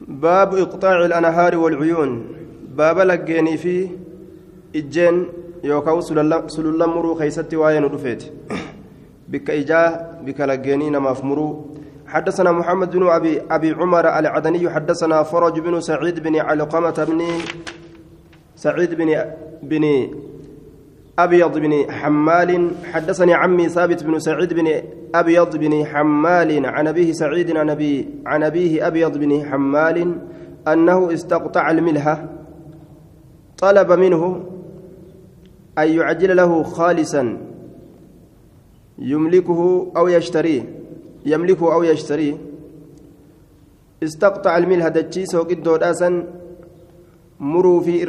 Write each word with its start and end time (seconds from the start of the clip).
باب 0.00 0.54
إقطاع 0.54 1.04
الأنهار 1.04 1.56
والعيون. 1.56 2.26
باب 2.76 2.98
لقيني 2.98 3.56
في 3.56 3.88
إجين 4.76 5.26
يوكاو 5.64 6.00
سلولا 6.00 6.86
مرو 6.86 7.14
خيستي 7.14 7.56
واين 7.56 7.84
رفيت 7.84 8.22
بك 9.30 9.50
إجاه 9.50 10.20
بك 10.22 10.40
لقيني 10.40 10.90
نماف 10.90 11.24
مرو. 11.24 11.74
حدثنا 12.06 12.52
محمد 12.52 12.90
بن 12.96 13.06
أبي 13.08 13.40
أبي 13.50 13.70
عمر 13.72 14.18
العدني 14.18 14.70
حدثنا 14.70 15.22
فرج 15.22 15.60
بن 15.60 15.80
سعيد 15.80 16.20
بن 16.22 16.36
علقمة 16.36 17.04
بن 17.08 17.20
سعيد 18.56 18.94
بن 18.94 19.24
بن 19.62 19.84
أبيض 21.18 21.58
بن 21.58 21.90
حمال. 21.90 22.70
حدثني 22.84 23.34
عمي 23.34 23.68
ثابت 23.68 24.04
بن 24.04 24.18
سعيد 24.18 24.54
بن 24.54 24.82
أبيض 25.14 25.56
بن 25.56 25.84
حمال 25.84 26.66
عن 26.66 26.86
أبيه 26.86 27.12
سعيد 27.12 27.56
عن 27.56 27.70
أبي 27.70 28.08
عن 28.26 28.42
أبيه 28.42 28.86
أبيض 28.86 29.18
بن 29.18 29.44
حمال 29.44 30.18
أنه 30.68 31.12
استقطع 31.12 31.70
الملحة 31.70 32.28
طلب 33.58 33.92
منه 33.92 34.44
أن 35.78 35.88
يعجل 35.88 36.36
له 36.36 36.62
خالصا. 36.62 37.38
يملكه 38.98 39.92
أو 39.96 40.08
يشتريه. 40.08 40.62
يملكه 41.26 41.74
أو 41.74 41.82
يشتريه. 41.82 42.34
استقطع 44.02 44.56
الملحة 44.56 44.88
دجيس 44.88 45.34
وقد 45.34 45.68
مروا 47.40 47.80
في 47.80 48.02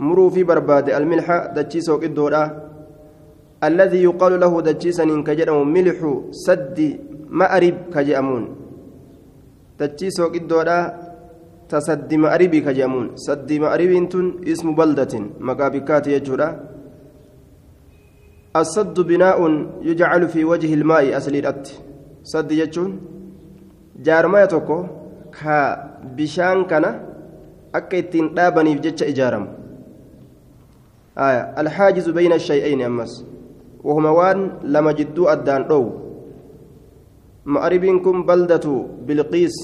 الربرباد 0.00 0.06
مروا 0.06 0.30
في 0.30 0.44
برباد 0.44 0.90
الملح 0.90 1.46
دجيس 1.56 1.88
وقدودا 1.88 2.42
الذي 3.64 4.02
يقال 4.02 4.40
له 4.40 4.52
دجيسا 4.62 5.04
إن 5.04 5.22
كجرم 5.22 5.68
ملح 5.72 5.98
سد 6.30 6.78
مأرب 7.28 7.76
كجأمون. 7.94 8.44
دجيس 9.80 10.20
وقدودا 10.20 10.78
تسد 11.68 12.14
مأرب 12.14 12.54
كجأمون. 12.66 13.16
سد 13.16 13.52
مأرب 13.52 13.92
اسم 14.46 14.74
بلدة 14.74 15.14
مقابكات 15.40 16.06
يجورا 16.06 16.48
الصد 18.56 18.96
بناء 19.00 19.38
يجعل 19.82 20.28
في 20.28 20.44
وجه 20.44 20.74
الماء 20.74 21.16
أسلي 21.16 21.38
الأت 21.38 21.68
صد 22.22 22.50
يجون. 22.52 22.90
جارما 24.06 24.42
يتوكو. 24.42 24.78
كا 25.34 25.58
بشان 26.16 26.64
كان. 26.64 27.08
akka 27.72 27.96
ittiin 28.00 28.32
dhaabaniif 28.36 28.80
jecha 28.80 29.04
ijaaramu 29.12 29.57
آية 31.18 31.42
الحاجز 31.60 32.08
بين 32.10 32.32
الشيئين 32.32 32.82
أمس. 32.82 33.24
وهما 33.84 34.10
وان 34.10 34.38
لما 34.62 34.92
جدوا 34.92 35.32
أدان 35.32 35.62
أو. 35.62 35.82
مأربينكم 37.46 38.22
بلدة 38.22 38.66
بلقيس. 39.06 39.56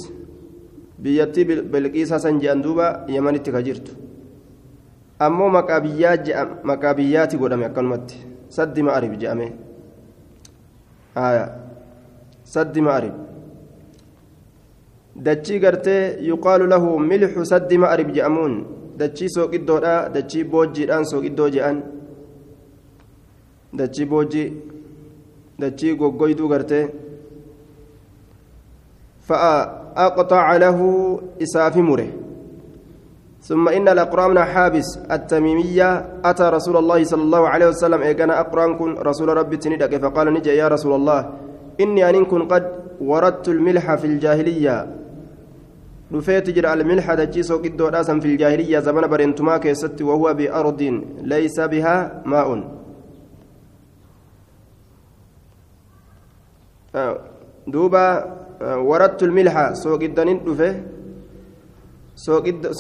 بيتي 0.99 1.45
بلقيس 1.45 2.13
حسن 2.13 2.39
جاندوبا 2.39 3.07
يمن 3.09 3.43
تكجرت 3.43 3.97
أمو 5.23 5.49
مكابيات 5.49 6.29
مكابيات 6.65 7.37
قدام 7.37 7.63
يكلمت 7.63 8.09
سد 8.49 8.81
مأرب 8.81 9.13
جامي. 9.19 9.53
آية 11.17 11.45
سد 12.45 12.79
مأرب. 12.79 13.15
dachii 15.17 15.61
gartee 15.61 16.19
yuqaalu 16.27 16.67
lahu 16.67 16.99
milxu 16.99 17.47
saddi 17.47 17.79
ma'rib 17.79 18.11
je'amuun 18.17 18.55
dachii 18.98 19.28
sooqiddoodha 19.37 20.09
dachii 20.14 20.45
boojjiidhaan 20.45 21.05
sooqiddoo 21.12 21.48
je'an. 21.50 21.83
Dachii 23.78 24.06
boojjii 24.06 24.48
dachii 25.59 25.97
goggoyduu 25.97 26.48
gartee 26.48 26.84
فأقطع 29.28 30.56
له 30.56 30.78
إساف 31.42 31.77
مره 31.77 32.09
ثم 33.41 33.69
إن 33.69 33.89
الأقرام 33.89 34.39
حابس 34.39 34.89
التميمية 35.11 35.89
أتى 36.25 36.42
رسول 36.48 36.77
الله 36.77 37.05
صلى 37.05 37.23
الله 37.23 37.42
عليه 37.48 37.67
وسلم 37.69 38.01
إيقنا 38.02 38.40
أقران 38.40 38.77
كن 38.79 38.90
رسول 39.01 39.29
ربي 39.29 39.57
تندك 39.57 39.92
فقال 39.96 40.27
نجي 40.33 40.51
يا 40.57 40.69
رسول 40.69 40.92
الله 40.95 41.20
إني 41.80 42.08
أن 42.08 42.24
كن 42.24 42.42
قد 42.48 42.64
وردت 43.01 43.48
الملح 43.48 43.95
في 43.95 44.07
الجاهلية 44.07 44.77
dhufeeti 46.13 46.53
jira 46.53 46.73
almilxa 46.77 47.17
dachiisoo 47.17 47.59
qiddoodhaasan 47.65 48.20
fi 48.20 48.37
ljaahiliyyaa 48.37 48.81
zamana 48.89 49.09
bareentumaa 49.09 49.59
keessatti 49.59 50.05
wahuwa 50.05 50.35
biardin 50.41 50.97
laysa 51.33 51.69
bihaa 51.69 52.01
maa'un 52.33 52.65
duuba 57.73 58.03
warattu 58.91 59.27
lmilxa 59.27 59.64
sooqiddanin 59.83 60.39
dhufe 60.47 60.69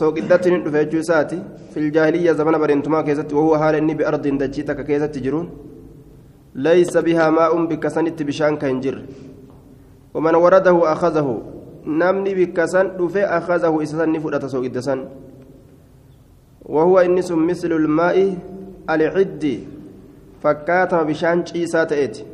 sooqiddatinin 0.00 0.64
dhufe 0.64 0.78
jechuu 0.84 1.00
isaati 1.06 1.38
fi 1.72 1.88
ljaahiliyyaa 1.88 2.38
zamana 2.40 2.58
bareentumaa 2.58 3.02
keessatti 3.08 3.34
wahuwa 3.34 3.58
haala 3.58 3.78
inni 3.78 3.94
biardin 3.94 4.38
dachii 4.38 4.68
takka 4.68 4.84
keessatti 4.84 5.24
jiruun 5.24 5.48
laysa 6.54 7.02
bihaa 7.02 7.30
maa'un 7.40 7.66
bikka 7.72 7.90
sanitti 7.90 8.24
bishaan 8.24 8.58
ka 8.58 8.66
hin 8.66 8.80
jirre 8.84 9.02
waman 10.14 10.36
waradahu 10.44 10.86
akazahu 10.94 11.34
namni 11.86 12.34
bikka 12.34 12.66
san 12.68 12.96
dhufe 12.96 13.22
akazahu 13.24 13.82
isa 13.82 13.96
san 13.98 14.10
ni 14.10 14.18
fudhata 14.20 14.48
soogidda 14.48 14.82
san. 14.82 15.00
وهو 16.64 16.98
إنس 16.98 17.32
مثل 17.32 17.72
الماء 17.72 18.36
العد 18.90 19.44
فكاتم 20.42 21.02
بشان 21.02 21.44
عيسى 21.54 21.84
تأتي 21.84 22.24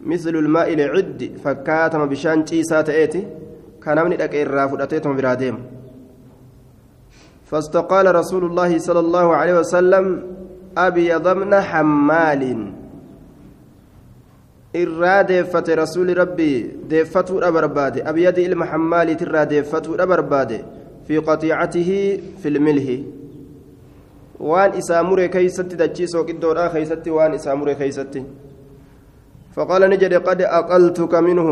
مثل 0.00 0.30
الماء 0.36 0.74
العد 0.74 1.38
فكاتم 1.44 2.06
بشان 2.06 2.44
عيسى 2.52 2.82
تأتي 2.82 3.26
كان 3.82 4.04
من 4.04 4.16
دك 4.16 4.34
الرافضتهم 4.34 5.16
براديم 5.16 5.56
فاستقال 7.44 8.14
رسول 8.14 8.44
الله 8.44 8.78
صلى 8.78 9.00
الله 9.00 9.34
عليه 9.36 9.58
وسلم 9.58 10.04
أبيض 10.78 11.28
من 11.28 11.54
حمال 11.60 12.72
irraa 14.84 15.22
deeffate 15.24 15.74
rasuuli 15.82 16.14
rabbii 16.14 16.86
deeffatuudha 16.90 17.52
barbaade 17.52 18.02
abyadi 18.10 18.42
ilma 18.48 18.66
xammaaliit 18.72 19.20
irraa 19.26 19.46
deeffatuudha 19.52 20.06
barbaade 20.06 20.58
fi 21.06 21.20
qatiicatihi 21.28 22.00
fi 22.42 22.50
lmilhi 22.50 22.96
waan 24.40 24.78
isaa 24.80 25.02
mure 25.02 25.28
keeysatti 25.28 25.76
dachiisoo 25.82 26.24
qiddoodha 26.24 26.68
keeysatti 26.74 27.10
waan 27.10 27.34
isaa 27.34 27.56
mure 27.56 27.74
keeysatti 27.74 28.24
فقال 29.56 29.82
نجد 29.90 30.14
قد 30.14 30.40
أقلتك 30.42 31.14
منه 31.14 31.48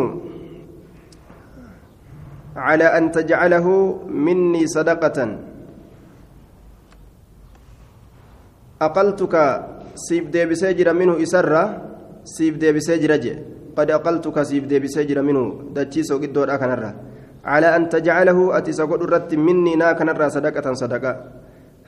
على 2.57 2.85
أن 2.85 3.09
تجعله 3.11 3.67
مني 4.09 4.67
صدقة 4.67 5.19
أقلتك 8.83 9.35
سيب 9.97 10.31
دي 10.31 10.45
بسجر 10.45 10.93
منه 10.93 11.23
إسرّة 11.23 11.94
siif 12.25 12.59
deebisee 12.59 12.99
jira 12.99 13.19
jee 13.19 13.37
qad 13.77 13.91
aqaltuka 13.91 14.45
siif 14.45 14.67
deebisee 14.67 15.07
jira 15.07 15.23
minuu 15.23 15.73
dachiisoo 15.75 16.19
qiddoodha 16.19 16.59
kanarra 16.59 16.91
calaa 17.45 17.75
an 17.77 17.89
tajcalahu 17.89 18.53
ati 18.57 18.71
isa 18.75 18.87
godhu 18.87 19.07
irratti 19.09 19.37
minnii 19.37 19.77
naa 19.77 19.95
kanarraa 19.95 20.31
sadaqatan 20.37 20.77
sadaqa 20.83 21.13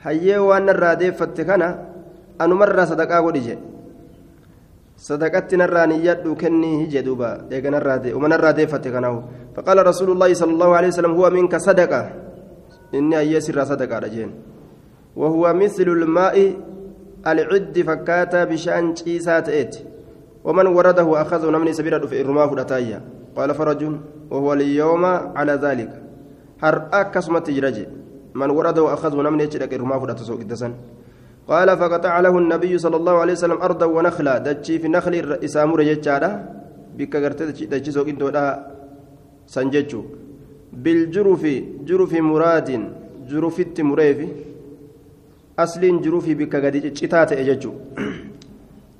hayyee 0.05 0.37
waan 0.37 0.65
narraa 0.69 0.95
deeffatte 0.95 1.43
kana 1.49 1.67
anumarraa 2.39 2.85
sadaqaa 2.91 3.21
godhi 3.25 3.41
jee 3.47 3.59
sadaqatti 5.07 5.57
narraa 5.57 5.87
niyyadhu 5.93 6.35
kennii 6.35 6.75
hije 6.85 7.01
duuba 7.05 7.29
eeganarraa 7.49 8.53
deeffatte 8.59 8.91
kanaahu 8.93 9.23
faqaala 9.55 9.83
rasuulu 9.89 10.13
llaahi 10.17 10.35
sala 10.35 10.53
allahu 10.53 10.73
alehi 10.77 10.91
wasalam 10.93 11.15
huwa 11.17 11.29
minka 11.31 11.59
sadaqa 11.59 12.01
inni 12.93 13.15
hayyee 13.15 13.41
sirraa 13.41 13.65
sadaqaadha 13.65 14.09
jeen 14.09 14.31
وهو 15.17 15.53
مثل 15.53 15.87
الماء 15.89 16.53
العد 17.27 17.75
فكاتا 17.81 18.43
بشان 18.43 18.95
شيسات 18.95 19.49
إيت 19.49 19.75
ومن 20.43 20.67
ورده 20.67 21.21
أخذه 21.21 21.49
نمني 21.49 21.73
سبيل 21.73 22.07
في 22.07 22.21
الرماه 22.21 22.47
فلتايا 22.47 23.01
قال 23.35 23.49
فرج 23.55 23.81
وهو 24.31 24.53
اليوم 24.53 25.05
على 25.37 25.53
ذلك. 25.53 25.91
هر 26.63 26.75
أكسمت 26.93 27.47
تجرجي. 27.47 27.85
من 28.35 28.49
ورده 28.49 28.93
أخذه 28.93 29.21
نمني 29.21 29.43
يجرك 29.43 29.73
الرماه 29.73 29.99
فلتسوق 29.99 30.39
الدسن 30.39 30.73
قال 31.47 31.77
فقطع 31.77 32.19
له 32.19 32.37
النبي 32.37 32.77
صلى 32.77 32.95
الله 32.95 33.15
عليه 33.21 33.33
وسلم 33.33 33.59
أرضا 33.61 33.85
ونخلا. 33.85 34.37
دجي 34.37 34.79
في 34.79 34.87
نخل 34.87 35.39
إسامور 35.43 35.83
ججارة 35.83 36.31
بك 36.97 37.15
قرت 37.15 37.43
دجي 37.43 37.91
سوق 37.91 38.07
سنججو 39.47 40.01
بالجرف 40.73 41.43
جرف 41.87 42.11
مراد 42.13 42.69
جرف 43.29 43.59
التمريفي 43.59 44.27
أصل 45.59 46.01
جرف 46.01 46.25
بك 46.29 46.53
قد 46.55 46.75
جتات 46.97 47.31
أججو 47.33 47.73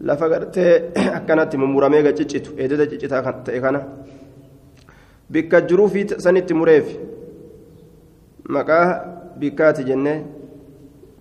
lafa 0.01 0.29
gartee 0.29 0.91
akkanatti 1.17 1.57
mummuramee 1.57 2.03
ga 2.03 2.13
ciccitu 2.13 2.51
ededa 2.57 2.88
ciccitaa 2.88 3.33
ta'e 3.33 3.61
kana. 3.61 3.81
Bikka 5.29 5.61
jiruu 5.61 5.88
fi 5.89 6.07
sanitti 6.17 6.53
mureef 6.53 6.95
maqaa 8.49 9.35
bikkaati 9.39 9.83
jenne 9.83 10.23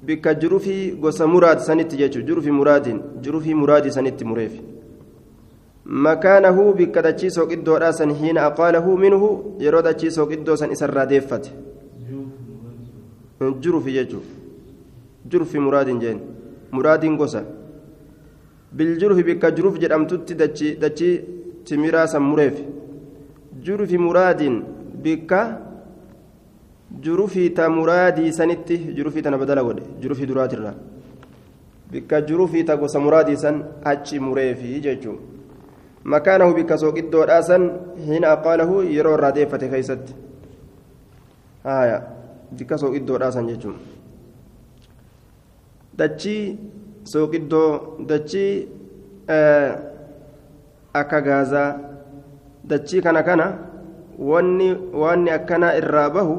bikka 0.03 0.35
jiruu 0.35 0.59
fi 0.61 0.93
gosa 1.01 1.27
muraad 1.27 1.59
sanitti 1.59 1.97
jechuu 1.97 2.23
jiruu 2.23 2.43
fi 2.43 2.51
muraadiin 2.51 3.01
jiruu 3.23 3.41
fi 3.41 3.55
muraadii 3.55 3.91
sanitti 3.91 4.25
mureef. 4.25 4.53
Makaanahu 5.85 6.75
bikka 6.75 7.03
dachiisoo 7.03 7.47
qiddoodhaa 7.47 7.93
san 7.93 8.15
hiina 8.15 8.47
aqaalahu 8.47 8.97
minhu 8.99 9.29
yeroo 9.59 9.83
dachiisoo 9.83 10.27
qiddoo 10.27 10.57
san 10.57 10.73
isarraa 10.73 11.07
deeffate. 11.07 11.51
Jiruu 13.61 13.81
fi 13.81 13.93
jechuu 13.93 14.23
jiruu 15.31 15.47
fi 15.47 15.59
muraadiin 15.59 16.01
jeen. 16.01 16.21
Muraadiin 16.71 17.17
gosa. 17.17 17.43
بك 18.73 19.45
جرف 19.57 19.75
جرمتت 19.79 20.33
دتشي 20.33 20.75
دتشي 20.83 21.11
تميرا 21.67 22.07
سمريف 22.07 22.57
جرف 23.65 23.93
مراد 23.93 24.41
بك 25.05 25.33
جرفي 27.05 27.49
تمرادي 27.49 28.33
سنتي 28.33 28.77
جرفي 28.97 29.21
تنبدل 29.21 29.59
ود 29.61 29.79
جرفي 30.03 30.25
درات 30.27 30.55
الرا 30.55 30.73
بك 31.93 32.13
جرفي 32.29 32.63
تقص 32.63 32.97
مرادي 32.97 33.37
سن 33.37 33.57
أتشي 33.87 34.19
مريفي 34.19 34.79
جيجو 34.85 35.15
مكانه 36.05 36.49
بك 36.59 36.75
سوق 36.75 36.97
الدور 37.05 37.29
آسن 37.39 37.63
حين 38.07 38.25
قاله 38.25 38.71
يرو 38.97 39.15
الراديفة 39.15 39.63
كيست 39.73 40.05
آية 41.67 41.99
بك 42.59 42.71
سوق 42.83 42.95
الدور 43.01 43.29
آسن 43.29 43.47
جيجو 43.47 43.73
دتشي 45.99 46.37
الدور 47.15 47.97
دتشي 48.01 48.67
آه 49.31 49.97
akka 50.97 51.21
gaazaa 51.21 51.79
dachii 52.65 53.03
kana 53.05 53.23
kana 53.23 53.47
wanni 54.19 54.69
waanni 55.03 55.31
akkanaa 55.31 55.77
irraa 55.81 56.11
bahu 56.11 56.37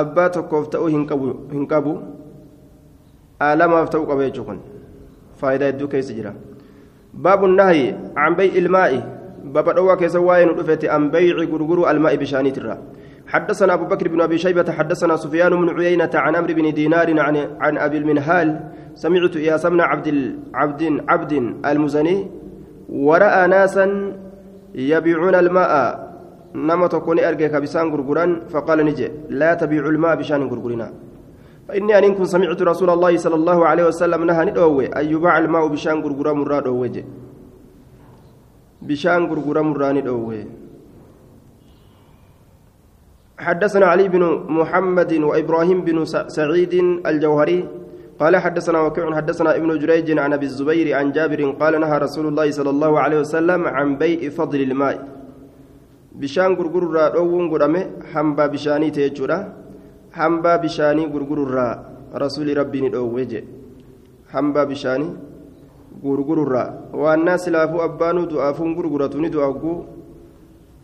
abbaa 0.00 0.28
tokkoof 0.36 0.68
ta'uu 0.74 0.88
hin 0.92 1.66
qabu 1.72 1.94
aalamaaf 3.40 3.90
ta'uu 3.94 4.06
qaba 4.10 4.28
jechuu 4.28 4.44
kun 4.48 4.60
faayidaa 5.40 5.72
hedduu 5.72 5.88
keessa 5.94 6.16
jira 6.18 6.34
baabu 7.26 7.50
nahyi 7.54 7.86
can 8.18 8.36
bay'i 8.40 8.58
ilmaa'i 8.62 9.00
baba 9.54 9.96
keessa 10.02 10.20
waa'ee 10.28 10.46
nu 10.50 10.56
dhufete 10.60 10.90
an 10.96 11.10
bayci 11.16 11.46
gurguruu 11.54 11.88
almaa'i 11.92 12.20
bishaaniitirra 12.24 12.76
حدثنا 13.32 13.74
أبو 13.74 13.84
بكر 13.84 14.08
بن 14.08 14.20
أبي 14.20 14.38
شيبة 14.38 14.72
حدثنا 14.72 15.16
سفيان 15.16 15.52
بن 15.56 15.68
عيينة 15.80 16.10
عن 16.14 16.36
عمرو 16.36 16.54
بن 16.54 16.74
دينار 16.74 17.20
عن 17.20 17.36
عن 17.60 17.78
أبي 17.78 17.98
المنهال. 17.98 18.60
سمعت 18.94 19.36
إياس 19.36 19.66
بن 19.66 19.80
عبد 19.80 20.36
عبد 20.54 20.82
عبد 21.08 21.32
المزني 21.66 22.16
ورأى 22.88 23.46
ناسا 23.46 23.86
يبيعون 24.74 25.34
الماء. 25.34 25.72
نما 26.54 26.86
تكون 26.86 27.18
أرجع 27.20 27.58
بسان 27.58 27.88
غرغران 27.92 28.40
فقال 28.52 28.78
نجي 28.84 29.08
لا 29.28 29.54
تبيع 29.54 29.86
الماء 29.86 30.16
بشان 30.16 30.42
غرغرنا. 30.42 30.92
فإني 31.68 31.98
أن 31.98 32.14
كنت 32.14 32.26
سمعت 32.26 32.62
رسول 32.62 32.90
الله 32.90 33.16
صلى 33.16 33.34
الله 33.34 33.66
عليه 33.66 33.84
وسلم 33.86 34.24
نهى 34.24 34.44
ندوي 34.44 34.86
أن 34.86 35.04
يباع 35.14 35.38
الماء 35.38 35.66
بشان 35.68 35.96
غرغرا 36.04 36.32
مراد 36.32 36.66
أوجه 36.66 37.04
بشان 38.82 39.24
غرغرا 39.24 39.62
مراد 39.62 39.94
ندوي 39.96 40.61
حدثنا 43.38 43.86
علي 43.86 44.08
بن 44.08 44.22
محمد 44.48 45.12
وإبراهيم 45.12 45.80
بن 45.84 46.04
سعيد 46.04 46.74
الجوهري 47.06 47.68
قال 48.20 48.36
حدثنا 48.36 48.80
وكيع 48.80 49.14
حدثنا 49.16 49.56
ابن 49.56 49.78
جريج 49.78 50.18
عن 50.18 50.32
أبي 50.32 50.46
الزبير 50.46 50.86
عن 50.98 51.12
جابر 51.12 51.50
قال 51.60 51.80
نهى 51.80 51.98
رسول 51.98 52.26
الله 52.26 52.50
صلى 52.50 52.70
الله 52.70 53.00
عليه 53.00 53.18
وسلم 53.20 53.60
عن 53.66 53.96
بيع 53.96 54.28
فضل 54.28 54.60
الماء. 54.62 54.96
بشان 56.12 56.54
غرغر 56.54 56.84
را 56.92 57.08
دوون 57.08 57.48
غدامه 57.52 57.82
حنبا 58.12 58.46
بشاني 58.46 58.90
تيجورا 58.90 59.38
حنبا 60.12 60.56
بشاني 60.56 61.04
غرغر 61.12 61.38
را 61.56 61.68
رسول 62.14 62.56
ربي 62.58 62.80
ندووجه 62.80 63.42
حنبا 64.32 64.62
بشاني 64.64 65.08
غرغر 66.04 66.38
را. 66.52 66.64
والناس 66.92 67.48
لافو 67.48 67.84
أبانو 67.84 68.24
دعافون 68.24 68.70
غرغرتوني 68.76 69.28
دعاغو 69.28 69.74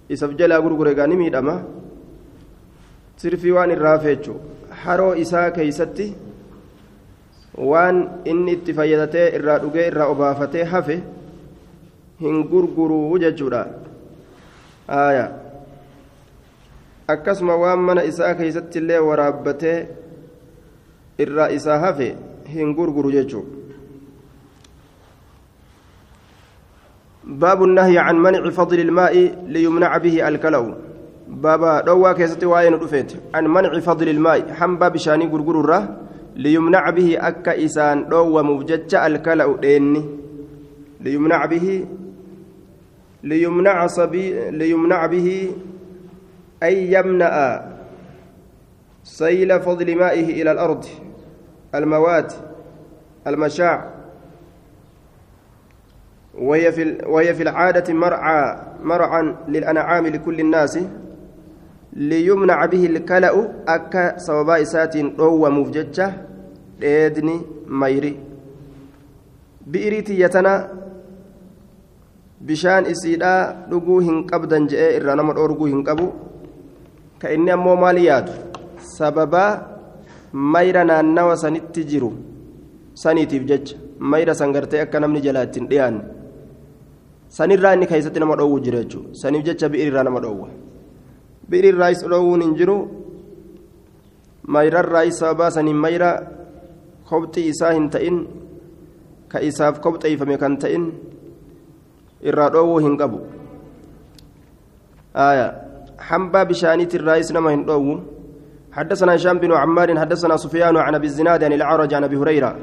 isaf 0.09 0.33
jalaa 0.41 0.61
gurgure 0.65 0.95
gaani 0.97 1.17
miidhama 1.21 1.55
sirfii 3.23 3.55
waan 3.56 3.75
irraa 3.76 3.99
feechu 4.05 4.35
haroo 4.85 5.12
isaa 5.25 5.50
keeysatti 5.56 6.06
waan 7.70 7.97
inni 8.32 8.53
itti 8.59 8.75
fayyadatee 8.79 9.26
irraa 9.41 9.59
dhugee 9.65 9.87
irraa 9.91 10.09
obaafatee 10.15 10.65
hafe 10.73 10.97
hin 12.25 12.41
gurguruu 12.53 13.19
jechuudha 13.25 13.62
aya 15.03 15.26
akkasuma 17.17 17.56
waan 17.65 17.87
mana 17.91 18.09
isaa 18.12 18.35
keeysatti 18.41 18.79
illee 18.82 19.05
waraabbatee 19.11 19.79
irraa 21.26 21.53
isaa 21.61 21.79
hafe 21.87 22.11
hin 22.56 22.75
gurguru 22.81 23.12
jechuu 23.19 23.47
باب 27.29 27.62
النهي 27.62 27.99
عن 27.99 28.17
منع 28.17 28.50
فضل 28.50 28.81
الماء 28.81 29.14
ليمنع 29.47 29.97
به 29.97 30.29
الكلو 30.29 30.88
بابا 31.28 31.80
دوا 31.80 32.12
كيستي 32.12 32.46
واين 32.46 32.78
دفيت 32.78 33.12
عن 33.34 33.46
منع 33.46 33.80
فضل 33.80 34.08
الماء 34.08 34.52
حنبا 34.52 34.88
بشاني 34.88 35.26
غرغر 35.26 35.60
الره 35.60 35.96
ليمنع 36.36 36.90
به 36.90 37.16
أكا 37.28 37.64
إسان 37.64 38.08
دو 38.08 38.42
مبجج 38.42 38.94
الكلأ 38.94 39.56
ديني 39.56 40.04
ليمنع 41.00 41.46
به 41.46 41.86
ليمنع 43.22 43.86
صبي 43.86 44.50
ليمنع 44.50 45.06
به 45.06 45.50
أي 46.62 46.92
يمنع 46.92 47.64
سيل 49.04 49.60
فضل 49.60 49.96
مائه 49.96 50.42
إلى 50.42 50.52
الأرض 50.52 50.84
المواد 51.75 52.32
المشاع 53.26 53.90
وهي 56.38 56.72
في 56.72 56.98
وهي 57.06 57.34
في 57.34 57.42
العادة 57.42 57.94
مرعى 57.94 58.58
مرعى 58.82 59.34
للأنعام 59.48 60.06
لكل 60.06 60.40
الناس 60.40 60.78
ليمنع 61.99 62.59
به 62.67 62.87
الكلأ 62.87 63.35
أكا 63.69 64.19
سوابا 64.19 64.62
إساتين 64.62 65.17
روى 65.19 65.50
مفججة 65.50 66.29
dheedni 66.81 67.35
mayri 67.67 68.12
bi'irii 69.73 70.03
tiyyatana 70.09 70.53
bishaan 72.49 72.87
isiidhaa 72.93 73.41
dhuguu 73.71 73.99
hin 74.09 74.21
qabdan 74.31 74.69
je'ee 74.73 74.91
irraa 74.99 75.17
nama 75.21 75.35
dhoorguu 75.39 75.71
hin 75.73 75.83
qabu 75.89 76.06
ka 77.23 77.33
inni 77.37 77.50
ammoo 77.56 77.75
maal 77.83 77.99
yaadu 78.05 78.33
sababaa 78.97 79.50
mayra 80.55 80.85
naannawa 80.91 81.35
sanitti 81.43 81.85
jiru 81.91 82.12
saniitiif 83.05 83.45
jecha 83.50 83.77
mayra 84.12 84.39
san 84.41 84.55
gartee 84.56 84.85
akka 84.85 85.03
namni 85.05 85.25
jalaa 85.27 85.45
ittiin 85.49 85.69
dhiyaanne 85.73 86.03
sanirraa 87.39 87.75
inni 87.79 87.91
keessatti 87.93 88.21
nama 88.25 88.39
dhoowwu 88.41 88.65
jira 88.69 88.85
jechuudha 88.85 89.21
saniif 89.23 89.45
jecha 89.50 89.73
bi'irirraa 89.75 90.06
nama 90.09 90.21
dhoowwa 90.27 90.49
bi'irirraayis 91.49 92.05
dhoowwuun 92.05 92.43
hin 92.43 92.55
jiru. 92.56 92.79
Mayrarraayis 94.47 95.19
sababaa 95.21 95.50
saniin 95.50 95.76
mayra 95.76 96.11
kobxii 97.09 97.49
isaa 97.49 97.73
hin 97.73 97.90
ta'in 97.90 98.26
ka 99.28 99.40
isaaf 99.40 99.81
kobxeeyfame 99.81 100.38
kan 100.38 100.57
ta'in 100.57 100.93
irraa 102.23 102.50
dhoowwuu 102.50 102.81
hin 102.87 102.97
qabu. 102.97 103.21
آية 105.17 105.47
حنبا 105.99 106.43
بشانيت 106.43 106.95
الرئيس 106.95 107.33
نما 107.33 107.55
هندو 107.55 108.00
حدثنا 108.73 109.14
هشام 109.14 109.38
بن 109.38 109.52
عمار 109.52 109.99
حدثنا 109.99 110.37
سفيان 110.37 110.76
عن 110.76 110.95
ابي 110.95 111.07
الزناد 111.07 111.45
عن 111.45 111.52
العرج 111.52 111.95
عن 111.95 112.05
ابي 112.05 112.17
هريره 112.17 112.57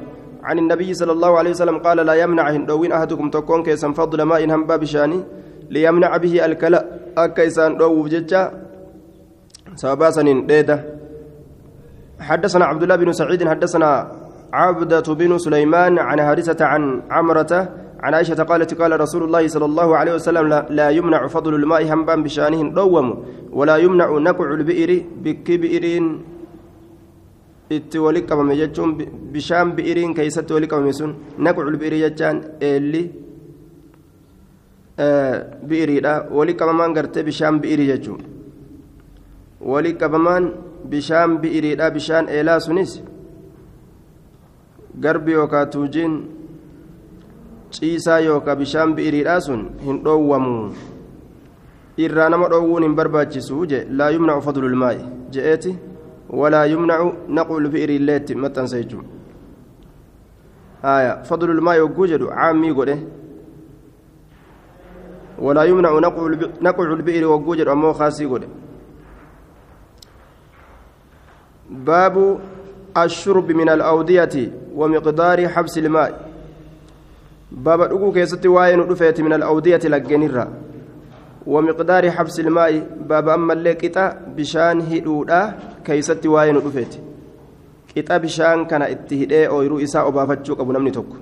عن 0.43 0.59
النبي 0.59 0.93
صلى 0.93 1.11
الله 1.11 1.37
عليه 1.37 1.49
وسلم 1.49 1.77
قال 1.77 1.97
لا 1.97 2.13
يمنع 2.13 2.49
هندوين 2.49 2.91
احدكم 2.91 3.29
تكون 3.29 3.63
كيسا 3.63 3.91
فضل 3.91 4.21
ماء 4.21 4.43
هنبا 4.45 4.75
بشاني 4.75 5.23
ليمنع 5.69 6.17
به 6.17 6.45
الكلا 6.45 6.85
اكيسان 7.17 7.77
دو 7.77 8.07
بججا 9.75 9.81
سباسا 9.81 10.23
ديدا. 10.47 10.77
حدثنا 12.19 12.65
عبد 12.65 12.83
الله 12.83 12.95
بن 12.95 13.11
سعيد 13.11 13.47
حدثنا 13.47 14.11
عبدة 14.53 15.13
بن 15.13 15.37
سليمان 15.37 15.99
عن 15.99 16.19
هارثة 16.19 16.65
عن 16.65 17.01
عمرة 17.11 17.69
عن 17.99 18.13
عائشة 18.13 18.43
قالت 18.43 18.73
قال 18.81 18.99
رسول 18.99 19.23
الله 19.23 19.47
صلى 19.47 19.65
الله 19.65 19.97
عليه 19.97 20.13
وسلم 20.13 20.47
لا, 20.69 20.89
يمنع 20.89 21.27
فضل 21.27 21.55
الماء 21.55 21.83
هنبان 21.83 22.23
بشانه 22.23 22.73
دوم 22.73 23.25
ولا 23.51 23.77
يمنع 23.77 24.17
نقع 24.17 24.53
البئر 24.53 25.03
بكبئرين 25.23 26.35
itti 27.65 27.97
wali 27.97 28.21
qabame 28.21 28.53
jechuun 28.53 28.93
bishaan 29.33 29.73
bi'iriin 29.73 30.13
keessatti 30.13 30.53
wali 30.53 30.67
qabame 30.69 30.93
sun 30.93 31.17
naqcul 31.41 31.77
bi'irii 31.81 32.01
jechaan 32.05 32.61
eelli 32.61 33.09
bi'iriidha 35.65 36.29
wali 36.29 36.53
qabamaan 36.53 36.93
gartee 36.93 37.25
bishaan 37.25 37.57
wali 39.71 39.93
qabamaan 40.01 40.45
bishaan 40.89 41.37
bi'iriidha 41.41 41.91
bishaan 41.91 42.29
eelaa 42.29 42.59
sunis 42.59 42.91
garbi 45.03 45.31
yookaan 45.37 45.69
tuujiin 45.69 46.13
ciisaa 47.77 48.19
yookaan 48.27 48.57
bishaan 48.57 48.95
bi'iriidhaa 48.95 49.39
sun 49.47 49.65
hin 49.85 50.03
dhoowwamu 50.05 50.53
irraa 52.05 52.29
nama 52.29 52.49
dhoowwuun 52.53 52.83
hin 52.87 52.95
barbaachisu 53.01 53.65
je 53.73 53.81
laa 53.89 54.09
yumnacu 54.17 54.45
fadlul 54.47 54.77
maa'i 54.83 55.03
je'eeti 55.37 55.75
walaa 56.41 56.65
yumnacu 56.73 57.11
naqul 57.39 57.69
bi'irii 57.75 57.99
illeetti 58.01 58.35
maxxansa 58.45 58.81
jechuun 58.81 59.05
haya 60.87 61.13
fadlul 61.29 61.61
maa'i 61.67 61.85
hogguu 61.85 62.11
jedhu 62.13 62.33
caammii 62.39 62.73
godhe 62.79 62.97
ولا 65.39 65.63
يمنع 65.63 65.99
نقع 66.61 66.83
البئر 66.93 67.27
وجوجر 67.27 67.71
أمو 67.71 67.93
خاسي 67.93 68.25
قد 68.25 68.43
باب 71.70 72.38
الشرب 72.96 73.52
من 73.52 73.68
الأودية 73.68 74.52
ومقدار 74.74 75.48
حبس 75.48 75.78
الماء 75.78 76.10
باب 77.52 77.80
الأقو 77.82 78.12
كيستي 78.12 78.48
واين 78.48 78.80
رفيت 78.80 79.20
من 79.20 79.32
الأودية 79.32 79.80
لجنرة 79.84 80.48
ومقدار 81.46 82.10
حبس 82.10 82.40
الماء 82.40 82.86
باب 83.08 83.28
أما 83.28 83.52
اللي 83.52 83.74
كتا 83.74 84.34
بشان 84.36 84.80
هدودا 84.80 85.58
كيستي 85.84 86.28
واين 86.28 86.56
رفيت 86.56 86.92
كتا 87.94 88.16
بشان 88.16 88.64
كان 88.64 88.82
اتهدئ 88.82 89.48
أو 89.48 89.62
يرو 89.62 89.78
إساء 89.78 90.08
أبافتشوك 90.08 90.60
أبو 90.60 90.72
نمني 90.72 90.90
توك 90.90 91.16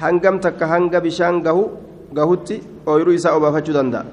hangam 0.00 0.40
takka 0.40 0.66
hanga 0.72 0.98
bishaan 1.06 1.42
gahu 1.46 1.62
gahutti 2.18 2.56
ooyiruu 2.90 3.14
isaa 3.18 3.36
obaafachuu 3.38 3.74
danda'a 3.78 4.04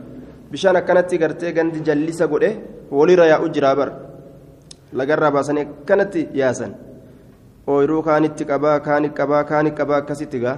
bishaan 0.51 0.75
akkanatti 0.79 1.19
gartee 1.21 1.51
gandi 1.57 1.79
jallisa 1.87 2.27
godhe 2.33 2.49
walirra 2.97 3.27
yaa'u 3.31 3.47
jiraa 3.55 3.75
bar 3.79 3.89
lagarraa 5.00 5.30
baasanii 5.36 5.64
akkanatti 5.66 6.28
yaasan 6.40 6.72
ooyiruu 7.74 8.02
kaanitti 8.08 8.44
qabaa 8.50 8.78
kaanitti 8.86 9.16
qabaa 9.20 9.44
kaanitti 9.50 9.78
qabaa 9.80 9.98
akkasitti 10.02 10.40
gaa 10.44 10.56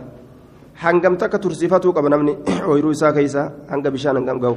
hangam 0.84 1.16
takka 1.16 1.38
tursiifatuu 1.38 1.92
qaba 1.96 2.08
namni 2.14 2.36
ooyiruu 2.70 2.94
isaa 2.96 3.12
keessa 3.18 3.50
hanga 3.72 3.90
bishaan 3.90 4.16
hangam 4.20 4.40
gahu 4.46 4.56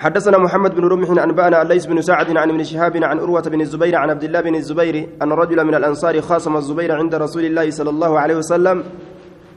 حدثنا 0.00 0.38
محمد 0.38 0.74
بن 0.74 0.84
رمح 0.84 1.22
أنبأنا 1.22 1.64
ليس 1.64 1.86
بن 1.86 2.00
سعد 2.00 2.36
عن 2.36 2.48
ابن 2.50 2.64
شهاب 2.64 3.04
عن 3.04 3.18
أروة 3.18 3.42
بن 3.52 3.60
الزبير 3.60 3.96
عن 3.96 4.10
عبد 4.10 4.24
الله 4.24 4.40
بن 4.40 4.54
الزبير 4.54 5.08
أن 5.22 5.32
رجلا 5.32 5.62
من 5.62 5.74
الأنصار 5.74 6.20
خاصم 6.20 6.56
الزبير 6.56 6.92
عند 6.92 7.14
رسول 7.14 7.44
الله 7.44 7.70
صلى 7.70 7.90
الله 7.90 8.18
عليه 8.20 8.36
وسلم 8.36 8.84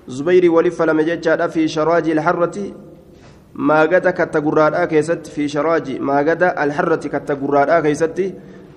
زبير 0.07 0.51
ولف 0.51 0.81
لم 0.81 0.99
في 1.47 1.67
شراج 1.67 2.09
الحرة 2.09 2.57
ما 3.55 3.81
قد 3.81 4.07
كتقرار 4.07 4.85
كيست 4.85 5.27
في 5.27 5.47
شراج 5.47 5.99
ما 6.01 6.17
قد 6.17 6.43
الحرة 6.43 7.03
كتقرار 7.13 7.69
كيست 7.81 8.19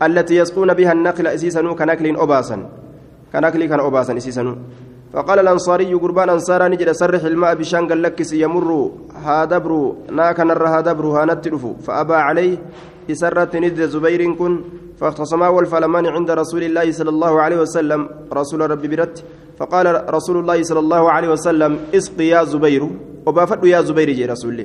التي 0.03 0.37
يسقون 0.37 0.75
بها 0.75 0.93
النقل 0.93 1.27
أسيسنو 1.27 1.75
كنقل 1.75 2.07
أباسا 2.17 2.57
كنقل 3.33 3.65
كان 3.65 3.81
أباسا 3.81 4.17
أسيسنو 4.17 4.55
فقال 5.13 5.39
الأنصاري 5.39 5.95
قربان 5.95 6.29
أنصارا 6.29 6.69
نجد 6.69 6.91
سرح 6.93 7.23
الماء 7.25 7.55
بشان 7.55 7.89
قال 7.89 8.03
لك 8.03 8.33
يمر 8.33 8.69
هادبر 9.25 9.73
ناك 10.19 10.41
نر 10.41 10.65
هادبر 10.75 11.07
هانتلف 11.07 11.67
فأبى 11.87 12.15
عليه 12.15 12.57
إسرت 13.11 13.57
ند 13.57 13.81
زبير 13.95 14.23
كن 14.39 14.53
فاختصما 15.01 15.49
والفلمان 15.49 16.07
عند 16.07 16.31
رسول 16.31 16.63
الله 16.69 16.87
صلى 16.93 17.11
الله 17.11 17.33
عليه 17.45 17.59
وسلم 17.65 18.01
رسول 18.33 18.61
ربي 18.71 18.89
برت 18.89 19.25
فقال 19.59 19.87
رسول 20.17 20.37
الله 20.43 20.63
صلى 20.63 20.81
الله 20.85 21.03
عليه 21.15 21.29
وسلم 21.29 21.73
اسقي 21.95 22.27
يا 22.27 22.45
زبير 22.45 22.83
وبافد 23.27 23.65
يا 23.65 23.81
زبير 23.81 24.11
جي 24.11 24.25
رسول 24.27 24.59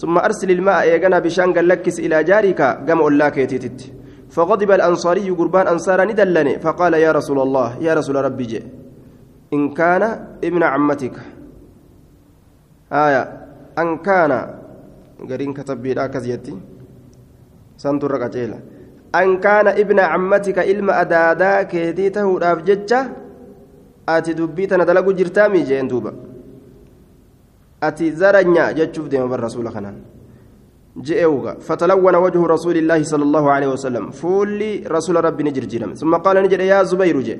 ثم 0.00 0.14
أرسل 0.18 0.50
الماء 0.50 0.88
يغنى 0.92 1.18
بشان 1.20 1.48
قال 1.56 1.68
لك 1.68 1.86
إلى 2.04 2.24
جارك 2.24 2.60
قام 2.88 3.00
الله 3.08 3.28
كيتيتت 3.28 3.80
فغضب 4.34 4.70
الأنصاري 4.70 5.30
قربان 5.30 5.66
أنصارا 5.68 6.04
ندلني. 6.04 6.58
فقال 6.64 6.94
يا 6.94 7.12
رسول 7.12 7.38
الله 7.46 7.68
يا 7.86 7.92
رسول 7.94 8.16
ربي 8.16 8.44
جي 8.44 8.62
إن 9.52 9.62
كان 9.78 10.02
ابن 10.44 10.62
عمتك. 10.62 11.16
آية 12.92 13.22
أن 13.78 13.88
كان 14.06 14.32
قرين 15.30 15.52
كتب 15.52 15.84
كزيتي 16.12 16.54
سنتو 17.82 18.06
رقجيلا 18.06 18.58
أن 19.14 19.40
كان 19.40 19.66
ابن 19.82 19.98
عمتك 20.00 20.58
إلما 20.58 21.00
أدادا 21.00 21.62
كيديته 21.62 22.38
رافجتشا 22.38 23.00
أتي 24.08 24.32
دبيتنا 24.32 24.84
دلقو 24.84 25.12
جرتامي 25.12 25.60
جين 25.68 25.88
أتي 27.82 28.06
زرنيا 28.20 28.72
جتشوف 28.78 29.06
ديما 29.12 29.26
بالرسول 29.26 29.66
خنان 29.74 29.96
جئوغا 30.96 31.54
فتلون 31.66 32.14
وجه 32.24 32.42
رسول 32.54 32.76
الله 32.76 33.02
صلى 33.02 33.24
الله 33.28 33.44
عليه 33.54 33.68
وسلم 33.74 34.04
فولي 34.10 34.72
رسول 34.96 35.16
ربي 35.24 35.42
نجر 35.42 35.64
جرم 35.72 35.94
ثم 36.00 36.12
قال 36.24 36.36
نجر 36.44 36.60
يا 36.60 36.82
زبير 36.82 37.20
جي 37.20 37.38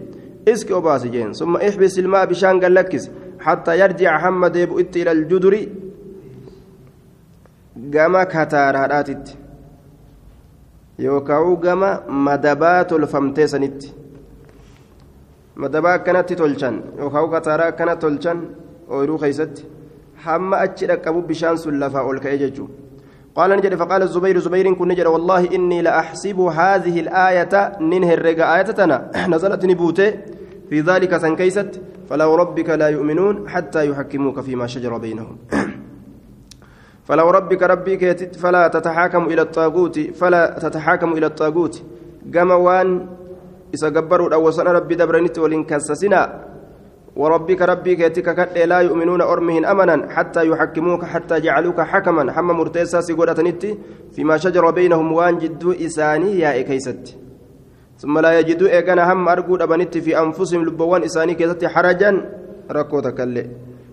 اسك 0.48 0.72
أباس 0.72 1.06
جين 1.06 1.32
ثم 1.32 1.56
احبس 1.56 1.98
الماء 1.98 2.24
بشان 2.30 2.64
قلكس 2.64 3.04
حتى 3.46 3.72
يرجع 3.80 4.12
حمد 4.22 4.56
يبؤت 4.56 4.96
إلى 4.96 5.12
الجدر 5.12 5.54
قما 7.94 8.22
كتار 8.32 8.74
هراتت 8.82 9.26
يوكاو 10.98 11.54
قما 11.64 11.90
مدبات 12.26 12.90
الفمتسنت 12.92 13.80
مدبا 15.56 15.96
كانت 15.96 16.32
تولشان 16.32 16.74
يوكاو 16.98 17.26
كتارا 17.32 17.70
كانت 17.70 18.02
حما 20.24 20.64
أتشرك 20.64 21.06
أبو 21.08 21.20
بشان 21.20 21.56
سلفا 21.56 22.00
والكيججو 22.00 22.66
قال 23.36 23.50
نجد 23.50 23.74
فقال 23.74 24.02
الزبير 24.02 24.38
زبير 24.38 24.74
كن 24.74 24.88
نجد 24.88 25.06
والله 25.06 25.54
إني 25.54 25.82
لأحسب 25.82 26.38
هذه 26.40 27.00
الآية 27.00 27.54
ننهي 27.80 28.14
الرقاء 28.14 28.48
آيتنا 28.56 29.10
نزلت 29.32 29.64
نبوته 29.64 30.10
في 30.70 30.80
ذلك 30.80 31.16
سنكيست 31.16 31.80
فلو 32.08 32.34
ربك 32.34 32.68
لا 32.70 32.88
يؤمنون 32.88 33.48
حتى 33.48 33.88
يحكموك 33.88 34.40
فيما 34.40 34.66
شجر 34.66 34.98
بينهم 34.98 35.36
فلو 37.04 37.30
ربك 37.30 37.62
ربك 37.62 38.02
فلا 38.36 38.68
تتحاكم 38.68 39.22
إلى 39.26 39.42
الطاغوت 39.42 40.00
فلا 40.00 40.58
تتحاكم 40.62 41.12
إلى 41.12 41.26
الطاغوت 41.26 41.82
جموان 42.26 43.06
إذا 43.74 43.88
جبروا 43.88 44.34
أو 44.34 44.50
سنة 44.50 44.72
ربي 44.72 44.94
دبرنت 44.94 45.38
ولنكسسنا 45.38 46.20
وربك 47.16 47.62
ربك 47.62 48.00
يتك 48.00 48.28
لا 48.64 48.78
يؤمنون 48.80 49.20
أرمهن 49.20 49.64
أمنا 49.64 50.08
حتى 50.10 50.48
يحكموك 50.48 51.04
حتى 51.04 51.40
جعلوك 51.40 51.80
حكما. 51.80 52.32
حما 52.32 52.52
مرتيسا 52.52 53.00
سيقولة 53.00 53.36
نتي 53.38 53.78
فيما 54.12 54.36
شجر 54.36 54.70
بينهم 54.70 55.12
وان 55.12 55.38
جدو 55.38 55.72
إساني 55.72 56.38
يا 56.40 56.60
إكيست. 56.60 57.16
ثم 57.98 58.18
لا 58.18 58.38
يجدوا 58.38 58.68
إيقانا 58.68 59.12
هم 59.12 59.28
أرقود 59.28 59.62
أبنت 59.62 59.98
في 59.98 60.18
أنفسهم 60.18 60.64
لبوان 60.64 61.02
إساني 61.02 61.34
كيست 61.34 61.64
حرجا 61.64 62.10
rakkoo 62.70 63.00
tokkollee. 63.00 63.46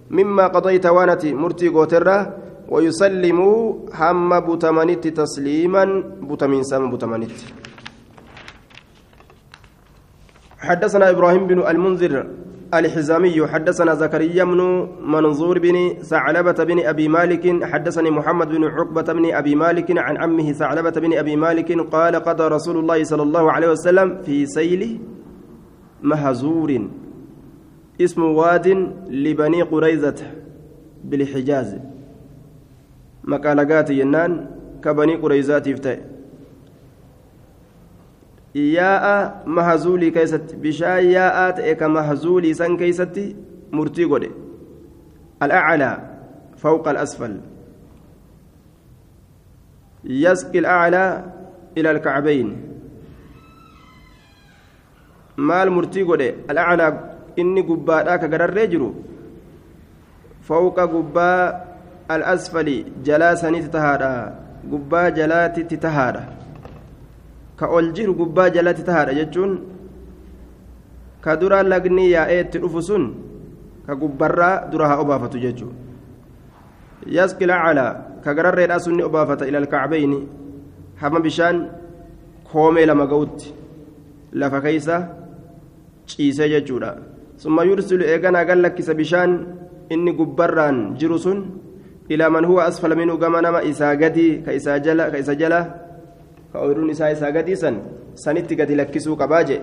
مما 0.09 0.47
قضيت 0.47 0.85
waan 0.85 1.13
ati 1.13 1.33
murtii 1.33 1.67
goote 1.67 2.17
ويسلموا 2.69 3.73
هم 3.93 4.39
بوتمانيت 4.39 5.07
تسليما 5.07 5.83
بوتمين 6.21 6.63
سام 6.63 6.89
حدثنا 10.59 11.09
إبراهيم 11.09 11.47
بن 11.47 11.67
المنذر 11.67 12.27
الحزامي 12.73 13.47
حدثنا 13.47 13.93
زكريا 13.95 14.43
بن 14.43 14.89
منظور 15.01 15.59
بن 15.59 15.93
ثعلبة 16.01 16.63
بن 16.63 16.85
أبي 16.85 17.07
مالك 17.07 17.63
حدثني 17.63 18.09
محمد 18.11 18.49
بن 18.49 18.63
عقبة 18.63 19.13
بن 19.13 19.33
أبي 19.33 19.55
مالك 19.55 19.97
عن 19.97 20.17
عمه 20.17 20.51
ثعلبة 20.51 20.91
بن 20.91 21.17
أبي 21.17 21.35
مالك 21.35 21.71
قال 21.71 22.15
قضى 22.15 22.47
رسول 22.47 22.77
الله 22.77 23.03
صلى 23.03 23.23
الله 23.23 23.51
عليه 23.51 23.69
وسلم 23.71 24.21
في 24.21 24.45
سيل 24.45 24.99
مهزور. 26.03 26.87
اسم 28.01 28.21
واد 28.23 28.67
لبني 29.09 29.61
قريزة 29.61 30.19
بالحجاز. 31.03 31.75
مقالقات 33.23 33.89
ينان 33.89 34.31
كبني 34.83 35.15
قريزات 35.15 35.67
يفتئ 35.67 35.99
yaa'a 38.53 39.45
mahazuulii 39.45 40.11
keessatti 40.11 40.55
bishaan 40.55 41.05
yaa'aa 41.11 41.51
ta'e 41.59 41.75
ka 41.81 41.89
mahazuulii 41.89 42.53
san 42.61 42.77
keessatti 42.77 43.25
murtii 43.71 44.07
godhe 44.13 44.29
al'aclaa 45.47 45.95
fawqa 46.63 46.89
al'asfal 46.93 47.35
yasqi 50.23 50.63
al'aclaa 50.63 51.11
ila 51.75 51.89
alkacbayn 51.95 52.49
maal 55.51 55.69
murtii 55.77 56.03
godhe 56.11 56.29
al'aclaa 56.55 56.91
inni 57.43 57.63
gubbaadhaa 57.69 58.17
ka 58.17 58.27
gararree 58.33 58.67
jiru 58.73 58.89
fawqa 60.49 60.87
gubbaa 60.95 61.53
al'asfali 62.17 62.77
jalaa 63.03 63.35
sanitti 63.45 63.69
tahaadha 63.77 64.11
gubbaa 64.73 65.07
jalaatitti 65.21 65.77
tahaadha 65.85 66.38
ka 67.59 67.67
ol 67.67 67.91
jiru 67.95 68.13
gubbaa 68.15 68.49
jalatti 68.55 68.83
tahaadha 68.87 69.13
jechuun 69.19 69.51
ka 71.23 71.35
dura 71.35 71.59
lagni 71.63 72.05
yaa'ee 72.15 72.39
itti 72.45 72.57
dhufu 72.63 72.81
sun 72.89 73.03
ka 73.87 73.93
gubbarraa 74.01 74.55
dura 74.71 74.87
haa 74.91 75.01
obaafatu 75.03 75.37
jechuun 75.45 75.73
yasqi 77.17 77.45
lacalaa 77.51 77.91
ka 78.23 78.33
gararreedhaa 78.37 78.79
sunni 78.85 79.03
obaafata 79.09 79.47
ila 79.49 79.59
alkacbayni 79.63 80.19
hama 81.01 81.19
bishaan 81.25 81.57
koomee 82.51 82.85
lama 82.89 83.05
ga'utti 83.11 83.53
lafa 84.41 84.61
keeysa 84.65 84.95
ciisee 86.09 86.49
jechuudha 86.53 86.91
summa 87.43 87.67
yursilu 87.69 88.03
eeganaa 88.13 88.45
gan 88.49 88.61
lakkisa 88.65 88.93
bishaan 89.01 89.31
inni 89.95 90.15
gubbarraan 90.19 90.79
jiru 90.99 91.19
sun 91.25 91.39
ilaa 92.13 92.29
man 92.35 92.45
huwa 92.49 92.65
asfala 92.69 92.95
minhu 92.95 93.17
gama 93.17 93.41
nama 93.41 93.63
isaa 93.71 93.95
gadii 94.01 94.31
ka 94.45 94.51
isa 94.55 95.35
jala 95.41 95.88
ka 96.53 96.59
ooyiruun 96.59 96.89
isaa 96.89 97.11
isaa 97.15 97.31
gadiisan 97.31 97.81
sanitti 98.13 98.55
gadi 98.55 98.75
lakkisuu 98.75 99.15
qabaa 99.15 99.43
jee 99.43 99.61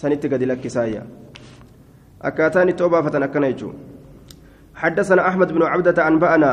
sanitti 0.00 0.28
gadi 0.28 0.46
lakkisaayya 0.46 1.02
akkaataan 2.20 2.68
itti 2.68 2.82
obaafatan 2.82 3.22
akkana 3.28 3.52
jechuun 3.52 3.76
حدثنا 4.80 5.28
أحمد 5.28 5.52
بن 5.52 5.62
عبدة 5.62 6.08
أنبأنا 6.08 6.52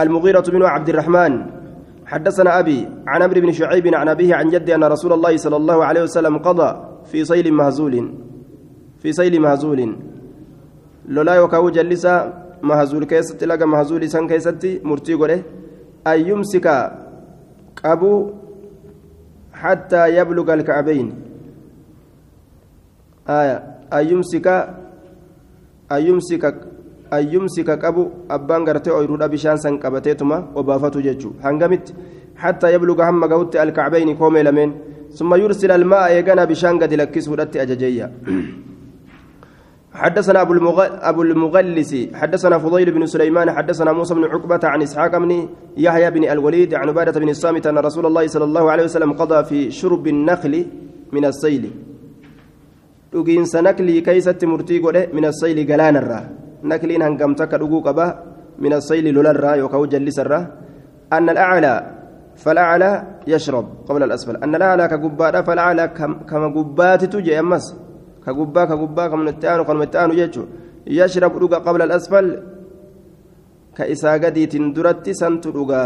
المغيرة 0.00 0.46
بن 0.54 0.62
عبد 0.62 0.88
الرحمن. 0.88 1.32
حدثنا 2.06 2.58
أبي 2.58 2.88
عن 3.06 3.22
عمرو 3.22 3.40
بن 3.40 3.52
شعيب 3.52 3.94
عن 3.94 4.08
أبيه 4.08 4.34
عن 4.34 4.48
جدي 4.48 4.74
أن 4.74 4.84
رسول 4.84 5.12
الله 5.12 5.36
صلى 5.36 5.56
الله 5.56 5.84
عليه 5.84 6.02
وسلم 6.02 6.38
قضى 6.38 6.70
في 7.10 7.24
سيل 7.24 7.52
مهزول. 7.52 7.94
في 9.02 9.12
سيل 9.12 9.40
مهزول. 9.40 9.80
lolaa 11.08 11.34
yookaan 11.34 11.70
جلسا 11.70 12.14
مهزول 12.62 13.04
keeysatti 13.04 13.44
laga 13.44 13.68
مهزول 13.68 14.08
san 14.10 14.28
keeysatti 14.28 14.80
murtii 14.84 15.14
أن 16.06 16.18
يمسك 16.30 16.66
أبو 17.84 18.30
حتى 19.52 20.16
يبلغ 20.16 20.54
الكعبين. 20.54 21.06
آية. 23.28 23.56
أن 23.92 24.04
يمسك 24.08 24.46
أن 25.92 26.00
يمسك 26.02 26.44
أن 27.12 27.24
يمسك 27.34 27.68
أبو 27.84 28.08
أبان 28.30 28.68
غرتي 28.68 28.90
أويرود 28.90 29.22
بشان 29.30 29.56
سان 29.56 29.78
قبتيتما 29.78 30.52
وبافتو 30.54 31.00
ججو. 31.00 31.30
هنغمت. 31.44 31.94
حتى 32.36 32.74
يبلغ 32.74 32.98
هم 33.08 33.24
قوت 33.24 33.56
الكعبين 33.56 34.16
كومي 34.16 34.42
لمن. 34.42 34.70
ثم 35.12 35.34
يرسل 35.34 35.70
الماء 35.70 36.12
يغنى 36.12 36.46
بشان 36.46 36.78
قد 36.82 36.94
لكسه 36.94 37.32
أججيا. 37.56 38.12
حدثنا 39.94 40.42
أبو, 40.42 40.52
المغ... 40.52 40.78
أبو 41.10 41.22
المغلس 41.22 41.92
حدثنا 42.14 42.58
فضيل 42.58 42.90
بن 42.90 43.06
سليمان 43.06 43.50
حدثنا 43.50 43.92
موسى 43.92 44.14
بن 44.14 44.24
عقبة 44.24 44.60
عن 44.64 44.82
إسحاق 44.82 45.18
بن 45.18 45.48
يحيى 45.76 46.10
بن 46.10 46.24
الوليد 46.24 46.74
عن 46.74 46.88
عبادة 46.88 47.20
بن 47.20 47.28
الصامت 47.28 47.66
أن 47.66 47.78
رسول 47.78 48.06
الله 48.06 48.26
صلى 48.26 48.44
الله 48.44 48.70
عليه 48.70 48.84
وسلم 48.84 49.12
قضى 49.12 49.44
في 49.44 49.70
شرب 49.70 50.06
النخل 50.06 50.66
من 51.12 51.24
السيل 51.24 51.70
dhugiinsa 53.12 53.62
naklii 53.64 54.02
keeysatti 54.04 54.46
murtii 54.46 54.80
godhe 54.84 55.08
min 55.16 55.24
assayli 55.24 55.64
galaanarraa 55.64 56.24
nakliin 56.62 57.02
hangamtakka 57.06 57.56
dhuguu 57.56 57.80
qaba 57.86 58.06
min 58.60 58.72
assayli 58.78 59.12
lolarraa 59.16 59.56
yookaan 59.56 59.88
jallisarraa 59.94 60.44
anna 61.16 61.32
alaclaa 61.32 61.78
falaclaa 62.44 63.24
yashrab 63.32 63.66
qabla 63.88 64.04
alasfal 64.08 64.36
anna 64.44 64.58
alaclaa 64.60 64.88
ka 64.92 64.98
gubbaadha 65.04 65.40
falaclaa 65.48 65.88
kama 66.30 66.48
gubbaatitu 66.56 67.24
jee 67.26 67.38
ammas 67.42 67.64
كغبا 68.28 68.62
كغبا 68.70 69.04
كمنتانو 69.10 69.62
كمنتانو 69.68 70.12
يجو 70.20 70.42
يشرب 70.98 71.32
دوغا 71.42 71.58
قبل 71.66 71.80
الأسفل 71.86 72.26
كإسا 73.76 74.12
قديت 74.22 74.54
درت 74.76 75.06
سنت 75.20 75.44
دوغا 75.56 75.82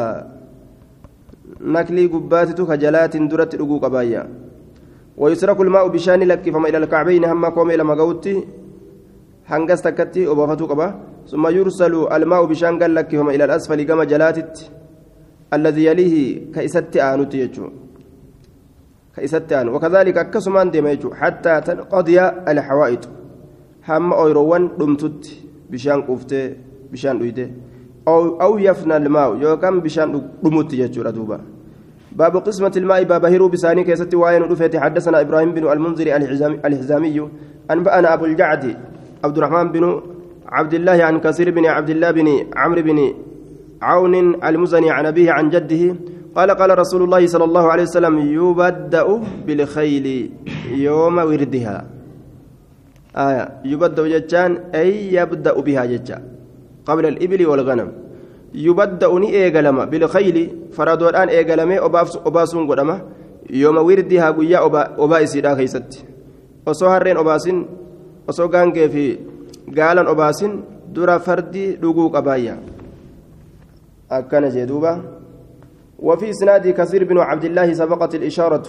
نكلي 1.74 2.04
قباتتو 2.12 2.62
كجلات 2.70 3.14
درت 3.30 3.52
دوغو 3.60 3.76
قبايا 3.84 4.22
ويسرق 5.20 5.58
الماء 5.66 5.84
بشان 5.94 6.20
لك 6.30 6.44
فما 6.54 6.68
إلى 6.68 6.78
الكعبين 6.82 7.24
هم 7.24 7.44
قوم 7.56 7.68
إلى 7.74 7.84
مقوتي 7.90 8.36
هنغس 9.50 9.82
تكتي 9.86 10.22
وبفتو 10.30 10.66
قبا 10.70 10.88
ثم 11.30 11.44
يرسل 11.56 11.94
الماء 12.16 12.42
بشان 12.50 12.74
لك 12.78 13.10
فما 13.18 13.30
إلى 13.34 13.44
الأسفل 13.44 13.82
كما 13.88 14.04
جلاتت 14.12 14.54
الذي 15.56 15.82
يليه 15.88 16.14
كإسات 16.54 16.96
آنوتي 16.96 17.38
يجو 17.44 17.66
كيستان 19.16 19.68
وكذلك 19.68 20.30
كسمان 20.30 20.70
ديميجو 20.70 21.14
حتى 21.14 21.60
تنقضي 21.60 22.20
الحوائط. 22.20 23.08
هم 23.88 24.12
أويروان 24.12 24.68
دمتت 24.78 25.22
بشان 25.70 26.02
قفته 26.02 26.54
bishaan 26.92 27.18
دويته. 27.18 27.48
أو 28.08 28.40
أو 28.40 28.58
يفنى 28.58 28.96
الماء. 28.96 29.36
yookiin 29.36 29.80
bishaan 29.80 30.08
dhumatu 30.42 30.72
يجو 30.72 31.02
دوبا. 31.02 31.40
باب 32.12 32.36
قسمة 32.36 32.72
الماء. 32.76 33.02
باب 33.04 33.24
hiruu 33.24 33.48
bishaanii 33.48 33.84
keeysatti 33.84 34.16
waan 34.16 34.42
dhufe 34.42 34.76
حدثنا 34.76 35.20
إبراهيم 35.20 35.52
بن 35.52 35.72
المنذر 35.72 36.06
الحزامي. 36.64 37.28
أنبأنا 37.70 38.14
أبو 38.14 38.24
الجعد 38.24 38.76
عبد 39.24 39.36
الرحمن 39.38 39.72
بن 39.72 40.02
عبد 40.48 40.74
الله 40.74 41.04
عن 41.04 41.20
كثير 41.20 41.50
بن 41.50 41.66
عبد 41.66 41.90
الله 41.90 42.10
بن 42.10 42.28
عمرو 42.56 42.82
بن 42.82 43.14
عون 43.82 44.14
المزني 44.44 44.90
عن 44.90 45.06
أبيه 45.06 45.32
عن 45.32 45.50
جده 45.50 45.96
قال 46.36 46.50
قال 46.50 46.70
رسول 46.78 47.02
الله 47.04 47.26
صلى 47.26 47.44
الله 47.44 47.64
عليه 47.72 47.82
وسلم 47.82 48.14
يبدأ 48.18 49.08
بالخيل 49.46 50.06
يوم 50.72 51.16
وردها. 51.18 51.76
آية 53.16 53.44
يبدأ 53.64 54.02
جتان 54.08 54.72
أي 54.74 55.12
يبدأ 55.12 55.54
بها 55.60 55.84
جتا 55.84 56.18
قبل 56.88 57.04
الإبل 57.06 57.40
والغنم. 57.46 57.88
يبدأ 58.54 59.10
ني 59.18 59.28
إيغلما 59.36 59.84
بالخيل 59.84 60.36
فرادو 60.72 61.08
الآن 61.08 61.28
إيغلمي 61.28 61.76
أباسون 62.28 62.64
قدما. 62.70 62.96
يوم 63.50 63.76
وردها 63.76 64.30
قيا 64.30 64.58
أبائسي 64.96 65.40
دا 65.40 65.54
خيست. 65.54 66.08
osoo 66.62 66.88
harreen 66.88 67.18
obaasin 67.18 67.66
osoo 68.30 68.46
gaangee 68.48 68.88
fi 68.88 69.04
gaalan 69.74 70.06
obaasin 70.06 70.52
dura 70.94 71.18
fardi 71.18 71.64
dhuguu 71.82 72.06
qabaayya 72.14 72.54
akkana 74.18 74.50
jee 74.54 74.66
duuba 74.70 74.92
وفي 76.02 76.30
إسناد 76.30 76.68
كثير 76.68 77.04
بن 77.04 77.18
عبد 77.18 77.44
الله 77.44 77.72
سبقت 77.72 78.14
الإشارة 78.14 78.66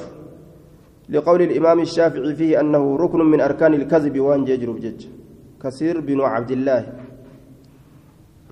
لقول 1.10 1.42
الإمام 1.42 1.80
الشافعي 1.80 2.36
فيه 2.36 2.60
أنه 2.60 2.98
ركن 2.98 3.20
من 3.20 3.42
أركان 3.42 3.74
الكذب 3.74 4.20
وأن 4.20 4.48
يجرب 4.48 4.80
جج 4.80 5.06
كثير 5.64 6.00
بن 6.00 6.22
عبد 6.22 6.52
الله. 6.52 6.82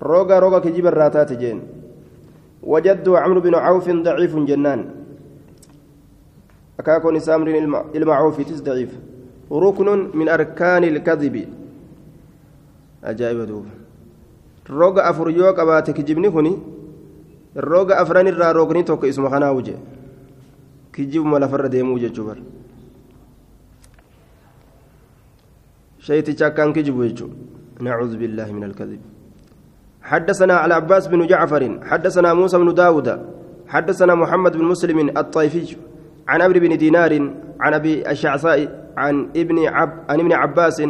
روغا 0.02 0.38
روغا 0.38 0.58
كجيب 0.58 0.86
الراتات 0.86 1.32
جين. 1.32 1.62
وجد 2.62 3.08
عمرو 3.08 3.40
بن 3.40 3.54
عوف 3.54 3.86
ضعيف 3.90 4.36
جنان. 4.36 4.80
أكاكون 6.80 7.18
سامر 7.18 7.48
إلمعوف 7.94 8.40
تس 8.40 8.60
ضعيف. 8.60 8.98
ركن 9.52 9.88
من 10.14 10.28
أركان 10.28 10.84
الكذب. 10.84 11.36
أجائب 13.04 13.40
دوب. 13.40 13.66
روغا 14.70 15.10
أفريوك 15.10 15.58
أباتك 15.58 16.00
جبني 16.00 16.28
هني 16.28 16.81
rooga 17.56 17.98
afran 17.98 18.26
irraa 18.26 18.52
roogni 18.52 18.84
tokko 18.84 19.06
isuma 19.06 19.30
kanaa 19.30 19.52
wuje. 19.52 19.76
Kijibuma 20.92 21.38
lafarra 21.38 21.68
deemuu 21.68 21.98
jechuu 21.98 22.24
bar 22.24 22.38
akkaan 26.46 26.72
kijibu 26.72 27.04
jechuu. 27.04 27.30
نعوذ 27.82 28.16
بالله 28.16 28.52
من 28.52 28.64
الكذب 28.64 29.00
حدثنا 30.02 30.54
على 30.54 30.74
عباس 30.74 31.06
بن 31.08 31.26
جعفر 31.26 31.78
حدثنا 31.82 32.34
موسى 32.34 32.58
بن 32.58 32.74
داود 32.74 33.08
حدثنا 33.68 34.14
محمد 34.14 34.52
بن 34.56 34.64
مسلم 34.64 34.98
الطائفي 35.18 35.76
عن 36.28 36.42
عمرو 36.42 36.60
بن 36.60 36.76
دينار 36.78 37.12
عن 37.60 37.74
ابي 37.74 38.10
الشعثاء 38.10 38.58
عن 38.96 39.28
ابن 39.36 39.66
عب 39.66 39.92
عن 40.08 40.20
ابن 40.20 40.32
عباس 40.32 40.82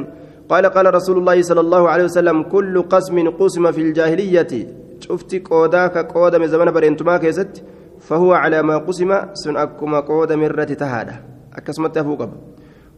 قال 0.49 0.67
قال 0.67 0.95
رسول 0.95 1.19
الله 1.19 1.43
صلى 1.43 1.61
الله 1.61 1.89
عليه 1.89 2.05
وسلم 2.05 2.43
كل 2.43 2.83
قسم 2.83 3.29
قسم 3.31 3.73
في 3.73 3.81
الجاهليه 3.81 4.82
شفتي 5.03 5.39
قودا 5.39 5.87
كقودا 5.87 6.47
زمن 6.47 6.71
برينتما 6.71 7.17
كيست 7.17 7.63
فهو 8.01 8.33
على 8.33 8.63
ما 8.63 8.77
قسم 8.79 9.11
سن 9.35 9.57
أكما 9.57 10.01
قودا 10.01 10.37
مرة 10.37 10.65
تهادا 10.65 11.15
أكسمت 11.59 11.99
فوقب 11.99 12.31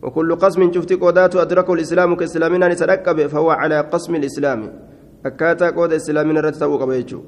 وكل 0.02 0.30
قسم 0.36 0.72
شفتي 0.72 0.94
قودات 0.94 1.36
أدركه 1.36 1.72
الإسلام 1.74 2.10
كإسلامنا 2.16 2.68
نسرقب 2.68 3.26
فهو 3.26 3.50
على 3.50 3.80
قسم 3.80 4.12
الإسلام 4.14 4.60
أكاتا 5.26 5.70
قودا 5.70 5.96
إسلامنا 5.96 6.40
رتتوق 6.40 6.84
بيجو 6.84 7.20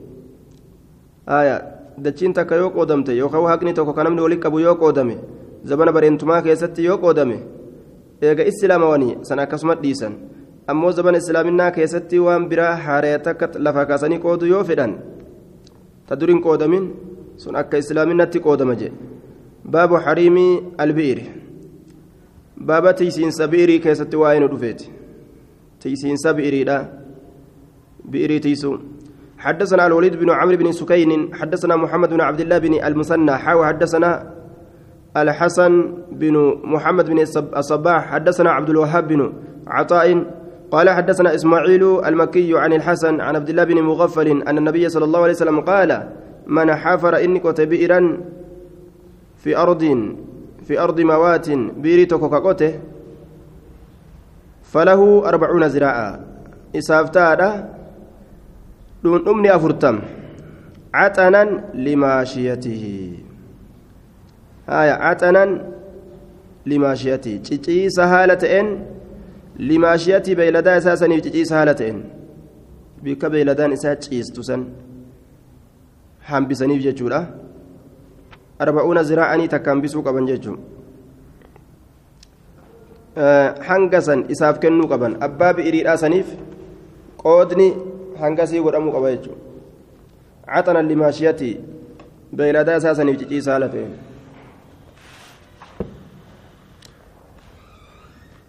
آية 1.28 1.76
dachiin 2.04 2.32
takka 2.36 2.54
yoo 2.60 2.70
qoodamte 2.70 3.16
yookaan 3.16 3.46
haqni 3.48 3.72
tokko 3.72 3.92
kan 3.96 4.04
namni 4.04 4.20
waliin 4.20 4.40
qabu 4.40 4.58
yoo 4.60 4.74
qoodame 4.82 5.16
zabana 5.64 5.92
bareentumaa 5.96 6.42
keessatti 6.44 6.84
yoo 6.84 6.98
qoodame 7.04 7.38
eega 8.20 8.44
islaamawanii 8.50 9.16
san 9.28 9.38
akkasuma 9.38 9.74
dhiisan. 9.82 10.35
Ammoo 10.66 10.92
zabana 10.92 11.18
islaaminaa 11.18 11.70
keessatti 11.70 12.18
waan 12.18 12.48
biraa 12.50 12.74
haaree 12.86 13.18
takka 13.18 13.50
lafa 13.58 13.86
kaasanii 13.86 14.18
qoodu 14.24 14.46
yoo 14.52 14.64
fedhan 14.64 14.92
ta 16.08 16.16
duriin 16.20 16.40
qoodamin 16.46 16.84
sun 17.42 17.56
akka 17.62 17.78
islaaminatti 17.84 18.40
qoodama 18.46 18.74
jee 18.80 18.92
baabu 19.64 20.00
xariimii 20.06 20.52
albi'iri 20.84 21.24
baaba 22.68 22.92
tiysiinsa 23.00 23.48
bi'irii 23.54 23.80
keessatti 23.86 24.16
waa'ee 24.22 24.40
nu 24.40 24.48
dhufeeti 24.52 24.90
tiysiinsa 25.82 26.34
bi'iriidha 26.34 26.76
bi'irii 28.12 28.40
tiisuu 28.48 28.76
حدثنا 29.38 29.86
الوليد 29.86 30.16
بن 30.16 30.30
عمرو 30.30 30.56
بن 30.56 30.72
سكين 30.72 31.34
حدثنا 31.34 31.76
محمد 31.76 32.08
بن 32.08 32.20
عبد 32.20 32.40
الله 32.40 32.58
بن 32.58 32.74
المثنى 32.84 33.36
حاو 33.36 33.64
حدثنا 33.64 34.10
الحسن 35.16 35.72
بن 36.12 36.36
محمد 36.64 37.06
بن 37.10 37.18
الصباح 37.56 38.00
حدثنا 38.12 38.50
عبد 38.50 38.70
الوهاب 38.70 39.08
بن 39.08 39.32
عطاء 39.66 40.06
قال 40.70 40.90
حدثنا 40.90 41.34
إسماعيل 41.34 42.04
المكي 42.06 42.58
عن 42.58 42.72
الحسن 42.72 43.20
عن 43.20 43.36
عبد 43.36 43.48
الله 43.48 43.64
بن 43.64 43.82
مغفل 43.82 44.42
أن 44.42 44.58
النبي 44.58 44.88
صلى 44.88 45.04
الله 45.04 45.22
عليه 45.22 45.32
وسلم 45.32 45.60
قال 45.60 46.08
من 46.46 46.74
حفر 46.74 47.16
إني 47.24 47.38
بئرا 47.58 48.20
في 49.36 49.56
أرض 49.56 49.82
في 50.66 50.80
أرض 50.80 51.00
موات 51.00 51.50
بيريتو 51.50 52.18
كوكاكوته 52.18 52.72
فله 54.62 55.28
أربعون 55.28 55.68
زراعة. 55.68 56.20
إسافتادا 56.76 57.74
دون 59.04 59.28
أمني 59.28 59.56
أفرتم. 59.56 60.00
عتنا 60.94 61.64
لماشيته. 61.74 63.12
آية 64.68 64.92
عتنا 64.92 65.44
لماشيته. 66.66 67.36
تشي 67.36 67.90
سهالة 67.90 68.60
إن 68.60 68.95
limaashiyati 69.58 70.36
beeyladaa 70.36 70.76
isaa 70.76 70.96
saniif 70.96 71.22
ciciisa 71.24 71.56
haala 71.56 71.74
ta'een 71.74 72.02
bikka 73.02 73.30
beeyladaan 73.30 73.72
isaa 73.72 73.96
ciistu 73.96 74.44
san 74.44 74.66
hambisaniif 76.30 76.82
jechuudha 76.86 77.20
arba'uuna 78.58 79.02
ziraa'anii 79.10 79.48
takka 79.54 79.70
hambisuu 79.70 80.02
qaban 80.02 80.26
jechuun 80.32 80.58
hanga 83.68 84.00
san 84.08 84.24
isaaf 84.36 84.58
kennuu 84.64 84.88
qaban 84.88 85.16
abbaa 85.28 85.52
bi'iriidhaa 85.60 85.96
saniif 86.04 86.34
qoodni 87.22 87.68
hangasii 88.20 88.60
godhamuu 88.66 88.92
qaba 88.96 89.14
jechuudha 89.14 89.40
caxana 90.54 90.82
limaashiyati 90.82 91.50
beeyladaa 92.40 92.76
isaa 92.82 92.94
saniif 93.00 93.18
ciciisaa 93.22 93.52
haala 93.52 93.68
ta'e 93.76 93.86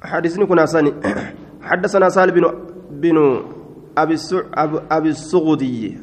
حديثني 0.08 0.46
كنا 0.46 0.66
ساني. 0.66 0.94
حدثنا 1.70 2.10
سال 2.10 2.32
بن 2.32 2.44
بن 2.92 3.18
أبي 3.98 4.16
أبي 4.92 5.10
السغدي. 5.10 5.98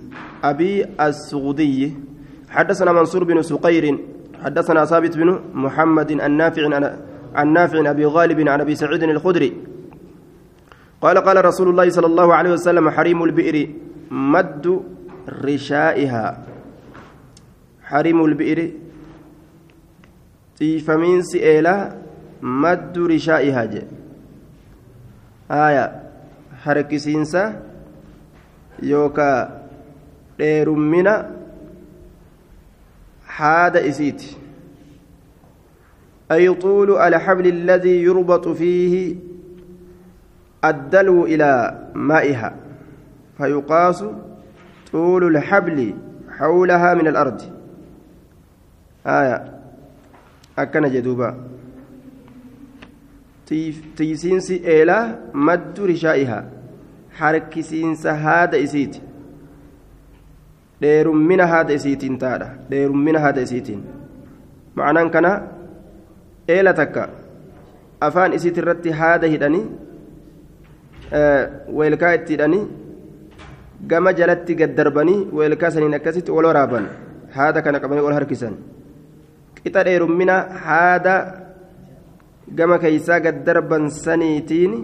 أبي 0.45 0.85
السغدي. 1.01 1.95
حدثنا 2.51 2.93
منصور 2.93 3.25
بن 3.25 3.43
سقير. 3.43 3.99
حدثنا 4.45 4.85
ثابت 4.85 5.17
بن 5.17 5.41
محمد 5.55 6.11
النافع 6.11 6.63
عن 7.35 7.53
نافع 7.53 7.91
أبي 7.91 8.05
غالب 8.07 8.49
عن 8.49 8.61
أبي 8.61 8.75
سعيد 8.75 9.03
الخدري. 9.03 9.53
قال 11.01 11.19
قال 11.19 11.45
رسول 11.45 11.69
الله 11.69 11.89
صلى 11.89 12.07
الله 12.07 12.35
عليه 12.35 12.51
وسلم 12.53 12.91
حريم 12.91 13.25
البئر 13.25 13.69
مد 14.11 14.81
رشائها. 15.45 16.27
حريم 17.83 18.25
البئر. 18.25 18.71
تيفمين 20.57 21.23
سئيلا 21.23 22.04
مد 22.45 22.99
رشائها 22.99 23.65
جي 23.65 23.83
آية 25.51 26.03
حركسينسا 26.65 27.63
يوكا 28.83 29.63
ديرمنا 30.39 31.31
حاد 33.27 33.77
إسيت 33.77 34.23
أي 36.33 36.55
طول 36.55 36.97
الحبل 36.99 37.47
الذي 37.47 38.03
يربط 38.03 38.49
فيه 38.49 39.17
الدلو 40.65 41.27
إلى 41.27 41.79
مائها 41.95 42.55
فيقاس 43.39 44.05
طول 44.93 45.37
الحبل 45.37 45.95
حولها 46.31 46.95
من 46.95 47.07
الأرض 47.07 47.43
آية 49.07 49.55
أكن 50.59 50.89
جدوبا 50.93 51.54
تيسينسي 53.97 54.57
إلى 54.65 55.19
مد 55.35 55.81
رشائها 55.81 56.51
حركسينس 57.19 58.07
هذا 58.07 58.63
إسيت 58.65 58.95
dheerummina 60.83 61.47
haada 61.53 61.73
isiitiin 61.79 62.17
taadha 62.23 62.47
dheerummina 62.71 63.21
haada 63.25 63.45
isiitiin 63.47 63.83
ma'anaan 64.79 65.11
kana 65.15 65.31
eela 66.55 66.73
takka 66.81 67.05
afaan 68.07 68.37
isiit 68.39 68.59
irratti 68.63 68.97
haada 69.01 69.31
hidhanii 69.35 69.65
weelkaa 71.79 72.13
itti 72.19 72.35
hidhanii 72.35 72.65
gama 73.93 74.13
jalatti 74.21 74.59
gad 74.61 74.77
darbanii 74.81 75.21
weelkaa 75.39 75.71
saniin 75.77 75.97
akkasitti 76.01 76.37
ol 76.39 76.51
waraaban 76.51 76.91
haada 77.39 77.63
kana 77.63 77.83
qabanii 77.85 78.07
ol 78.09 78.17
harkisan 78.19 78.59
qixa 79.63 79.87
dheerummina 79.91 80.37
haada 80.67 81.15
gama 82.49 82.79
keeysaa 82.79 83.21
gad 83.21 83.45
darban 83.45 83.91
saniitiin 83.91 84.75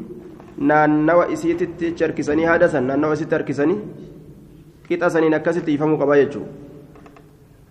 naannawa 0.59 1.29
isiititti 1.35 1.95
harkisanii 2.01 2.45
haada 2.45 2.69
san 2.69 2.87
naannawa 2.87 3.15
isitti 3.15 3.35
harkisanii 3.35 3.79
qixa 4.89 5.11
saniin 5.11 5.35
akkasitti 5.35 5.75
ifamuu 5.75 5.99
qabaa 5.99 6.19
jechuudha 6.25 6.61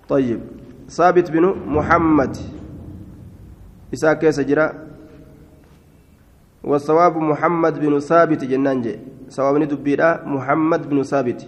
طيب 0.09 0.39
ثابت 0.89 1.31
بن 1.31 1.45
محمد 1.67 2.37
إساء 3.93 4.13
كيس 4.13 4.39
جرا 4.39 4.67
والصواب 6.63 7.17
محمد 7.17 7.79
بن 7.79 7.99
ثابت 7.99 8.41
جنانجي 8.43 8.95
صواب 9.29 9.55
ندبيرا 9.57 10.25
محمد 10.25 10.89
بن 10.89 11.03
ثابت 11.03 11.47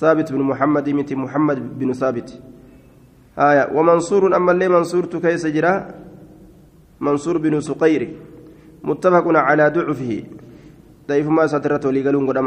ثابت 0.00 0.32
بن 0.32 0.40
محمد 0.50 0.88
متي 0.88 1.14
محمد 1.14 1.78
بن 1.78 1.92
ثابت 1.92 2.28
آية 3.38 3.64
ومنصور 3.74 4.36
أما 4.36 4.52
اللي 4.52 4.68
منصور 4.68 5.04
كيس 5.06 5.46
جرا 5.46 5.72
منصور 7.00 7.38
بن 7.38 7.60
سقير 7.60 8.12
متفق 8.84 9.24
على 9.28 9.68
ضعفه. 9.68 10.24
ضعيف 11.08 11.26
ما 11.28 11.46
سترته 11.46 11.92
لقلون 11.92 12.28
قد 12.28 12.38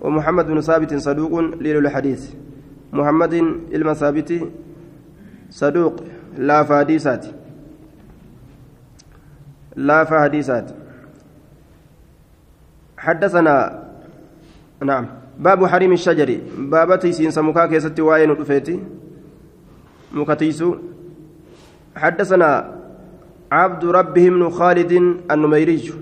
ومحمد 0.00 0.46
بن 0.46 0.60
ثابت 0.60 0.94
صدوق 0.94 1.40
ليل 1.60 1.76
الحديث. 1.76 2.22
محمد 2.92 3.34
علم 3.72 3.92
ثابت 3.92 4.30
صدوق. 5.50 5.94
لا 6.38 6.62
فحديثات 6.62 7.26
لا 9.76 10.04
فحديثات 10.04 10.66
حدثنا 12.98 13.54
نعم 14.84 15.06
باب 15.38 15.66
حريم 15.66 15.92
الشجر. 15.92 16.40
باب 16.58 16.98
teessuma 16.98 17.30
mukaa 17.30 17.66
keeysatti 17.66 18.02
waan 18.02 18.30
dhufetti 18.30 18.80
مكتيسو. 20.12 20.76
حدثنا 21.96 22.50
عبد 23.52 23.84
ربه 23.84 24.28
بن 24.30 24.50
خالد 24.50 24.92
النميري 25.30 25.92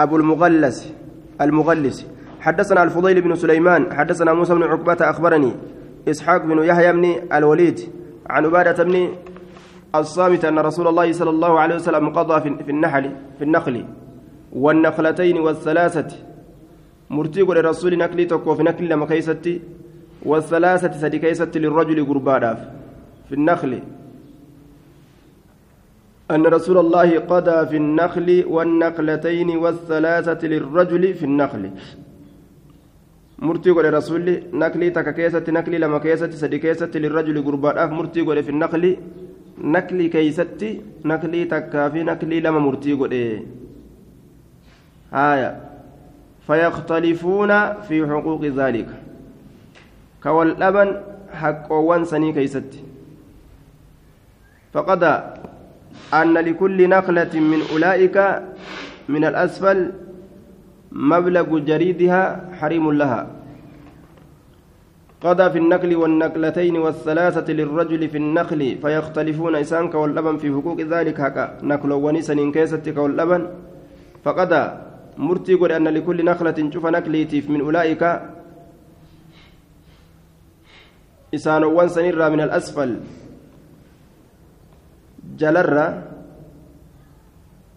أبو 0.00 0.16
المغلس 0.16 0.92
المغلس. 1.40 2.06
حدثنا 2.40 2.82
الفضيل 2.82 3.20
بن 3.20 3.34
سليمان 3.34 3.92
حدثنا 3.92 4.32
موسى 4.32 4.54
بن 4.54 4.62
عقبة 4.62 5.10
أخبرني 5.10 5.52
إسحاق 6.08 6.44
بن 6.44 6.64
يحيى 6.64 6.92
بن 6.92 7.14
الوليد 7.32 7.80
عن 8.30 8.44
عبادة 8.44 8.84
بن 8.84 9.08
الصامت 9.94 10.44
أن 10.44 10.58
رسول 10.58 10.88
الله 10.88 11.12
صلى 11.12 11.30
الله 11.30 11.60
عليه 11.60 11.74
وسلم 11.74 12.08
قضى 12.08 12.40
في 12.40 12.70
النحل 12.70 13.10
في 13.38 13.44
النخل 13.44 13.84
والنخلتين 14.52 15.38
والثلاثة. 15.38 16.16
مرتيق 17.10 17.50
للرسول 17.50 17.98
نكلي 17.98 18.24
تكو 18.24 18.54
في 18.54 18.62
نكل 18.62 18.88
لما 18.88 19.06
والثلاثة 20.26 20.92
سدي 20.92 21.18
للرجل 21.56 22.06
قربانا 22.06 22.70
في 23.28 23.34
النخل. 23.34 23.82
أن 26.30 26.46
رسول 26.46 26.78
الله 26.78 27.18
قضى 27.18 27.66
في 27.66 27.76
النخل 27.76 28.44
والنقلتين 28.48 29.50
والثلاثة 29.56 30.48
للرجل 30.48 31.14
في 31.14 31.24
النخل 31.24 31.70
rasuulli 33.92 34.46
naklii 34.52 34.90
takka 34.90 35.12
keessatti 35.12 35.52
naklii 35.52 35.78
lama 35.78 36.00
keessatti 36.00 36.38
sadi 36.38 36.60
keessatti 36.60 37.02
lirrajuli 37.02 37.42
gurbaadhaaf 37.42 37.90
murtii 37.92 38.24
godhe 38.24 38.42
fi 38.42 38.52
nakli 38.52 38.92
naklii 39.74 40.08
keeysatti 40.08 40.68
naklii 41.04 41.44
takkaa 41.52 41.90
fi 41.90 42.04
naklii 42.04 42.40
lama 42.40 42.60
murtii 42.66 42.96
godhe 42.96 43.20
haya 45.10 45.50
fayaktalifuuna 46.46 47.58
fi 47.88 48.00
xuquuqi 48.00 48.54
dhaalika 48.60 48.96
ka 50.22 50.32
wal 50.32 50.54
dhaban 50.62 50.96
haqqoowwan 51.42 52.06
sanii 52.06 52.32
keeysatti 52.32 52.94
فقد 54.74 55.02
أن 56.14 56.34
لكل 56.34 56.88
نخلة 56.88 57.34
من 57.34 57.60
أولئك 57.72 58.16
من 59.08 59.24
الأسفل 59.24 59.92
مبلغ 60.92 61.58
جريدها 61.58 62.50
حريم 62.60 62.92
لها. 62.92 63.26
قضى 65.20 65.50
في 65.50 65.58
النقل 65.58 65.96
والنقلتين 65.96 66.76
والثلاثة 66.76 67.52
للرجل 67.52 68.08
في 68.08 68.18
النخل 68.18 68.78
فيختلفون 68.82 69.56
إسانك 69.56 69.94
واللبن 69.94 70.36
في 70.36 70.52
حقوق 70.52 70.80
ذلك. 70.80 71.20
هكا 71.20 71.58
نقل 71.62 71.92
ونسن 71.92 72.52
كيستك 72.52 72.96
واللبن. 72.96 73.42
فقضى 74.24 74.62
مرتي 75.18 75.54
قل 75.54 75.72
أن 75.72 75.88
لكل 75.88 76.24
نخلة 76.24 76.70
شوف 76.72 76.86
نقليتيف 76.86 77.50
من 77.50 77.60
أولئك. 77.60 78.02
إسان 81.34 81.64
وانسنر 81.64 82.30
من 82.30 82.40
الأسفل. 82.40 82.90
جلر 85.38 86.02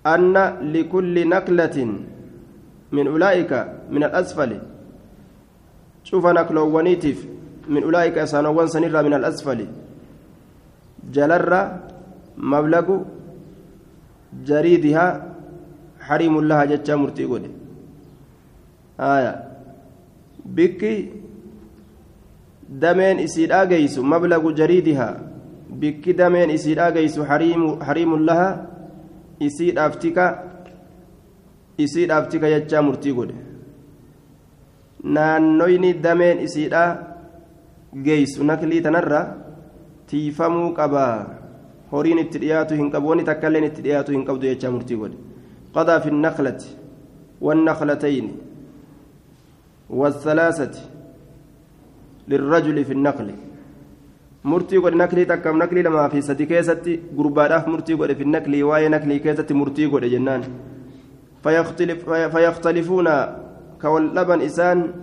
أن 0.05 0.35
لكل 0.73 1.15
نقلة 1.29 1.77
من 2.91 3.05
أولئك 3.07 3.51
من 3.91 4.03
الأسفل. 4.03 4.51
شوف 6.03 6.25
نقلوانيتف 6.25 7.17
من 7.67 7.83
أولئك 7.83 8.17
أسانوان 8.17 8.67
سنرى 8.67 9.03
من 9.03 9.13
الأسفل. 9.13 9.67
جلر 11.13 11.51
مبلغ 12.37 12.87
جريدها 14.45 15.07
حريم 15.99 16.41
لها 16.41 16.65
جتشا 16.65 16.95
مرتي 16.95 17.25
آية. 18.99 19.33
بكي 20.45 20.95
دمين 22.69 23.19
إسيد 23.19 23.51
آجيس 23.51 23.99
مبلغ 23.99 24.51
جريدها 24.51 25.09
دمين 25.69 26.49
إسيد 26.49 26.79
آجيس 26.79 27.19
حريم 27.19 27.83
حريم 27.83 28.11
لها 28.25 28.49
إسيد 29.41 29.77
أفتكا 29.77 30.47
isiidhaaf 31.77 32.25
tika 32.33 32.49
jechaa 32.49 32.81
murtii 32.81 33.13
godhe 33.13 33.35
naannoyni 35.15 35.93
dameen 36.05 36.39
isiidha 36.45 36.81
geeysu 38.05 38.47
naklii 38.49 38.81
tanarra 38.81 39.19
tiifamuu 40.09 40.71
qabaa 40.79 41.13
horiin 41.91 42.23
itti 42.23 42.41
dhiyaatu 42.43 42.79
hin 42.79 42.89
qabu 42.95 43.11
wanni 43.11 43.27
takkailleen 43.29 43.67
itti 43.69 43.85
dhiyaatu 43.85 44.15
hin 44.15 44.25
qabdu 44.29 44.49
jechaa 44.49 44.73
murtii 44.75 44.97
godhe 45.03 45.17
qadaa 45.77 45.99
fi 46.05 46.11
naklati 46.25 46.75
والنخلتين 47.41 48.27
والثلاثة 49.89 50.75
للرجل 52.27 52.85
في 52.85 52.93
النقل 52.93 53.27
murtii 54.43 54.79
godhe 54.79 54.97
naklii 54.97 55.25
takkam 55.25 55.57
naklii 55.57 55.83
lamaa 55.83 56.09
fi 56.09 56.21
sadi 56.21 56.47
keessatti 56.47 56.99
gurbaadhaaf 57.17 57.67
murtii 57.67 57.97
godhe 57.97 58.15
fi 58.15 58.25
naklii 58.25 58.63
waa'ee 58.63 58.89
naklii 58.89 59.19
keessatti 59.19 59.53
murtii 59.53 59.87
godhe 59.89 60.09
jennaan 60.09 60.43
fayaktalifuuna 61.43 63.13
ka 63.81 63.89
wal 63.89 64.09
dhaban 64.13 64.41
isaan 64.41 64.93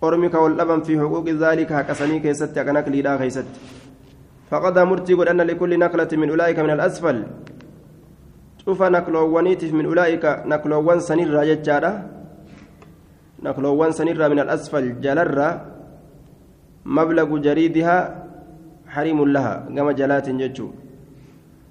ormi 0.00 0.30
ka 0.30 0.40
wal 0.40 0.56
dhaban 0.56 0.84
fi 0.84 0.96
xuquuqi 0.96 1.36
zaalika 1.38 1.74
haqasanii 1.80 2.20
keessatti 2.20 2.58
haqa 2.58 2.72
nakliidhaa 2.72 3.18
keessatti 3.18 3.60
faqadaa 4.50 4.84
murtii 4.84 5.16
godhe 5.16 5.30
anna 5.30 5.44
likulli 5.44 5.76
naklati 5.76 6.16
min 6.16 6.30
ulaa'ika 6.30 6.62
min 6.62 6.72
alasfal 6.76 7.24
cufa 8.64 8.90
nakloowwaniitiif 8.90 9.72
min 9.72 9.86
ulaa'ika 9.86 10.44
nakloowwan 10.48 11.00
sanirraa 11.00 11.44
jechaadha 11.44 11.92
nakloowwan 13.42 13.92
sanirraa 13.92 14.28
min 14.32 14.40
alasfal 14.40 14.96
jalarraa 15.04 15.73
mablagu 16.84 17.38
jariidihaa 17.38 18.02
hariimun 18.94 19.32
laha 19.32 19.54
gama 19.74 19.92
jalaatiin 19.94 20.38
jechuudha 20.38 20.78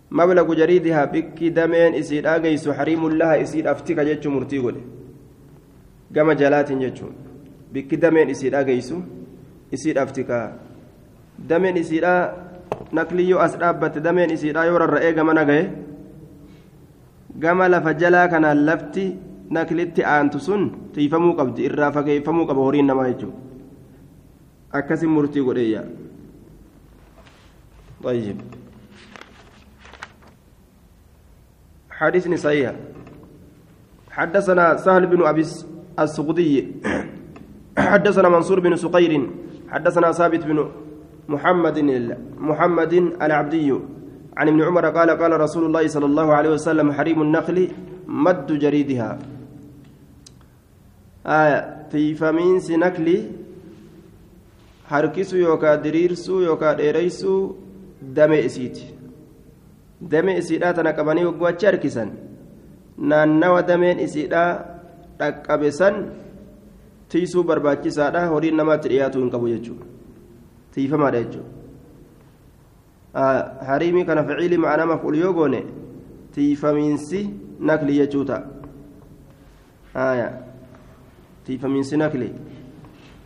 mablagu 0.09 0.55
jariidihaa 0.55 1.07
bikki 1.07 1.49
dameen 1.51 1.95
isii 1.95 2.21
dhaageysu 2.21 2.73
hariimun 2.77 3.17
laha 3.17 3.37
isiidhaaf 3.43 3.83
tika 3.83 4.05
jechuu 4.05 4.31
murtii 4.31 4.59
godhe. 4.61 4.81
Gama 6.13 6.35
jalaatiin 6.35 6.79
jechuudha 6.79 7.15
bikki 7.73 7.97
dameen 7.97 8.29
isii 8.29 8.49
dhaageysu 8.53 9.01
isiidhaaf 9.71 10.11
tika 10.13 10.39
dameen 11.49 11.77
isiidhaa 11.77 12.33
nakliyyoo 12.91 13.39
as 13.45 13.57
dhaabbatte 13.57 13.99
dameen 14.03 14.31
isiidhaa 14.31 14.65
yoo 14.65 14.77
rarra'ee 14.77 15.13
gama 15.13 15.33
nagaye 15.33 15.69
gama 17.39 17.67
lafa 17.69 17.93
jalaa 17.93 18.27
kanaan 18.27 18.65
lafti 18.65 19.05
naklitti 19.49 20.03
aantu 20.05 20.39
sun 20.39 20.69
tiifamuu 20.93 21.33
qabdi 21.39 21.65
irraa 21.69 21.91
fageeffamuu 21.91 22.45
qaba 22.45 22.61
horiin 22.61 22.85
namaa 22.85 23.07
jechuudha. 23.09 23.52
أكسم 24.73 25.09
مرتي 25.15 25.39
قرية 25.39 25.89
طيب 28.03 28.37
حديث 31.91 32.27
صحيح 32.33 32.75
حدثنا 34.11 34.77
سهل 34.77 35.07
بن 35.07 35.25
أبي 35.25 35.43
السقطي 35.99 36.67
حدثنا 37.77 38.29
منصور 38.29 38.59
بن 38.59 38.75
سقير 38.75 39.29
حدثنا 39.69 40.11
ثابت 40.11 40.43
بن 40.45 40.69
محمد 41.29 41.77
محمد 42.37 42.93
العبدي 43.21 43.69
عن 44.37 44.47
ابن 44.47 44.61
عمر 44.61 44.85
قال 44.89 45.09
قال 45.09 45.41
رسول 45.41 45.65
الله 45.65 45.87
صلى 45.87 46.05
الله 46.05 46.33
عليه 46.33 46.49
وسلم 46.49 46.91
حريم 46.91 47.21
النخل 47.21 47.71
مد 48.07 48.59
جريدها 48.59 49.19
آية 51.25 51.87
في 51.91 52.15
فمين 52.15 52.59
نكلي 52.69 53.42
harkisuu 54.93 55.39
yookaan 55.45 55.83
diriirsuu 55.83 56.41
yookaan 56.47 56.77
dheereysuu 56.81 57.39
damee 58.15 58.41
isiiti 58.49 58.85
damee 60.11 60.37
isiidhaa 60.41 60.73
tana 60.79 60.93
qabanii 60.99 61.25
wagguu 61.29 61.47
achi 61.51 61.65
harkisan 61.69 62.11
naannawa 63.13 63.61
dameen 63.69 64.03
isiidhaa 64.05 64.51
dhaqqabe 65.19 65.71
san 65.79 65.97
tiisuu 67.15 67.43
barbaachisaadha 67.51 68.23
horiin 68.35 68.57
namaatti 68.61 68.93
dhiyaatu 68.93 69.23
hin 69.23 69.33
qabu 69.35 69.51
jechuudha 69.53 69.85
tiifamaadha 70.77 71.23
jechuudha 71.25 71.51
hariimii 73.71 74.05
kana 74.09 74.23
ficiilii 74.31 74.63
ma'anaa 74.65 74.89
maf'ul 74.93 75.19
yoo 75.25 75.33
goone 75.39 75.61
tiifamiinsi 76.37 77.21
nakli 77.71 77.99
jechuu 78.01 78.25
tiifamiinsi 81.45 81.97
nakli. 81.97 82.29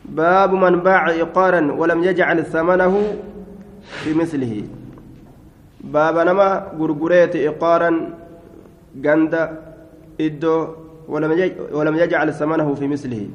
باب 0.08 0.54
من 0.54 0.80
باع 0.80 1.10
إقارا 1.10 1.72
ولم 1.72 2.04
يجعل 2.04 2.46
ثمنه 2.46 2.94
في 4.04 4.14
مثله. 4.14 4.64
باب 5.84 6.16
نما 6.18 6.72
غرغريت 6.80 7.36
إقارا 7.36 7.92
غندا 9.06 9.44
إدو 10.22 10.68
ولم 11.72 11.96
يجعل 11.96 12.34
ثمنه 12.34 12.74
في 12.74 12.88
مثله. 12.88 13.30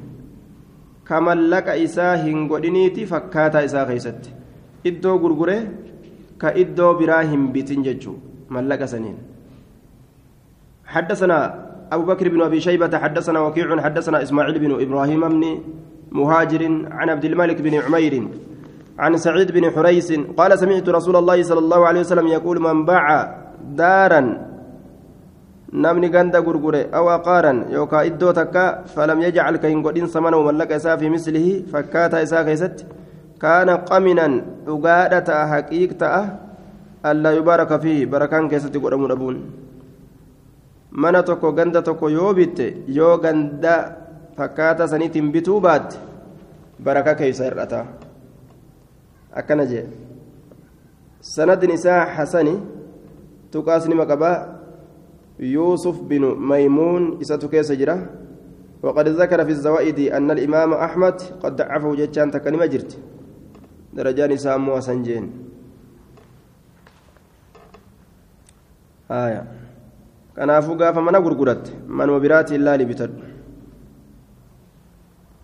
كما 1.07 1.35
لك 1.35 1.67
إساه 1.67 2.15
هنغودينيتي 2.15 3.05
فكاتا 3.05 3.65
إساه 3.65 3.85
خيست. 3.85 4.21
إدو 4.87 5.17
غرغري 5.17 5.57
كإدو 6.41 6.93
براهم 6.93 7.51
بتنججو 7.53 8.13
ملك 8.49 8.85
سنين. 8.85 9.17
حدثنا 10.85 11.37
أبو 11.91 12.03
بكر 12.05 12.29
بن 12.29 12.41
أبي 12.41 12.59
شيبة 12.59 12.97
حدثنا 12.97 13.39
وكيع 13.39 13.81
حدثنا 13.81 14.21
إسماعيل 14.21 14.59
بن 14.59 14.71
إبراهيم 14.81 15.21
بن 15.29 15.43
مهاجر 16.17 16.63
عن 16.97 17.07
عبد 17.13 17.25
الملك 17.25 17.57
بن 17.65 17.73
عمير 17.85 18.13
عن 18.99 19.11
سعيد 19.17 19.49
بن 19.51 19.63
حريس 19.75 20.09
قال 20.39 20.51
سمعت 20.59 20.87
رسول 20.97 21.15
الله 21.21 21.37
صلى 21.49 21.59
الله 21.65 21.81
عليه 21.87 21.99
وسلم 22.05 22.27
يقول 22.27 22.57
من 22.67 22.77
باع 22.85 23.07
دارا 23.81 24.21
نمني 25.83 26.07
غندا 26.15 26.39
غرغرة 26.45 26.81
أو 26.97 27.05
عقارا 27.09 27.53
يوكا 27.75 27.99
إدو 28.05 28.31
تكا 28.39 28.65
فلم 28.93 29.17
يجعل 29.27 29.55
كين 29.63 29.79
غدين 29.85 30.05
ثمنه 30.13 30.39
ملك 30.47 30.71
إسا 30.77 30.95
في 31.01 31.09
مثله 31.09 31.47
فكاتا 31.73 32.23
إسا 32.23 32.39
كيست 32.47 32.77
كان 33.41 33.69
قمنا 33.89 34.27
دغادة 34.67 35.29
حقيقة 35.51 36.13
ألا 37.09 37.31
يبارك 37.39 37.71
فيه 37.83 37.99
بركان 38.05 38.43
كيست 38.51 38.75
قدمون 38.83 39.11
أبون. 39.17 39.37
mana 40.93 41.23
tokko 41.25 41.51
ganda 41.57 41.81
tokko 41.81 42.05
yoo 42.09 42.33
bitte 42.37 42.85
yoo 42.87 43.17
ganda 43.17 44.02
fakkaata 44.37 44.87
saniitiin 44.87 45.31
bituu 45.31 45.59
baatte 45.61 45.97
baraka 46.83 47.15
keeysa 47.15 47.43
hir'ata 47.49 47.85
akkana 49.41 49.65
jee 49.65 49.85
sanadin 51.21 51.71
isaa 51.77 52.05
hasani 52.17 52.55
tuqaasnima 53.51 54.05
qabaa 54.05 54.53
يوسف 55.39 56.01
بن 56.01 56.37
ميمون 56.37 57.21
إساتو 57.21 57.49
كيس 57.49 57.71
جرا 57.71 57.97
وقد 58.83 59.07
ذكر 59.07 59.45
في 59.45 59.51
الزوائد 59.51 59.99
أن 59.99 60.31
الإمام 60.31 60.73
أحمد 60.73 61.21
قد 61.43 61.55
ضعفه 61.55 61.95
جتشان 61.95 62.31
تكلمة 62.31 62.65
جرت 62.65 62.97
درجان 63.93 64.37
سامو 64.37 64.77
وسنجين 64.77 65.25
آية 69.11 69.43
kanaafuu 70.35 70.75
gaafa 70.75 71.01
mana 71.01 71.21
gurguratte 71.21 71.71
manuma 71.87 72.19
biraatti 72.19 72.55
ilaali 72.55 72.85
bitadhu 72.85 73.32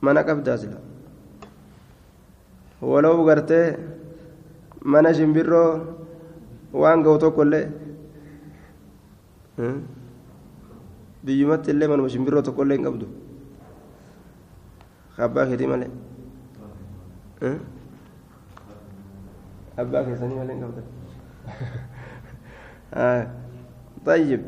mana 0.02 0.22
qabdaa 0.28 0.58
sila 0.62 0.78
walau 2.92 3.24
gartee 3.28 3.66
mana 4.92 5.10
shimbirroo 5.18 5.70
waan 6.82 7.04
ga'u 7.06 7.18
tokkollee 7.24 7.66
biyyumatti 11.26 11.72
illee 11.74 11.88
manuma 11.92 12.10
shimbirroo 12.14 12.42
tokkollee 12.48 12.78
hin 12.78 12.86
qabdu 12.88 13.06
abbaa 15.26 15.46
keetii 15.50 15.68
malee 15.74 15.92
abbaa 19.84 20.04
keessanii 20.08 20.38
malee 20.42 20.56
hin 20.56 20.64
qabdan 20.66 20.88
طيب 24.06 24.42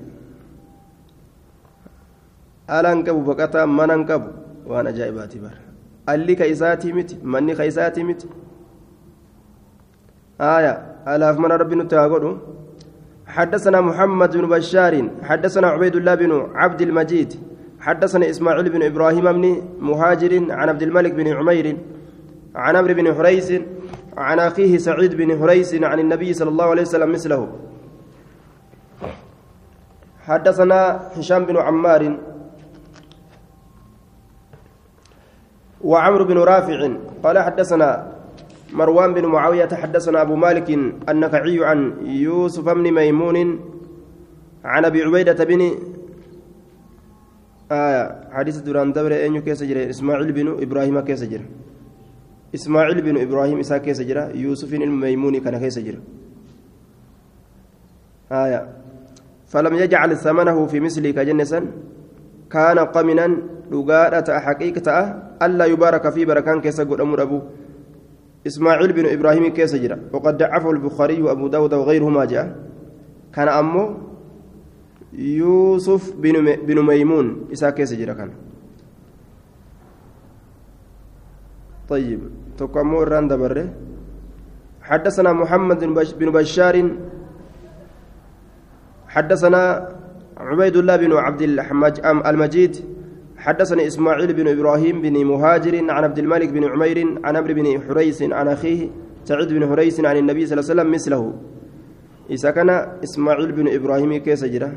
alaan 2.75 3.03
qabu 3.05 3.21
baqataa 3.27 3.65
manan 3.67 4.01
qabu 4.09 4.29
waan 4.65 4.87
ajaa'ibaati 4.87 5.39
bara. 5.39 5.59
Alli 6.07 6.35
ka 6.35 6.45
isaatii 6.45 6.93
miti 6.93 7.17
manni 7.23 7.55
ka 7.55 7.65
isaatii 7.65 8.03
آية 10.41 10.73
ألاف 11.07 11.39
من 11.39 11.51
ربي 11.61 11.75
نتاغدو 11.75 12.37
حدثنا 13.27 13.81
محمد 13.81 14.37
بن 14.37 14.45
بشار 14.49 14.93
حدثنا 15.23 15.67
عبيد 15.67 15.95
الله 15.95 16.15
بن 16.15 16.31
عبد 16.55 16.81
المجيد 16.81 17.31
حدثنا 17.79 18.29
إسماعيل 18.29 18.69
بن 18.69 18.83
إبراهيم 18.83 19.25
بن 19.31 19.45
مهاجر 19.79 20.33
عن 20.51 20.69
عبد 20.69 20.81
الملك 20.81 21.11
بن 21.13 21.27
عمير 21.27 21.77
عن 22.55 22.75
عمرو 22.75 22.93
بن 22.93 23.13
حريس 23.13 23.49
عن 24.17 24.39
أخيه 24.39 24.77
سعيد 24.77 25.13
بن 25.15 25.29
حريس 25.39 25.71
عن 25.83 25.99
النبي 25.99 26.33
صلى 26.33 26.49
الله 26.49 26.65
عليه 26.65 26.81
وسلم 26.81 27.11
مثله 27.11 27.41
حدثنا 30.27 30.79
هشام 31.17 31.45
بن 31.45 31.57
عمار 31.57 32.17
وعمرو 35.83 36.25
بن 36.25 36.37
رافع 36.37 36.89
قال 37.23 37.39
حدثنا 37.39 38.11
مروان 38.73 39.13
بن 39.13 39.25
معاوية 39.25 39.67
حدثنا 39.67 40.21
أبو 40.21 40.35
مالك 40.35 40.69
النخعي 41.09 41.65
عن 41.65 41.79
يوسف 42.05 42.65
بن 42.69 42.91
ميمون 42.91 43.37
عن 44.65 44.85
أبي 44.85 45.03
عبيدة 45.03 45.43
بن 45.43 45.61
آية 47.71 48.03
حديث 48.31 48.57
duraan 48.57 48.91
dabre 48.91 49.25
أنيو 49.25 49.41
keeysa 49.41 49.63
jira. 49.63 49.89
إسماعيل 49.89 50.31
بن 50.31 50.47
إبراهيم 50.61 50.99
keeysa 50.99 51.23
jira. 51.23 51.45
إسماعيل 52.55 53.01
بن 53.01 53.17
إبراهيم 53.17 53.59
isa 53.59 53.77
keeysa 53.77 54.01
jira. 54.01 54.23
يوسف 54.35 54.73
الميموني 54.73 55.39
kana 55.39 55.59
keeysa 55.59 55.79
jira. 55.79 55.99
آية. 58.31 58.61
فلم 59.47 59.73
يجعل 59.75 60.17
ثمنه 60.17 60.65
في 60.65 60.79
مثله 60.79 61.11
كجنسا 61.11 61.59
كان 62.51 62.79
قمنا 62.79 63.27
لقاءة 63.71 64.39
حقيقة 64.39 64.97
ألا 65.41 65.65
يبارك 65.65 66.09
في 66.09 66.25
بركان 66.25 66.61
كيس 66.61 66.81
قد 66.81 66.99
أمر 67.01 67.21
أبو 67.21 67.39
إسماعيل 68.47 68.93
بن 68.93 69.05
إبراهيم 69.05 69.47
كيس 69.53 69.75
جرى 69.75 69.97
وقد 70.13 70.37
ضعفه 70.37 70.71
البخاري 70.71 71.21
وأبو 71.21 71.47
داود 71.47 71.73
وغيرهما 71.73 72.25
جاء 72.25 72.47
كان 73.33 73.47
أمه 73.47 73.97
يوسف 75.13 76.15
بن 76.67 76.77
ميمون 76.81 77.27
إسا 77.53 77.69
كيس 77.69 77.93
جرى 77.93 78.13
كان 78.13 78.31
طيب 81.89 82.19
تقامو 82.57 83.03
الران 83.03 83.27
دبره 83.27 83.67
حدثنا 84.81 85.31
محمد 85.33 85.79
بن 86.19 86.29
بشار 86.31 86.75
حدثنا 89.07 89.61
عبيد 90.37 90.75
الله 90.77 90.95
بن 90.95 91.11
عبد 91.13 91.41
المجيد 92.31 92.90
حدثني 93.41 93.87
إسماعيل 93.87 94.33
بن 94.33 94.47
إبراهيم 94.47 95.01
بن 95.01 95.25
مهاجر 95.25 95.75
عن 95.91 96.03
عبد 96.03 96.19
الملك 96.19 96.49
بن 96.49 96.63
عمير 96.63 96.97
عن 97.23 97.35
عمرو 97.35 97.53
بن 97.53 97.81
حريث 97.87 98.21
عن 98.23 98.47
أخيه 98.47 98.89
سعيد 99.25 99.53
بن 99.53 99.69
حريث 99.69 100.05
عن 100.05 100.17
النبي 100.17 100.45
صلى 100.45 100.59
الله 100.59 100.69
عليه 100.69 100.81
وسلم 100.81 100.91
مثله. 100.91 101.33
إذا 102.29 102.51
كان 102.51 102.69
إسماعيل 103.03 103.51
بن 103.51 103.67
إبراهيم 103.75 104.17
كيس 104.17 104.45
جرا 104.45 104.71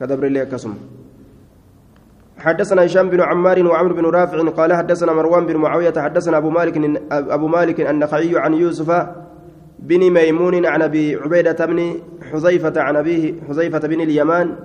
كدبر 0.00 0.26
لي 0.26 0.46
كسم 0.46 0.74
حدثنا 2.38 2.86
هشام 2.86 3.10
بن 3.10 3.20
عمار 3.20 3.66
وعمر 3.66 3.92
بن 3.92 4.06
رافع 4.06 4.48
قال 4.48 4.72
حدثنا 4.74 5.12
مروان 5.12 5.46
بن 5.46 5.56
معاوية 5.56 5.92
حدثنا 5.96 6.36
أبو 6.36 6.50
مالك 6.50 7.02
أبو 7.12 7.46
مالك 7.46 7.80
النخعي 7.80 8.32
عن 8.38 8.54
يوسف 8.54 9.06
بن 9.78 10.10
ميمون 10.10 10.66
عن 10.66 10.82
أبي 10.82 11.16
عبيدة 11.16 11.66
بن 11.66 11.94
حذيفة 12.32 12.72
عن 12.76 12.96
أبيه 12.96 13.34
حذيفة 13.48 13.78
بن 13.78 14.00
اليمان 14.00 14.56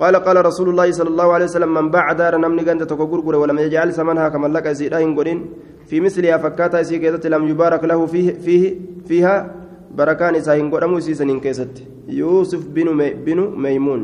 قال 0.00 0.16
قال 0.16 0.36
رسول 0.46 0.68
الله 0.68 0.90
صلى 0.90 1.08
الله 1.08 1.28
عليه 1.32 1.44
وسلم 1.44 1.74
من 1.74 1.90
باع 1.90 2.12
دار 2.12 2.36
نمني 2.36 2.62
غنت 2.62 2.82
تكغرغر 2.82 3.36
ولم 3.36 3.58
يجعل 3.58 3.92
ثمنها 3.92 4.28
كما 4.28 4.48
لك 4.48 4.72
سيداين 4.72 5.18
غدين 5.18 5.38
في 5.86 6.00
مثلها 6.00 6.36
فكاتا 6.36 6.82
سي 6.82 6.98
كيدت 6.98 7.26
لم 7.26 7.48
يبارك 7.48 7.84
له 7.84 8.06
فيه 8.06 8.32
فيه 8.44 8.62
فيها 9.06 9.54
بركان 9.94 10.40
ساين 10.40 10.74
غدمو 10.74 11.00
سيسنين 11.00 11.40
كيست 11.40 11.84
يوسف 12.08 12.66
بن 12.74 12.88
مي 12.96 13.14
بن 13.14 13.38
ميمون. 13.56 14.02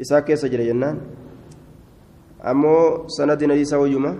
إسا 0.00 0.20
كيس 0.20 0.46
جرى 0.46 0.66
جنان. 0.66 0.96
أمو 2.42 3.06
سند 3.06 3.44
نيسا 3.44 3.76
ويما 3.76 4.12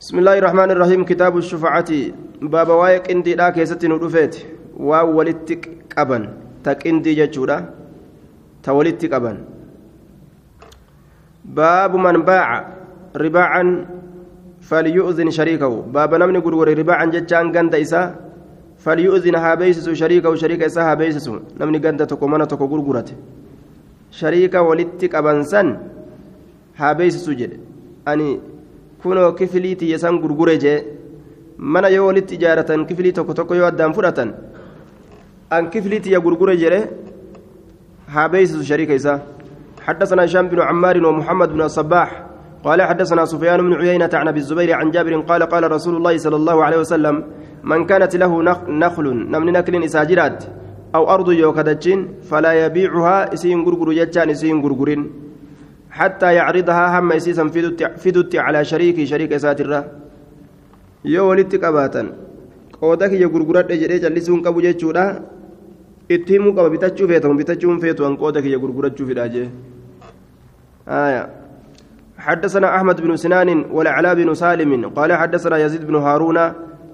بسم 0.00 0.18
الله 0.18 0.38
الرحمن 0.38 0.70
الرحيم. 0.70 1.04
كتاب 1.04 1.36
الشفعة. 1.36 1.90
بابا 2.42 2.74
وايق 2.74 3.10
إندي 3.10 3.34
لا 3.34 3.50
كيست 3.50 3.84
ندفت 3.84 4.46
واو 4.78 5.18
ولتك 5.18 5.90
قبن 5.98 6.22
تك 6.64 6.86
إندي 6.86 7.14
جچودا 7.18 7.77
تولدت 8.62 9.02
قبن 9.12 9.36
باب 11.44 11.92
من 11.96 12.22
باع 12.22 12.48
رباعا 13.16 13.64
فليؤذن 14.68 15.30
شريكه. 15.30 15.72
باب 15.96 16.10
نمني 16.14 16.38
غرور 16.38 16.68
رباعا 16.78 17.04
جتان 17.14 17.46
غند 17.56 17.74
إسا 17.74 18.02
فليؤذن 18.84 19.34
هابيسس 19.34 19.86
شريكه 19.90 20.34
شريك 20.34 20.62
إسا 20.68 20.82
هابيسس 20.92 21.26
نمني 21.60 21.78
غند 21.84 22.06
تكو 22.06 22.26
منا 22.26 22.44
تكو 22.44 22.64
غرغرته 22.72 23.16
شريكا 24.20 24.60
ولدت 24.68 25.02
قبن 25.14 25.42
سن 25.42 25.68
هابيسس 26.76 27.26
جد. 27.30 27.52
أني 28.08 28.40
kunoo 29.02 29.32
kifilii 29.32 29.76
tiyya 29.76 29.98
san 29.98 30.18
gurgure 30.18 30.58
jee 30.58 30.84
mana 31.58 31.88
yoo 31.88 32.06
walitti 32.06 32.34
ijaaratan 32.34 32.86
kifilii 32.86 33.12
tokko 33.12 33.34
tokko 33.34 33.54
yoo 33.54 33.66
addaan 33.66 33.94
fudhatan 33.94 34.32
an 35.50 35.70
هابيس 38.08 38.62
شريك 38.62 38.90
إسا 38.90 39.22
حدثنا 39.86 40.24
هشام 40.24 40.48
بن 40.48 40.60
عمار 40.60 41.06
ومحمد 41.06 41.48
بن 41.52 41.62
الصباح 41.62 42.24
قال 42.64 42.82
حدثنا 42.82 43.24
سفيان 43.24 43.60
بن 43.62 43.72
عيينة 43.72 44.10
عن 44.14 44.28
أبي 44.28 44.40
الزبير 44.40 44.72
عن 44.72 44.90
جابر 44.90 45.20
قال 45.20 45.42
قال 45.42 45.72
رسول 45.72 45.96
الله 45.96 46.16
صلى 46.16 46.36
الله 46.36 46.64
عليه 46.64 46.78
وسلم 46.78 47.24
من 47.64 47.86
كانت 47.86 48.16
له 48.16 48.42
نخل 48.68 49.06
نمن 49.32 49.52
نكل 49.52 49.84
إساجرات 49.84 50.44
أو 50.94 51.10
أرض 51.14 51.32
يوكدتشين 51.32 52.08
فلا 52.30 52.52
يبيعها 52.64 53.34
إسين 53.34 53.64
غرغر 53.64 53.92
يجان 53.92 54.30
إسين 54.30 54.62
غرغرين 54.64 55.10
حتى 55.90 56.34
يعرضها 56.34 56.98
هم 56.98 57.12
إسيسا 57.12 57.44
فدت 58.02 58.36
على 58.36 58.64
شريك 58.64 59.04
شريك 59.04 59.32
يو 61.04 61.30
ولدت 61.30 61.64
قباتا. 61.64 62.02
قودك 62.82 63.12
يغرغرات 63.12 63.70
إجري 63.70 63.98
جلسون 63.98 64.38
قبو 64.42 64.60
جيتشورا 64.60 65.06
itti 66.08 66.32
himuu 66.32 66.52
qaba 66.56 66.70
bitachuu 66.70 67.08
feetamu 67.08 67.34
bitachuun 67.40 67.80
feetu 67.80 68.04
hanqooda 68.04 68.42
kiyya 68.42 68.58
gurgurachuu 68.58 69.06
fidha 69.06 69.28
jee. 69.28 69.48
حدثنا 72.18 72.76
أحمد 72.76 73.00
بن 73.00 73.16
سنان 73.16 73.64
والعلاء 73.70 74.14
بن 74.14 74.34
سالم 74.34 74.88
قال 74.88 75.12
حدثنا 75.12 75.56
يزيد 75.58 75.86
بن 75.86 75.94
هارون 75.94 76.38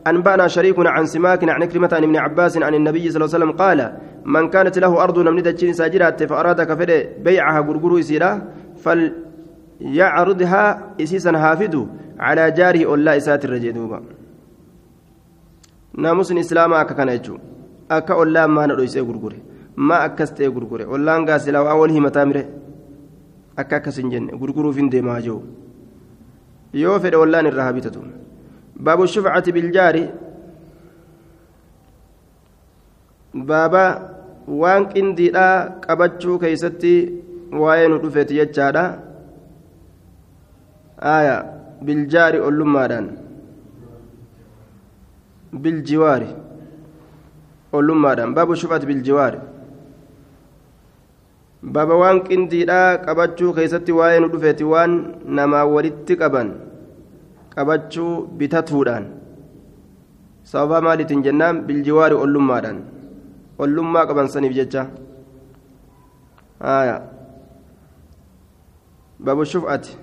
أنبأنا 0.06 0.48
شريك 0.48 0.78
عن 0.78 1.06
سماك 1.06 1.48
عن 1.48 1.64
كلمة 1.64 1.88
عن 1.92 2.02
ابن 2.02 2.16
عباس 2.16 2.58
عن 2.58 2.74
النبي 2.74 3.10
صلى 3.10 3.24
الله 3.24 3.34
عليه 3.34 3.44
وسلم 3.44 3.52
قال 3.52 3.92
من 4.24 4.48
كانت 4.50 4.78
له 4.78 5.02
أرض 5.04 5.18
نمني 5.18 5.42
دجين 5.42 5.72
ساجرات 5.72 6.22
فأراد 6.22 6.60
كفر 6.62 6.90
بيعها 7.24 7.60
غرغرو 7.60 7.98
يسيرا 7.98 8.42
فليعرضها 9.80 10.64
إسيسا 11.00 11.30
هافد 11.30 11.88
على 12.20 12.50
جاره 12.50 12.84
أولا 12.84 13.16
إسات 13.16 13.44
الرجيدوبا 13.44 13.98
ناموس 16.02 16.32
الإسلام 16.32 16.72
أكا 16.74 16.94
كان 16.94 17.08
يجو 17.08 17.38
akka 17.88 18.14
ollaan 18.16 18.50
maana 18.50 18.74
dhoysee 18.76 19.02
gurgure 19.02 19.38
maa 19.76 20.02
akkas 20.08 20.30
ta'e 20.34 20.48
gurgure? 20.50 20.86
Ollaan 20.86 21.24
gaasilaa 21.26 21.62
waan 21.64 21.78
wal 21.80 21.90
himataa 21.90 22.26
mire? 22.26 22.46
Akka 23.56 23.76
akkas 23.76 23.96
hin 23.98 24.10
jenne 24.10 24.32
gurguruuf 24.38 24.76
hin 24.76 24.90
deemaa 24.90 25.20
jiru. 25.20 25.42
Yoo 26.82 26.98
fedhe 26.98 27.16
ollaan 27.16 27.46
irraa 27.46 27.66
habitatu 27.70 28.02
baabu 28.84 29.06
shufcati 29.06 29.52
biljaari 29.56 30.04
baaba 33.50 33.84
waan 34.62 34.88
qindiidhaa 34.92 35.80
qabachuu 35.86 36.38
keeysatti 36.38 36.94
waa'ee 37.64 37.88
nu 37.88 37.98
dhufeeti 38.02 38.34
jechaadha. 38.40 38.84
Aya 41.16 41.36
biljaari 41.86 42.40
ollummaadhaan. 42.48 43.06
Biljiwaari 45.62 46.30
ollummaadhaan 47.78 48.34
baabu 48.36 48.56
shufati 48.62 48.86
biljiwaari 48.90 49.38
baaba 51.74 51.94
waan 52.02 52.18
qindiidhaa 52.28 52.88
qabachuu 53.06 53.52
keessatti 53.58 53.92
waa'ee 53.98 54.20
nu 54.22 54.28
dhufeeti 54.32 54.64
waan 54.72 54.92
namaa 55.38 55.64
walitti 55.74 56.16
qaban 56.22 56.48
qabachuu 57.54 58.12
bitatuudhaan 58.40 59.04
sababa 60.52 60.80
maaliitiin 60.86 61.22
jennaan 61.26 61.62
biljiwaari 61.68 62.14
ollummaadhaan 62.24 62.78
ollummaa 63.66 64.06
qaban 64.10 64.28
saniif 64.34 64.54
jecha 64.60 64.82
baabu 69.24 69.44
shufati 69.52 69.96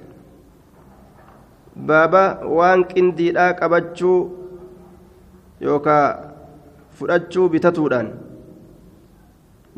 baaba 1.91 2.23
waan 2.57 2.83
qindiidhaa 2.93 3.53
qabachuu 3.61 4.17
yookaa 5.67 6.30
fudhachuu 7.01 7.47
bitatuudhaan 7.53 8.09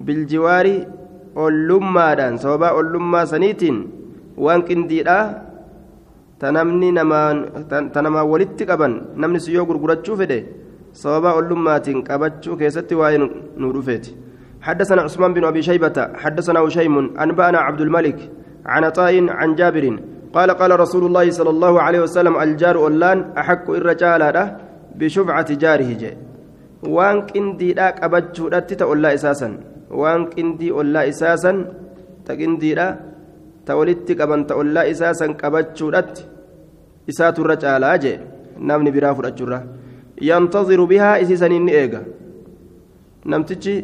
biljiwaari 0.06 0.76
ollummaadhaan 1.46 2.42
sababaa 2.44 2.74
ollummaa 2.80 3.26
saniitiin 3.34 3.80
waan 4.46 4.66
qindiidhaa 4.70 5.24
ta 6.40 8.02
namaa 8.08 8.26
walitti 8.34 8.70
qaban 8.72 8.94
namni 9.24 9.40
si 9.46 9.56
yoo 9.56 9.66
gurgurachuu 9.70 10.20
fedhe 10.22 10.40
sababaa 11.04 11.38
ollummaatiin 11.40 12.04
qabachuu 12.10 12.60
keessatti 12.62 13.02
waa'ee 13.02 13.24
nu 13.62 13.74
dhufeeti 13.78 14.14
حدثنا 14.64 15.02
عثمان 15.02 15.34
بن 15.34 15.44
ابي 15.44 15.62
شيبه 15.62 15.98
حدثنا 16.24 16.60
هشيم 16.60 17.20
انبانا 17.20 17.60
عبد 17.68 17.82
الملك 17.82 18.20
عن 18.66 18.84
عطاء 18.84 19.30
عن 19.30 19.56
جابر 19.56 19.86
قال 20.34 20.52
قال 20.52 20.80
رسول 20.80 21.04
الله 21.06 21.32
صلى 21.32 21.50
الله 21.50 21.82
عليه 21.82 22.00
وسلم 22.00 22.42
الجار 22.42 22.76
أولان 22.76 23.18
أحق 23.38 23.70
الرجال 23.70 24.24
بشفعة 24.96 25.50
جاره 25.54 25.92
جي 26.02 26.12
waan 26.96 27.18
qindiidhaa 27.30 27.92
qabachuudhatti 28.00 28.76
ta 28.80 28.86
ollaa 28.94 29.14
isaasan 29.20 29.54
waan 30.02 30.28
qindii 30.34 30.72
ollaa 30.82 31.06
isaasan 31.12 31.58
ta 32.26 32.36
qindiidha 32.40 32.88
ta 33.66 33.78
walitti 33.80 34.16
qaban 34.20 34.46
ta 34.50 34.56
ollaa 34.62 34.86
isaasan 34.94 35.36
qabachuudhatti 35.42 36.26
isaaturra 37.12 37.56
caalaa 37.64 37.96
jee 38.04 38.18
namni 38.70 38.92
biraa 38.96 39.16
fudhachuurra 39.18 39.60
yantaziru 40.30 40.88
bihaa 40.92 41.16
isiisaniin 41.24 41.66
ni 41.68 41.74
eega 41.82 42.02
namtichi 43.32 43.76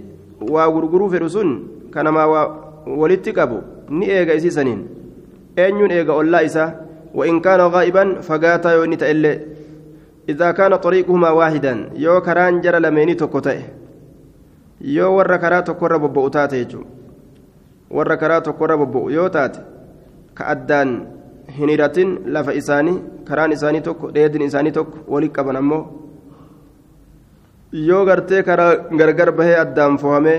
waa 0.54 0.68
gurguruu 0.76 1.10
fedhu 1.14 1.30
sun 1.38 1.50
kanamaa 1.94 2.28
waa 2.34 2.46
walitti 3.02 3.34
qabu 3.40 3.58
ni 3.98 4.06
eega 4.18 4.34
isii 4.40 4.56
saniin 4.58 4.82
eenyuun 5.64 5.92
eega 5.98 6.14
ollaa 6.22 6.46
isaa 6.52 6.70
وإن 7.16 7.40
كان 7.40 7.62
غائبا 7.62 8.22
فقاتا 8.22 8.72
يوني 8.74 8.96
تألي 8.96 9.40
إذا 10.29 10.51
كان 10.51 10.77
طريقهما 10.77 11.31
واحدا 11.31 11.91
يو 11.95 12.21
كران 12.21 12.61
جرى 12.61 12.79
لميني 12.81 13.15
تكوتئ 13.15 13.61
yoo 14.85 15.17
warra 15.17 15.39
karaa 15.39 15.63
tokkorra 15.63 15.99
bobba'u 15.99 16.31
taate 16.31 16.57
jechuudha 16.61 16.91
warra 17.91 18.17
karaa 18.17 18.41
tokkorra 18.41 18.77
bobba'u 18.77 19.11
yoo 19.17 19.29
taate 19.37 19.61
ka 20.35 20.45
addaan 20.55 20.91
hin 21.59 21.69
hiratin 21.73 22.11
lafa 22.37 22.53
isaanii 22.61 22.97
karaan 23.29 23.53
isaanii 23.57 23.81
tokko 23.87 24.11
dheedin 24.15 24.43
isaanii 24.49 24.73
tokko 24.79 24.99
walitti 25.15 25.37
qaban 25.37 25.57
ammoo 25.61 25.83
yoo 27.73 28.05
gartee 28.05 28.43
karaa 28.43 28.73
gargar 29.01 29.33
bahee 29.39 29.57
addaan 29.65 29.99
fohamee 29.99 30.39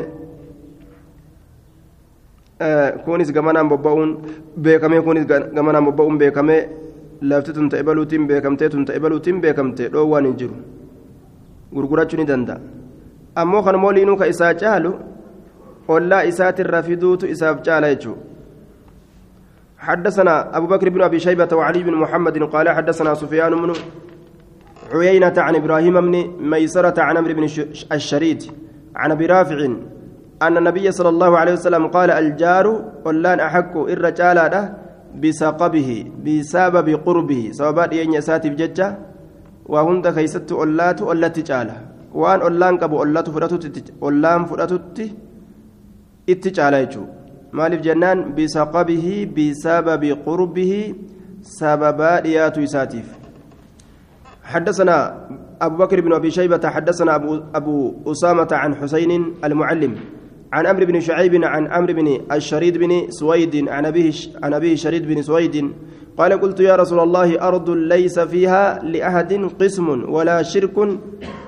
kunis 3.06 3.32
gamanaan 3.34 3.70
bobba'uun 3.70 4.12
beekamee 4.68 5.01
kunis 5.01 5.26
gamanaan 5.28 5.86
bobba'uun 5.86 6.18
beekamee 6.18 6.62
lafti 7.21 7.53
tun 7.53 7.68
ta'e 7.68 7.83
baluutiin 7.83 8.27
beekamtee 8.27 8.68
tun 8.68 8.85
ta'e 8.85 9.01
baluutiin 9.01 9.41
beekamtee 9.41 9.89
dhoowwaan 9.93 10.27
hin 10.27 10.37
jiru 10.41 10.57
gurgurachuu 11.75 12.18
ni 12.21 12.27
danda'a. 12.27 12.61
ammoo 13.35 13.62
kan 13.62 13.79
mooliinuu 13.79 14.16
ka 14.16 14.27
isaa 14.27 14.55
caalu 14.55 14.93
ollaa 15.89 16.23
isaatirra 16.33 16.83
fiduutu 16.83 17.27
isaaf 17.37 17.62
caala 17.62 17.95
jechuudha 17.95 18.31
حدثنا 19.81 20.57
أبو 20.57 20.66
بكر 20.66 20.89
بن 20.89 21.03
أبي 21.03 21.18
شيبة 21.18 21.49
وعلي 21.57 21.83
بن 21.83 21.95
محمد 21.95 22.43
قال 22.43 22.68
حدثنا 22.68 23.14
سفيان 23.14 23.53
بن 23.62 23.73
عيينة 24.93 25.33
عن 25.39 25.55
إبراهيم 25.57 26.01
بن 26.01 26.14
ميسرة 26.51 27.01
عن 27.03 27.16
عمرو 27.16 27.35
بن 27.35 27.45
الشريد 27.93 28.43
عن 28.97 29.11
أبي 29.11 29.27
رافع 29.27 29.59
أن 30.43 30.57
النبي 30.57 30.93
صلى 30.93 31.09
الله 31.09 31.39
عليه 31.39 31.53
وسلم 31.53 31.87
قال 31.87 32.11
الجار 32.11 32.66
ولان 33.05 33.41
أحق 33.41 33.77
بسقبه 35.23 35.91
بسبب 36.25 36.89
قربه 37.07 37.43
سببات 37.59 37.93
ينسات 37.93 38.45
بججة 38.47 38.89
وهند 39.73 40.09
كيست 40.09 40.53
أولات 40.53 41.03
التي 41.03 41.43
جاله 41.43 41.91
waan 42.11 42.43
ollaan 42.43 42.75
qabu 42.75 42.99
ollaan 42.99 44.43
fudhatutti 44.51 45.07
itti 46.33 46.51
caala 46.51 46.83
jechuudha 46.83 47.15
maaliif 47.59 47.83
jennaan 47.87 48.19
bisaqabihi 48.37 49.15
bisababi 49.37 50.11
qurbihi 50.27 50.81
sababaa 51.59 52.21
dhiyaatu 52.27 52.67
isaatiif 52.69 53.09
حدثنا 54.51 54.97
أبو 55.63 55.77
بكر 55.77 56.01
بن 56.01 56.13
أبي 56.19 56.31
شيبة 56.31 56.59
حدثنا 56.59 57.15
أبو, 57.15 57.55
أبو 57.55 58.03
أسامة 58.07 58.51
عن 58.51 58.75
حسين 58.75 59.39
المعلم 59.45 59.93
عن 60.53 60.66
أمر 60.66 60.84
بن 60.84 61.01
شعيب 61.01 61.44
عن 61.44 61.66
أمر 61.66 61.92
بن 61.92 62.20
الشريد 62.32 62.78
بن 62.78 63.11
سويد 63.11 63.68
عن 63.68 63.86
أبيه 63.86 64.12
عن 64.42 64.55
أبيه 64.55 64.74
شريد 64.76 65.07
بن 65.07 65.22
سويد. 65.22 65.72
قال 66.18 66.32
قلت 66.40 66.61
يا 66.61 66.76
رسول 66.76 67.01
الله 67.01 67.48
أرض 67.48 67.70
ليس 67.70 68.18
فيها 68.18 68.82
لأحد 68.82 69.32
قسم 69.61 69.86
ولا 70.11 70.42
شرك 70.42 70.76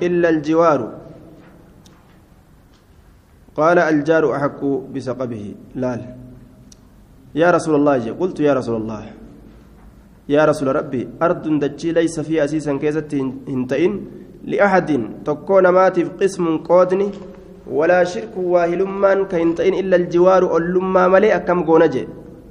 إلا 0.02 0.28
الجوار. 0.28 0.80
قال 3.56 3.78
الجار 3.78 4.36
أحق 4.36 4.64
بسقبه. 4.94 5.54
لا. 5.74 5.92
يا 7.34 7.50
رسول 7.50 7.74
الله 7.74 8.12
قلت 8.20 8.40
يا 8.40 8.54
رسول 8.54 8.76
الله 8.76 9.02
يا 10.28 10.44
رسول 10.44 10.76
ربي 10.76 11.08
أرض 11.22 11.58
دجي 11.58 11.92
ليس 11.92 12.20
فيها 12.20 12.44
أسيسا 12.44 12.76
كيزت 12.78 13.14
هنتئن 13.48 13.92
لأحد 14.44 14.88
تكون 15.24 15.68
ماتف 15.68 16.10
قسم 16.20 16.56
قودني. 16.58 17.31
ولا 17.66 18.04
شرك 18.04 18.34
واهلمان 18.36 19.30
كهنتئن 19.30 19.74
إلا 19.74 19.96
الجوار 19.96 20.42
أولما 20.50 21.08
ملئ 21.08 21.30
أكم 21.36 21.62
قونجي. 21.62 22.08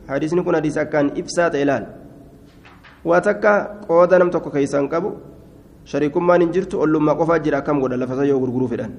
حديثني 0.09 0.41
كن 0.43 0.55
حديث 0.55 0.77
أكان 0.77 1.05
إفسات 1.19 1.55
إلال. 1.55 1.83
واتكا 3.05 3.53
قودا 3.89 4.17
نم 4.17 4.29
تكو 4.29 4.49
كيسان 4.49 4.87
قبو 4.87 5.11
شريكمان 5.85 6.41
انجرت 6.41 6.73
أولما 6.75 7.13
قفا 7.19 7.37
جرا 7.37 7.59
كم 7.59 7.81
قودا 7.81 7.95
لفزا 7.95 8.23
يو 8.23 8.37
غرغرو 8.39 8.67
فدان. 8.71 8.91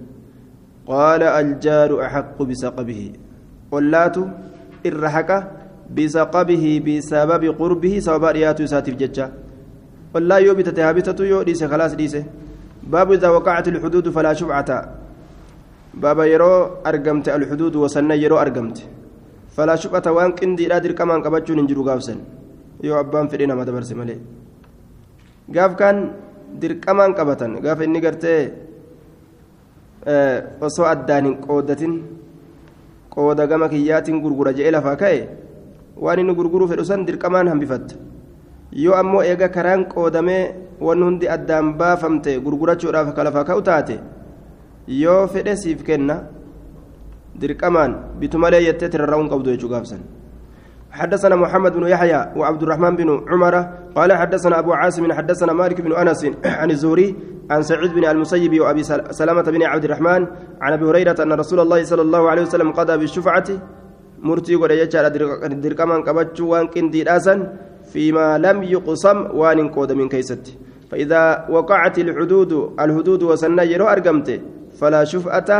قال 0.86 1.22
الجار 1.22 1.90
أحق 2.06 2.38
بسقبه. 2.42 3.00
قلات 3.72 4.16
الرحك 4.86 5.30
بسقبه 5.96 6.64
بسبب 6.86 7.42
قربه 7.60 7.94
سبب 7.98 8.24
رياتو 8.24 8.66
ساتف 8.66 8.94
ججا. 9.00 9.26
والله 10.14 10.38
يو 10.38 10.54
بتتها 10.54 10.92
بتتو 10.92 11.24
يو 11.24 11.42
ديسه 11.42 11.66
خلاص 11.72 11.92
ديسه 11.96 12.24
باب 12.84 13.12
إذا 13.12 13.28
وقعت 13.28 13.68
الحدود 13.68 14.08
فلا 14.12 14.32
شفعة 14.32 14.70
baaba 15.94 16.26
yeroo 16.26 16.80
argamte 16.84 17.28
alxuduud 17.32 17.74
wasanna 17.76 18.14
yeroo 18.14 18.38
argamte 18.38 18.82
falaa 19.56 19.76
shuphata 19.76 20.12
waan 20.12 20.32
qindiidhaa 20.38 20.80
dirqamaan 20.80 21.22
qabachuun 21.22 21.58
hin 21.58 21.68
jiru 21.68 21.84
gaafsan. 21.84 22.18
Yoo 22.82 22.96
abbaan 22.98 23.28
fedhe 23.28 23.46
nama 23.46 23.64
dabarse 23.64 23.94
malee. 23.94 24.18
Gaaf 25.54 25.76
kaan 25.76 26.10
dirqamaan 26.60 27.14
qabatan 27.14 27.60
gaafa 27.64 27.84
inni 27.84 28.00
gartee 28.00 28.52
osoo 30.60 30.86
addaan 30.86 31.24
hin 31.26 31.36
qoodatin 31.46 31.92
qooda 33.14 33.46
gama 33.46 33.68
kiyyaatiin 33.68 34.20
gurgura 34.24 34.52
je'ee 34.56 34.70
lafaa 34.72 34.96
ka'e 34.96 35.28
waan 35.96 36.18
inni 36.18 36.34
gurguruu 36.34 36.68
fedhu 36.68 36.84
san 36.84 37.04
dirqamaan 37.06 37.48
hambifatta. 37.48 37.94
Yoo 38.72 38.94
ammoo 38.96 39.22
eega 39.22 39.48
karaan 39.48 39.84
qoodamee 39.92 40.54
wanni 40.80 41.04
hundi 41.04 41.28
addaan 41.28 41.74
baafamte 41.80 42.40
gurgurachuudhaaf 42.40 43.14
ka 43.14 43.24
lafaa 43.24 43.44
ka'u 43.44 43.62
taate 43.62 43.98
yoo 44.88 45.26
fedhe 45.26 45.56
siif 45.56 45.84
kenna 45.84 46.16
dirqamaan 47.40 47.92
bitu 48.20 48.38
malee 48.38 48.62
jettee 48.64 48.90
tirarra'uun 48.90 49.28
qabdu 49.28 49.50
jechuu 49.54 49.68
gaafsan. 49.68 50.00
حدثنا 50.92 51.36
محمد 51.36 51.72
بن 51.72 51.86
يحيى 51.88 52.20
وعبد 52.36 52.62
الرحمن 52.62 52.96
بن 52.96 53.08
عمر 53.28 53.54
قال 53.96 54.12
حدثنا 54.12 54.58
أبو 54.58 54.72
عاصم 54.72 55.12
حدثنا 55.12 55.52
مالك 55.52 55.80
بن 55.80 55.92
أنس 55.96 56.26
عن 56.60 56.70
الزهري 56.70 57.16
عن 57.50 57.62
سعيد 57.62 57.92
بن 57.94 58.04
المسيب 58.04 58.60
وأبي 58.60 58.82
سلمة 59.10 59.42
بن 59.42 59.62
عبد 59.62 59.84
الرحمن 59.84 60.26
عن 60.60 60.72
أبي 60.72 60.84
هريرة 60.84 61.16
أن 61.22 61.32
رسول 61.32 61.60
الله 61.60 61.84
صلى 61.84 62.02
الله 62.02 62.30
عليه 62.30 62.42
وسلم 62.42 62.72
قضى 62.72 62.96
بالشفعة. 62.96 63.48
مرتي 64.22 64.54
قد 64.54 64.70
يجعل 64.70 65.04
دركمان 65.64 66.02
كبتشو 66.02 66.44
وان 66.52 66.66
كندي 66.66 67.04
فيما 67.92 68.38
لم 68.38 68.62
يقسم 68.62 69.18
وان 69.34 69.68
قود 69.68 69.92
من 69.92 70.08
كيست. 70.08 70.44
فإذا 70.90 71.46
وقعت 71.50 71.98
الحدود 71.98 72.52
الحدود 72.80 73.22
وسنى 73.22 73.62
يرو 73.72 73.86
أرقمت. 73.88 74.28
فلا 74.82 75.06
شفعة 75.06 75.50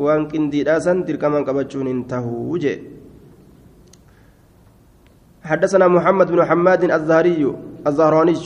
وان 0.00 0.32
كندي 0.32 0.64
راسا 0.64 1.04
دركمان 1.04 1.44
كبتشو 1.44 1.80
انتهوا 1.84 2.52
وجه. 2.52 2.80
حدثنا 5.44 5.86
محمد 5.88 6.28
بن 6.32 6.40
حماد 6.48 6.82
الزهري 6.88 7.42
الزهراني. 7.86 8.36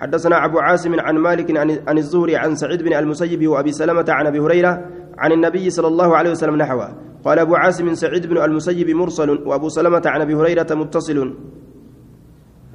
حدثنا 0.00 0.36
أبو 0.46 0.58
عاصم 0.58 1.00
عن 1.00 1.16
مالك 1.18 1.48
عن 1.88 1.98
الزهري 1.98 2.36
عن 2.36 2.54
سعيد 2.54 2.82
بن 2.82 2.92
المسيب 2.94 3.42
وأبي 3.48 3.72
سلمة 3.72 4.08
عن 4.08 4.26
أبي 4.26 4.38
هريرة 4.38 4.72
عن 5.18 5.30
النبي 5.32 5.70
صلى 5.70 5.88
الله 5.88 6.16
عليه 6.16 6.30
وسلم 6.30 6.56
نحوه. 6.56 6.88
قال 7.24 7.38
أبو 7.38 7.54
عاصم 7.54 7.94
سعيد 7.94 8.26
بن 8.26 8.38
المسيب 8.38 8.90
مرسل 8.90 9.30
وأبو 9.48 9.68
سلمة 9.68 10.02
عن 10.06 10.20
أبي 10.20 10.34
هريرة 10.34 10.70
متصل. 10.74 11.18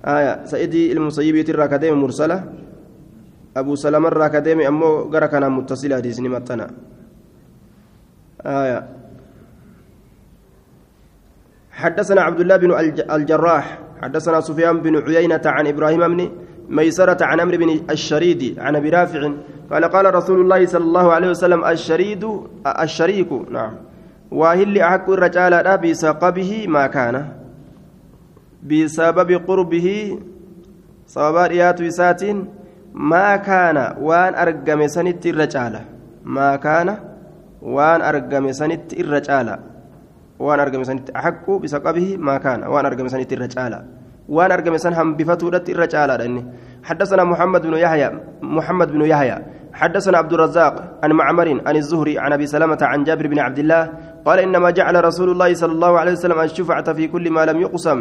آية 0.05 0.45
سيدي 0.45 0.91
المسيب 0.91 1.36
ترى 1.47 1.91
مرسلة. 1.91 2.38
أبو 3.58 3.76
سلمة 3.76 4.10
راكديم 4.10 4.62
أمو 4.62 4.89
غركنا 5.14 5.49
متصلة 5.49 5.97
هذه 5.97 6.12
سنمتنا 6.12 6.68
آية. 8.48 8.88
حدثنا 11.72 12.22
عبد 12.22 12.39
الله 12.39 12.58
بن 12.58 12.72
الجراح 13.12 13.80
حدثنا 14.02 14.41
سفيان 14.41 14.82
بن 14.82 14.98
عيينة 14.98 15.41
عن 15.45 15.68
إبراهيم 15.68 16.08
بن 16.08 16.32
ميسرة 16.70 17.26
عن 17.26 17.39
أمر 17.39 17.58
بن 17.58 17.70
الشريد 17.89 18.60
عن 18.60 18.76
أبي 18.76 18.89
رافع 18.89 19.32
قال 19.72 19.86
قال 19.86 20.16
رسول 20.16 20.41
الله 20.41 20.66
صلى 20.66 20.84
الله 20.84 21.14
عليه 21.14 21.30
وسلم 21.30 21.66
الشريد 21.66 22.24
الشريك 22.68 23.32
نعم 23.52 23.74
وهل 24.32 24.80
أحق 24.80 25.10
الرجال 25.10 25.78
بسقبه 25.78 26.66
ما 26.68 26.88
كان 26.88 27.28
بسبب 28.64 29.32
قربه 29.48 30.20
سبب 31.06 31.36
ريات 31.38 31.82
وسات 31.82 32.24
ما 32.93 33.36
كان 33.36 33.95
وأن 34.02 34.36
أرقم 34.36 34.88
سنت 34.88 35.26
الرجال 35.26 35.80
ما 36.24 36.56
كان 37.62 37.74
وان 37.74 38.01
أرقم 38.01 38.51
سنت 38.51 38.93
الرجال 38.93 39.60
waan 40.39 40.60
argame 40.60 40.86
sanitti 40.86 41.12
axaqqu 41.14 41.60
bisaqabihi 41.62 42.18
maa 42.18 42.39
kaana 42.39 42.70
waan 42.70 42.86
argame 42.86 43.10
sanitti 43.10 43.34
irra 43.36 43.47
caala. 43.49 43.80
Waan 44.30 44.51
argame 44.51 44.80
san 44.80 44.93
hambifatuudhatti 44.93 45.74
irra 45.74 45.88
caalaadha 45.88 46.26
inni. 46.26 46.43
حدثنا 46.88 47.24
محمد 47.24 47.62
بن 47.68 47.74
يحيى 47.84 48.10
محمد 48.41 48.89
بن 48.91 49.01
يحيى 49.12 49.38
حدثنا 49.74 50.18
عبد 50.18 50.34
الرزاق 50.34 50.76
عن 51.03 51.12
معمر 51.12 51.47
عن 51.68 51.76
الزهري 51.76 52.20
عن 52.20 52.32
ابي 52.34 52.47
سلمه 52.47 52.80
عن 52.82 53.03
جابر 53.03 53.28
بن 53.28 53.39
عبد 53.39 53.60
الله 53.60 53.84
قال 54.26 54.39
انما 54.39 54.70
جعل 54.72 54.95
رسول 55.03 55.30
الله 55.36 55.53
صلى 55.53 55.74
الله 55.76 55.99
عليه 55.99 56.12
وسلم 56.12 56.39
الشفعه 56.39 56.88
في 56.93 57.08
كل 57.08 57.26
ما 57.32 57.43
لم 57.45 57.58
يقسم 57.62 57.99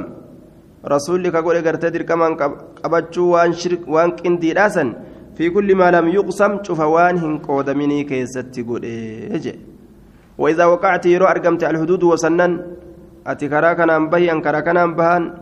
رسول 0.86 1.22
قول 1.36 1.57
غرتدر 1.66 2.02
كمان 2.02 2.32
قبچو 2.84 3.22
وان 3.34 3.52
شرك 3.52 3.82
وان 3.88 4.11
قندي 4.22 4.52
داسن 4.54 4.88
في 5.37 5.51
كل 5.51 5.68
ما 5.76 5.91
لم 5.91 6.09
يقسم 6.09 6.62
شوف 6.62 6.80
وان 6.80 7.16
هن 7.18 7.39
قودمني 7.39 8.05
كيستي 8.05 8.62
قول 8.62 8.84
وإذا 10.39 10.64
وقعت 10.64 11.07
يرو 11.07 11.26
أرقمت 11.26 11.64
الحدود 11.64 12.03
وسنن 12.03 12.53
an 13.26 13.37
karaa 13.37 14.62
kanaan 14.62 14.95
bahan 14.95 15.32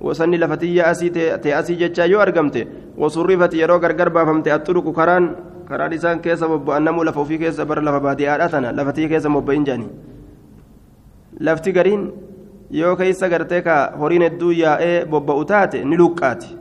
wasanni 0.00 0.36
lafatiyya 0.38 0.86
asii 0.86 1.10
ta'e 1.10 1.54
asii 1.54 1.76
jechaa 1.76 2.06
yoo 2.06 2.20
argamte 2.20 2.66
wasurrifati 2.98 3.58
yeroo 3.58 3.78
gargar 3.78 4.10
baafamte 4.10 4.52
axuruqu 4.52 4.92
karaan 4.92 5.36
karaan 5.68 5.92
isaan 5.92 6.20
keessa 6.20 6.48
bobba'an 6.48 6.84
namuu 6.84 7.04
lafa 7.04 7.20
ofii 7.20 7.38
keessa 7.38 7.64
bara 7.64 7.82
lafa 7.82 8.00
baadiyyaadha 8.00 8.48
tana 8.48 8.72
lafatii 8.72 9.08
keessa 9.08 9.30
bobba'in 9.30 9.64
jedhanii 9.64 9.90
lafti 11.40 11.72
gariin 11.72 12.10
yoo 12.70 12.96
keessa 12.96 13.28
gartee 13.28 13.62
ka 13.62 13.92
horiin 13.98 14.22
hedduu 14.22 14.52
yaa'ee 14.52 15.04
bobba'u 15.06 15.44
taate 15.44 15.84
ni 15.84 15.96
luqqaati 15.96 16.56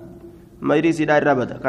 mayrii 0.62 0.94
siidhaa 0.94 1.18
irraa 1.18 1.36
bada 1.36 1.60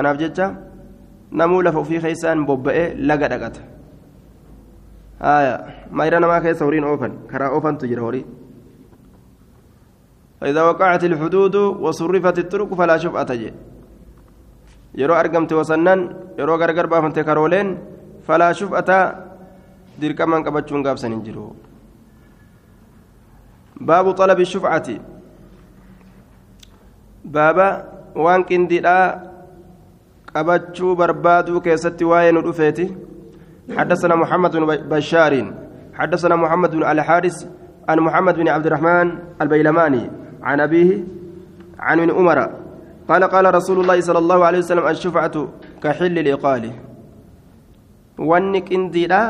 namuu 1.33 1.63
lafa 1.63 1.79
ofii 1.85 2.01
keessaan 2.05 2.47
bobba'ee 2.47 2.95
laga 3.09 3.29
dhaqata. 3.33 3.61
Mayra 5.91 6.21
namaa 6.21 6.41
keessa 6.45 6.65
horiin 6.65 6.85
oofan 6.85 7.19
karaa 7.33 7.51
oofantu 7.57 7.91
jira 7.91 8.03
horii. 8.07 8.25
فإذا 10.43 10.63
وقعت 10.75 11.03
الحدود 11.07 11.55
وصرفت 11.85 12.39
الطرق 12.39 12.71
فلا 12.75 12.97
شفعة 12.99 13.31
جي 13.41 13.55
يرو 14.99 15.15
أرقمت 15.15 15.53
وسنن 15.55 16.01
يرو 16.35 16.55
غرغر 16.61 16.87
بافنت 16.91 17.19
كارولين 17.23 17.69
فلا 18.27 18.51
شفعة 18.51 18.91
دير 20.03 20.13
كمان 20.19 20.43
قبتشون 20.43 20.83
قاب 20.83 20.99
سننجرو 20.99 21.47
باب 23.87 24.07
طلب 24.19 24.39
الشفعة 24.41 24.89
بابا 27.25 27.69
وان 28.19 28.43
كنديدا 30.37 30.41
قبتشو 30.49 30.95
بربادو 30.95 31.61
كيستي 31.61 32.05
واين 32.05 32.37
رفيتي 32.37 32.87
حدثنا 33.77 34.15
محمد 34.17 34.53
بن 34.57 34.67
بشار 34.93 35.33
حدثنا 35.95 36.37
محمد 36.37 36.71
بن 36.71 36.83
الحارث 36.85 37.47
عن 37.89 37.99
محمد 38.01 38.35
بن 38.37 38.49
عبد 38.49 38.67
الرحمن 38.67 39.09
البيلماني 39.43 40.11
عن 40.43 40.61
أبيه 40.61 40.91
عن 41.79 42.01
ابن 42.01 42.11
عمر 42.11 42.39
قال 43.09 43.23
قال 43.25 43.55
رسول 43.55 43.81
الله 43.81 44.01
صلى 44.01 44.19
الله 44.19 44.39
عليه 44.45 44.59
وسلم 44.59 44.87
الشفعة 44.87 45.37
كحل 45.83 46.19
الإقالة 46.19 46.73
وانك 48.19 48.73
انديدا 48.73 49.23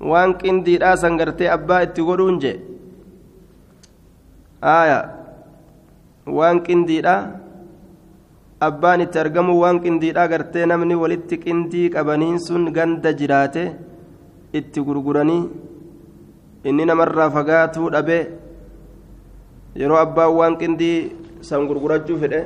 وانك 0.00 0.40
انديدا 0.46 0.94
سنغرتي 1.02 1.52
أبا 1.52 1.82
اتقولون 1.82 2.38
جي 2.38 2.60
آية 4.64 5.00
وانك 6.26 6.70
انديدا 6.70 7.43
abbaan 8.66 9.00
itti 9.04 9.18
argamu 9.24 9.54
waan 9.62 9.78
qindiidhaa 9.84 10.28
gartee 10.32 10.66
namni 10.70 10.94
walitti 11.02 11.36
qindii 11.44 11.88
qabaniin 11.94 12.38
sun 12.46 12.64
ganda 12.76 13.12
jiraate 13.20 13.62
itti 14.60 14.80
gurguranii 14.88 15.42
inni 16.68 16.84
namarraa 16.90 17.30
fagaatuu 17.36 17.88
dhabe 17.94 18.18
yeroo 19.82 19.98
abbaan 20.04 20.32
waan 20.38 20.56
qindii 20.60 20.98
san 21.48 21.66
gurgurachuu 21.70 22.18
fedhe 22.22 22.40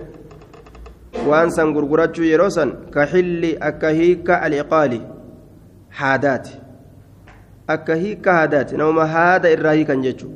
waan 1.31 1.51
san 1.57 1.73
gurgurachuu 1.77 2.25
yeroo 2.31 2.51
san 2.57 2.71
ka 2.95 3.07
xilli 3.13 3.51
akka 3.69 3.89
hiika 4.01 4.41
aliqaali 4.47 5.01
haadaati 6.01 6.55
akka 7.77 7.95
hiika 8.03 8.33
haadaati 8.39 8.77
namuma 8.81 9.07
haada 9.15 9.51
irraa 9.57 9.73
hiikan 9.79 10.03
jechuu 10.07 10.33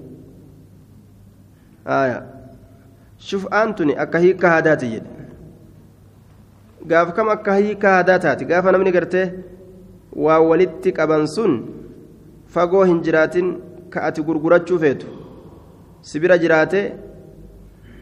shuf'aan 3.31 3.75
tuni 3.81 3.97
akka 4.05 4.19
hiika 4.25 4.51
haadaati 4.55 4.91
jedhe 4.95 5.11
gaaf 6.91 7.15
kam 7.17 7.29
akka 7.35 7.55
hiika 7.55 7.89
haadaa 7.97 8.19
taati 8.25 8.45
gaafa 8.51 8.73
namni 8.73 8.93
gartee 8.97 9.27
waa 10.25 10.41
walitti 10.51 10.93
qaban 10.99 11.27
sun 11.35 11.53
fagoo 12.55 12.85
hin 12.85 13.03
jiraatin 13.07 13.49
ka 13.91 14.03
ati 14.09 14.23
gurgurachuu 14.29 14.79
feetu 14.85 15.07
sibira 16.11 16.39
jiraate 16.39 16.81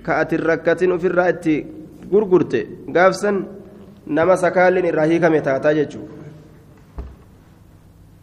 ka 0.07 0.19
ati 0.23 0.37
rakkatin 0.37 0.93
ofirraa 0.97 1.29
itti 1.35 1.57
gurgurte 2.13 2.61
gaafsan 2.97 3.45
nama 4.07 4.37
sakaalin 4.45 4.91
irraa 4.93 5.11
hiikame 5.13 5.41
taataa 5.51 5.75
jechuu 5.81 6.07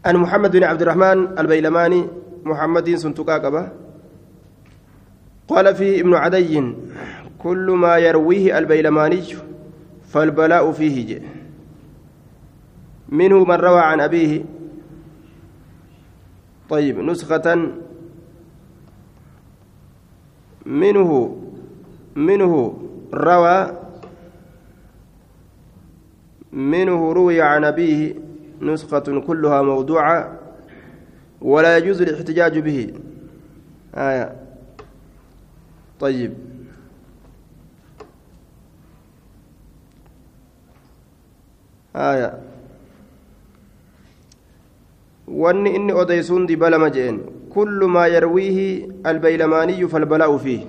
عن 0.08 0.16
محمد 0.16 0.52
بن 0.52 0.64
عبد 0.64 0.82
الرحمن 0.82 1.40
البيلماني 1.40 2.02
محمد 2.46 2.96
سنتقا 2.96 3.38
قبه 3.38 3.64
قال 5.48 5.76
فيه 5.76 6.02
ابن 6.02 6.14
عدي 6.14 6.64
كل 7.44 7.68
ما 7.84 7.98
يرويه 7.98 8.58
البيلماني 8.58 9.24
فالبلاء 10.08 10.72
فيه 10.72 11.08
جي. 11.08 11.22
منه 13.10 13.44
من 13.44 13.56
روى 13.56 13.80
عن 13.80 14.00
أبيه. 14.00 14.44
طيب 16.70 17.00
نسخة 17.00 17.72
منه 20.66 21.38
منه 22.16 22.82
روى 23.14 23.78
منه 26.52 27.12
روي 27.12 27.42
عن 27.42 27.64
أبيه. 27.64 28.16
نسخة 28.62 29.20
كلها 29.20 29.62
موضوعة 29.62 30.40
ولا 31.42 31.78
يجوز 31.78 32.02
الاحتجاج 32.02 32.60
به. 32.60 32.94
آية. 33.96 34.36
طيب. 36.00 36.47
آية 41.98 42.34
wanni 45.28 45.76
inni 45.76 45.94
odeysuun 45.94 46.48
dibalama 46.48 46.90
jeen. 46.90 47.20
Kullu 47.52 47.88
maa 47.88 48.08
yarwiihi 48.08 48.88
albeylamaaniyyu 49.04 49.90
falbalaa'u 49.90 50.40
fiih. 50.40 50.64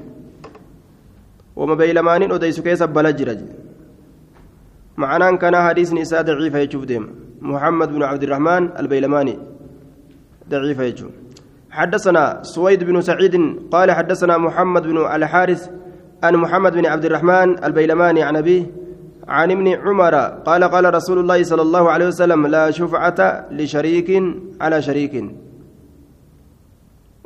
Wama 1.57 1.76
beylamaaniin 1.79 2.33
odeysu 2.33 2.62
keessa 2.62 2.87
bala 2.95 3.12
jira 3.12 3.35
معناه 4.99 5.31
كان 5.31 5.57
حديث 5.57 5.93
نساء 5.93 6.22
ضعيف 6.22 6.55
يشوف 6.55 6.85
ديم 6.85 7.05
محمد 7.41 7.89
بن 7.93 8.03
عبد 8.03 8.22
الرحمن 8.22 8.70
البيلماني 8.79 9.39
ضعيف 10.51 10.79
يشوف 10.81 11.11
حدثنا 11.70 12.43
سويد 12.43 12.85
بن 12.85 13.01
سعيد 13.01 13.35
قال 13.70 13.91
حدثنا 13.91 14.39
محمد 14.39 14.83
بن 14.83 14.99
الحارث 14.99 15.70
عن 16.22 16.35
محمد 16.37 16.72
بن 16.72 16.87
عبد 16.87 17.05
الرحمن 17.05 17.64
البيلماني 17.64 18.22
عن 18.22 18.37
أبيه 18.37 18.62
عن 19.29 19.51
ابن 19.51 19.68
عمر 19.68 20.14
قال 20.49 20.64
قال 20.64 20.95
رسول 20.95 21.18
الله 21.18 21.43
صلى 21.43 21.62
الله 21.62 21.91
عليه 21.91 22.07
وسلم 22.07 22.47
لا 22.47 22.70
شفعة 22.70 23.20
لشريك 23.51 24.11
على 24.61 24.83
شريك. 24.83 25.14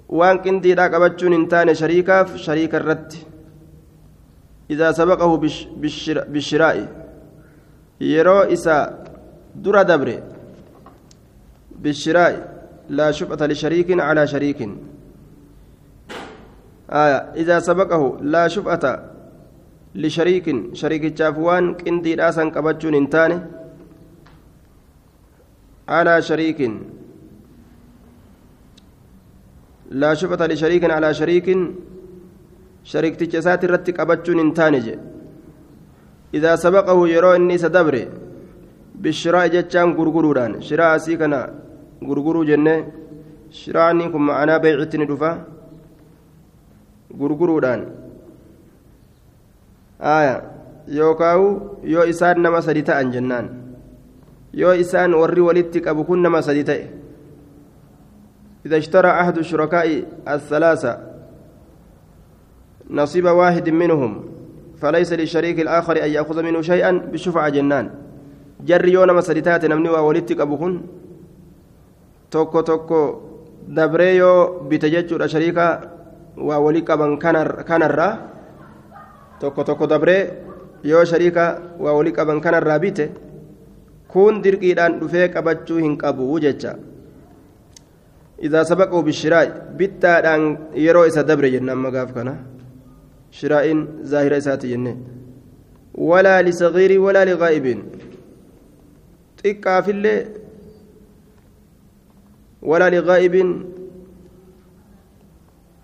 وان 0.08 0.38
كنتي 0.38 0.74
لا 0.74 0.86
قبتشون 0.90 1.32
انتان 1.32 1.74
شريكا 1.74 2.36
شريك 2.36 2.74
الرد. 2.74 3.12
إذا 4.70 4.92
سبقه 4.92 5.30
بالشراء. 6.26 7.02
yeroo 8.02 8.50
isa 8.50 8.98
dura 9.54 9.84
dabre 9.84 10.22
bishiraa'i 11.82 12.38
laa 12.90 13.12
shufata 13.12 13.46
lishariikin 13.46 13.98
calaa 13.98 14.26
shariikin 14.26 14.72
إذا 17.36 17.58
سبقه 17.60 18.18
لا 18.20 18.48
شفعة 18.48 18.84
لشريك 19.94 20.74
شريك 20.74 21.04
جافوان 21.18 21.74
كندي 21.74 22.14
راسا 22.14 22.44
قبتشون 22.54 22.94
انتاني. 22.94 23.38
على 25.88 26.22
شريك. 26.22 26.60
لا 29.90 30.14
شفعة 30.14 30.46
لشريك 30.46 30.84
على 30.90 31.14
شريك. 31.14 31.48
شريك 32.84 33.16
تجسات 33.16 33.64
الرتك 33.64 34.00
قبتشون 34.00 34.38
انتاني 34.40 34.80
جي. 34.80 34.98
إذا 36.34 36.56
سبقه 36.56 37.08
يرى 37.08 37.36
إني 37.36 37.58
سدبر 37.58 38.08
بالشراء 38.94 39.46
جتشان 39.46 39.92
غرغرودان 39.92 40.60
شراء 40.60 40.98
سيكنا 40.98 41.40
غرغرو 42.08 42.44
جنة. 42.44 42.76
شراء 43.50 43.92
نيكم 43.92 44.22
معنا 44.26 44.56
بيعتني 44.56 45.04
دفا. 45.04 45.32
غرغرودان 50.02 50.18
آية 50.18 50.42
يوكاو 50.88 51.60
يو 51.84 52.02
إسان 52.02 52.42
نما 52.42 52.60
سديتا 52.60 53.00
أن 53.00 53.10
جنان 53.10 53.46
يو 54.54 54.70
إسان 54.70 55.14
وري 55.14 55.40
ولدتك 55.40 55.88
أبو 55.88 56.04
كن 56.04 56.22
نما 56.22 56.40
سديتا. 56.40 56.88
إذا 58.66 58.76
اشترى 58.76 59.10
أحد 59.10 59.38
الشركاء 59.38 60.04
الثلاثة 60.28 60.98
نصيب 62.90 63.24
واحد 63.24 63.68
منهم 63.70 64.24
فليس 64.78 65.12
للشريك 65.12 65.60
الآخر 65.60 66.04
أن 66.04 66.10
يأخذ 66.10 66.42
منه 66.42 66.60
شيئا 66.60 66.90
بشفعة 66.90 67.48
جنان. 67.48 67.90
جر 68.62 68.88
يونا 68.88 69.12
مسدتات 69.12 69.64
نمني 69.64 69.88
وولدتك 69.88 70.40
أبوكن 70.40 70.80
توكو 72.30 72.60
توكو 72.60 73.20
دبريو 73.68 74.58
بتججر 74.68 75.26
شريكا 75.26 75.90
وولي 76.38 76.80
قبن 76.80 77.18
كنرا 77.62 78.31
توكو 79.42 79.62
توكو 79.62 79.84
دبري 79.90 80.18
yoo 80.82 81.04
shariika 81.06 81.44
waa 81.78 81.94
walii 81.98 82.14
qaban 82.14 82.40
kanarraa 82.44 82.78
bite 82.84 83.04
kun 84.12 84.42
dirqiidhaan 84.44 84.98
dhufee 85.02 85.28
qabachuu 85.34 85.82
hin 85.82 85.98
qabu 85.98 86.40
jecha 86.46 86.78
إذا 88.42 88.62
سبقوا 88.62 89.02
بالشراء 89.06 89.46
بتا 89.78 90.34
أن 90.34 90.74
يروا 90.74 91.06
إسا 91.06 91.22
دبر 91.22 91.46
جنة 91.54 91.74
مقاف 91.74 92.10
كنا 92.10 92.34
شراء 93.30 93.66
ظاهرة 94.02 94.36
إساتي 94.42 94.66
جنة 94.74 94.96
ولا 95.94 96.42
لصغير 96.42 96.98
ولا 96.98 97.22
لغائب 97.24 97.66
xiqqaa 99.42 99.82
fillee 99.86 100.18
walaa 102.70 102.90
liqaa'ibin 102.94 103.48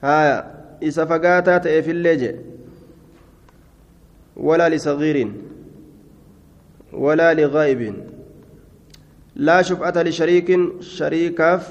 haya 0.04 0.36
isa 0.90 1.06
fagaataa 1.12 1.59
ta'eefillee 1.64 2.16
jedhe 2.20 2.57
lisagiirin 4.70 5.32
walaa 6.93 7.34
liqaa'ibin 7.34 7.97
laa 9.36 9.62
shuf'ata 9.62 10.05
lishariikin 10.05 10.62
shariikaaf 10.82 11.64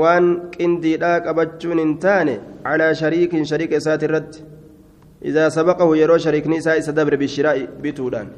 waan 0.00 0.50
qindiidhaa 0.56 1.20
qabachuun 1.28 1.78
hin 1.84 1.94
taane 1.98 2.34
calaa 2.66 2.94
shariikin 2.94 3.46
shariika 3.52 3.76
isaati 3.82 4.04
irratti 4.10 4.44
idaa 5.32 5.48
sabaqahu 5.50 5.94
yeroo 6.02 6.18
shariikni 6.26 6.56
isaa 6.62 6.76
isa 6.82 6.92
dabre 6.92 7.16
bishiraa'i 7.16 7.66
bituudhaan 7.86 8.28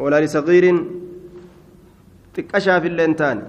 ولا 0.00 0.20
لصغير 0.20 0.64
xiqqashaaf 2.34 2.84
illee 2.88 3.04
hin 3.06 3.14
taane 3.14 3.42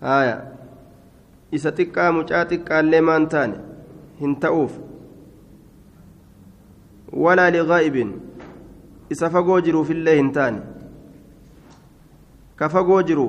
haya 0.00 0.36
isa 1.58 1.70
xiqqaa 1.70 2.10
mucaa 2.16 2.44
xiqqaallee 2.50 3.00
maan 3.08 3.28
walaa 7.12 7.50
ligaa'ibin 7.50 8.10
isa 9.10 9.30
fagoo 9.30 9.60
jiruufillee 9.60 10.16
hin 10.16 10.32
taane 10.32 10.60
ka 12.56 12.68
fagoo 12.68 13.02
jiru 13.02 13.26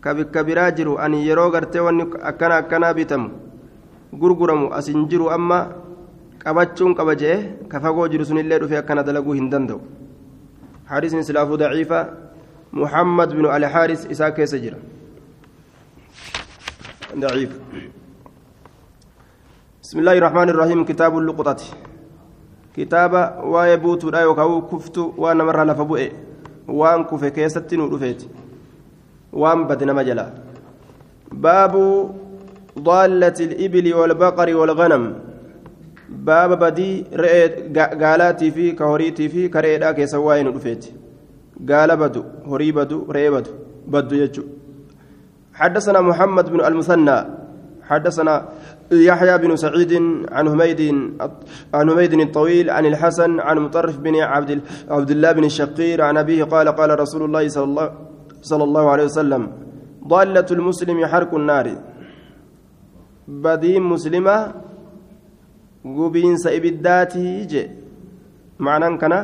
ka 0.00 0.14
bikka 0.14 0.44
biraa 0.44 0.70
jiru 0.70 0.98
ani 0.98 1.26
yeroo 1.28 1.50
gartee 1.50 1.80
wanni 1.88 2.06
akkana 2.32 2.56
akkanaa 2.62 2.94
bitamu 2.94 3.30
gurguramu 4.12 4.72
asin 4.80 5.06
jiru 5.12 5.30
amma 5.36 5.60
qabachuun 6.44 6.94
qaba 6.94 7.14
jee 7.22 7.38
ka 7.68 7.80
fagoo 7.80 8.08
jiru 8.08 8.24
sunillee 8.24 8.58
dhufee 8.64 8.78
akkana 8.82 9.02
dalaguu 9.02 9.38
hin 9.40 9.50
danda'u 9.54 9.80
حارس 10.88 11.14
سلافه 11.28 11.54
ضعيفة 11.56 12.00
محمد 12.72 13.28
بن 13.36 13.44
الحارس 13.56 14.06
إساك 14.06 14.44
سجر 14.44 14.74
ضعيف 17.24 17.52
بسم 19.82 19.96
الله 20.00 20.14
الرحمن 20.20 20.48
الرحيم 20.48 20.84
كتاب 20.84 21.12
اللقطة 21.18 21.60
كتاب 22.77 23.13
ويبوت 23.53 24.03
لا 24.05 24.21
يكاو 24.21 24.61
كفت 24.61 24.97
وانا 25.17 25.43
مرة 25.43 25.63
لفبؤ 25.63 26.01
وان 26.67 27.03
كف 27.03 27.25
كيست 27.25 27.73
ورفيت 27.73 28.21
وان 29.33 29.67
بدنا 29.67 29.93
مجلا 29.93 30.25
باب 31.31 31.73
ضالة 32.79 33.37
الإبل 33.47 33.93
والبقر 33.93 34.55
والغنم 34.55 35.03
baaba 36.27 36.55
badii 36.55 37.05
re'ee 37.21 37.45
gaalaatii 38.01 38.51
fi 38.55 38.65
ka 38.79 38.85
horiitii 38.91 39.29
fi 39.35 39.45
ka 39.53 39.61
re'eedhaa 39.65 39.93
keessa 39.99 40.19
waa'ee 40.25 40.43
nu 40.47 40.51
dhufeeti 40.55 40.91
gaala 41.69 41.95
badu 42.01 42.21
horii 42.51 42.71
badu 42.79 42.97
re'ee 43.17 43.31
badu 43.35 43.51
baddu 43.95 44.19
jechuudha 44.23 44.61
حدثنا 45.53 46.01
محمد 46.01 46.45
بن 46.49 46.65
المثنى 46.65 47.17
حدثنا 47.89 48.35
يحيى 48.92 49.38
بن 49.38 49.56
سعيد 49.56 49.92
عن 50.32 50.44
حميد 50.50 50.80
عن 51.74 51.90
حميد 51.90 52.12
الطويل 52.14 52.70
عن 52.70 52.86
الحسن 52.86 53.40
عن 53.40 53.58
مطرف 53.58 53.98
بن 53.98 54.16
عبد 54.16 54.60
عبد 54.90 55.10
الله 55.10 55.32
بن 55.32 55.44
الشقير 55.44 56.02
عن 56.02 56.16
أبيه 56.16 56.44
قال 56.44 56.68
قال 56.68 57.00
رسول 57.00 57.22
الله 57.22 57.48
صلى 57.48 57.64
الله 57.64 57.92
صلى 58.42 58.64
الله 58.64 58.90
عليه 58.90 59.04
وسلم 59.04 59.42
ضالة 60.08 60.46
المسلم 60.50 61.06
حرق 61.06 61.34
النار 61.34 61.66
بدين 63.28 63.82
مسلمة 63.82 64.36
ibiddaatii 66.58 67.46
je 67.46 67.62
macnaan 68.58 68.98
kana 68.98 69.18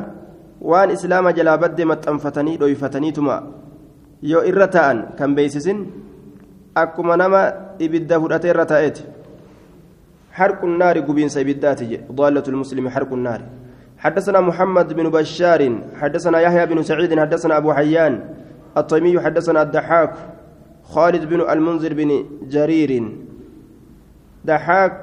waan 0.60 0.90
islaama 0.90 1.32
jalaa 1.32 1.58
badde 1.58 1.84
maxxanfatanii 1.84 2.56
dhoyfataniituma 2.60 3.36
yoo 4.22 4.42
irra 4.50 4.66
ta'an 4.76 4.98
kan 5.18 5.34
beeysisin 5.36 5.78
akkuma 6.82 7.16
nama 7.16 7.42
ibidda 7.78 8.20
fudhate 8.22 8.48
irra 8.52 8.64
ta'eeti 8.72 9.02
حرق 10.34 10.60
النار 10.64 10.96
قبين 11.06 11.28
سيبدات 11.30 11.80
ضالة 12.10 12.46
المسلم 12.48 12.88
حرق 12.90 13.12
النار. 13.12 13.40
حدثنا 13.98 14.40
محمد 14.40 14.88
بن 14.92 15.06
بشار 15.14 15.62
حدثنا 16.00 16.38
يحيى 16.40 16.66
بن 16.66 16.82
سعيد 16.82 17.14
حدثنا 17.14 17.56
أبو 17.62 17.70
حيان. 17.72 18.12
الطيمي 18.76 19.14
حدثنا 19.20 19.62
الدحاك 19.62 20.12
خالد 20.82 21.22
بن 21.30 21.40
المنذر 21.46 21.92
بن 21.94 22.10
جرير. 22.50 22.92
دحاك 24.44 24.96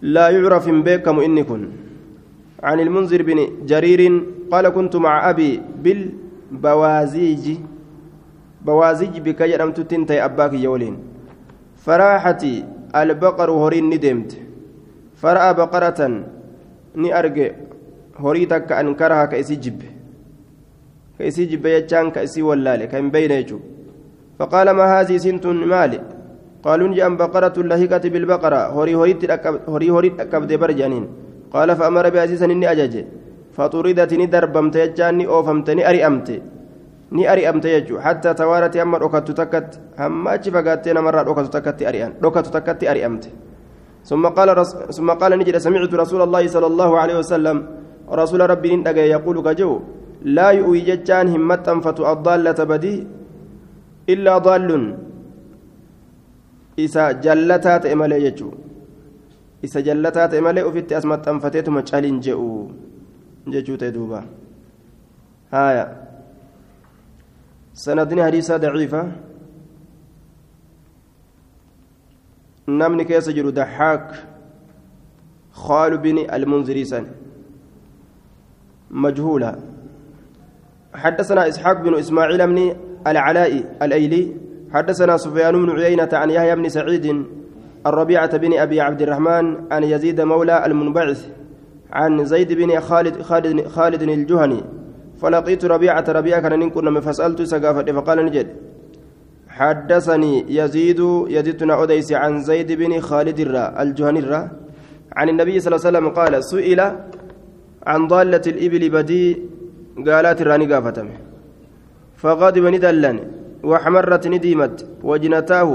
لا 0.00 0.26
يعرف 0.32 0.68
بكم 0.68 1.16
إني 1.20 1.44
كن 1.44 1.62
عن 2.62 2.80
المنذر 2.80 3.20
بن 3.22 3.38
جرير 3.68 4.00
قال 4.52 4.68
كنت 4.68 4.96
مع 4.96 5.30
أبي 5.30 5.60
بالبوازيج. 5.82 7.44
بوازيج 8.64 9.14
بك 9.20 9.40
يرمت 9.40 9.80
تنتي 9.80 10.24
أباك 10.24 10.52
يولين. 10.52 10.96
فراحتي 11.84 12.79
البقر 12.96 13.50
هورين 13.50 13.90
ندمت 13.90 14.30
فرأى 15.16 15.54
بقرة 15.54 16.00
ni 16.94 17.12
arge 17.12 17.54
horii 18.18 18.46
takka 18.46 18.78
ankaraha 18.78 19.26
ka 19.30 19.36
isii 19.38 19.56
jibbe 19.56 19.86
ka 21.18 21.24
isii 21.24 21.46
jibbe 21.46 21.68
jechaan 21.70 22.10
ka 22.10 22.22
isii 22.26 22.42
wallaale 22.42 22.88
ka 22.90 22.96
hin 22.98 23.10
beyne 23.14 23.36
jechuu 23.36 23.60
faqaala 24.38 24.74
maa 24.74 24.88
haazii 24.94 25.20
isintun 25.22 25.66
maali 25.74 26.00
قالوا 26.64 26.94
جاء 26.94 27.08
بقرة 27.16 27.56
لهقت 27.56 28.04
بالبقرة 28.06 28.60
هوري 28.76 28.94
هوري 28.94 29.16
هوري 29.68 29.90
هوري 29.90 30.08
أكبد 30.20 30.52
برجانين 30.60 31.04
قال 31.52 31.76
فأمر 31.76 32.08
بأسيسا 32.10 32.44
إني 32.44 32.72
أجج 32.72 32.94
فطردت 33.56 34.12
ندربمت 34.20 34.76
يجاني 34.76 35.24
أوفمت 35.26 35.68
أرئمت 35.70 35.76
ni 35.76 35.82
ari'amte 35.90 36.36
jechuudha 37.10 38.02
hatta 38.02 38.34
tawaarati 38.34 38.80
amma 38.80 38.98
dhokattu 38.98 39.34
takkatti 39.34 39.78
hamma 39.98 40.30
achi 40.30 40.50
fagaattee 40.50 40.94
namarraa 40.94 41.24
dhokatu 41.24 41.50
takkatti 41.50 41.86
ari'an 41.86 42.12
dhokatu 42.22 42.50
takkatti 42.50 42.88
ari'amte 42.88 43.30
ثم 44.00 44.26
قال 44.26 44.48
رس... 44.58 44.96
ثم 44.96 45.10
قال 45.10 45.36
نجد 45.38 45.56
سمعت 45.60 45.92
رسول 45.94 46.22
الله 46.24 46.48
صلى 46.48 46.66
الله 46.72 46.90
عليه 46.98 47.16
وسلم 47.20 47.56
رسول 48.08 48.40
ربي 48.50 48.76
ندق 48.80 48.96
يقول 48.96 49.36
كجو 49.44 49.72
لا 50.24 50.56
يؤوي 50.56 50.80
جتان 50.88 51.28
همة 51.28 51.66
فتو 51.84 52.02
الضالة 52.12 52.58
بدي 52.64 52.94
إلا 54.08 54.38
ضال 54.40 54.68
isa 56.80 57.12
jallataa 57.12 57.78
ta'e 57.84 57.94
malee 57.94 58.20
jechuudha 58.24 58.56
isa 59.62 59.82
jallataa 59.84 60.28
ta'e 60.32 60.40
malee 60.40 60.64
ofitti 60.64 60.96
as 60.96 61.04
maxxanfateetuma 61.04 61.82
caliin 61.84 62.20
je'u 62.24 62.72
jechuu 63.52 63.76
sanadni 67.84 68.20
hadiisaa 68.26 68.58
daciifa 68.64 69.02
namni 72.80 73.04
keessa 73.12 73.32
jiru 73.38 73.52
daxaak 73.60 74.06
خال 75.52 75.98
بن 75.98 76.18
المنذري 76.34 76.84
سن. 76.84 77.06
مجهولا 78.90 79.58
حدثنا 80.94 81.48
إسحاق 81.48 81.82
بن 81.82 81.94
إسماعيل 81.94 82.46
بن 82.46 82.58
العلاء 83.06 83.52
الأيلي. 83.82 84.36
حدثنا 84.72 85.16
سفيان 85.16 85.66
بن 85.66 85.70
عيينة 85.80 86.08
عن 86.12 86.30
يحيى 86.30 86.56
بن 86.56 86.68
سعيد 86.68 87.06
الربيعة 87.86 88.36
بن 88.36 88.58
أبي 88.58 88.80
عبد 88.80 89.02
الرحمن 89.02 89.72
عن 89.72 89.82
يزيد 89.84 90.20
مولى 90.20 90.66
المنبعث 90.66 91.28
عن 91.92 92.24
زيد 92.24 92.52
بن 92.52 92.80
خالد 92.80 93.22
خالد, 93.22 93.66
خالد 93.66 94.02
الجهني. 94.02 94.60
فلقيت 95.20 95.62
ربيعة 95.64 96.06
ربيعة 96.08 96.40
كان 96.40 96.58
نكون 96.58 97.00
فسألت 97.00 97.42
سقافة 97.42 97.88
فقال 97.96 98.18
نجد. 98.26 98.48
حدثني 99.48 100.32
يزيد 100.58 101.00
يزيدنا 101.36 101.74
أديس 101.82 102.12
عن 102.12 102.32
زيد 102.48 102.72
بن 102.80 102.92
خالد 103.00 103.38
الرا 103.40 103.82
الجهني 103.82 104.20
الرا 104.24 104.40
عن 105.18 105.26
النبي 105.28 105.60
صلى 105.60 105.68
الله 105.68 105.82
عليه 105.82 105.90
وسلم 105.90 106.06
قال 106.18 106.32
سئل 106.44 106.80
عن 107.90 108.00
ضالة 108.12 108.44
الإبل 108.52 108.82
بدي 108.96 109.24
قالات 110.06 110.38
الراني 110.40 110.66
قافتم. 110.72 111.08
فغضب 112.20 112.64
ندلن 112.74 113.16
وحمرت 113.68 114.24
نديمت 114.34 114.76
وجنتاه. 115.08 115.70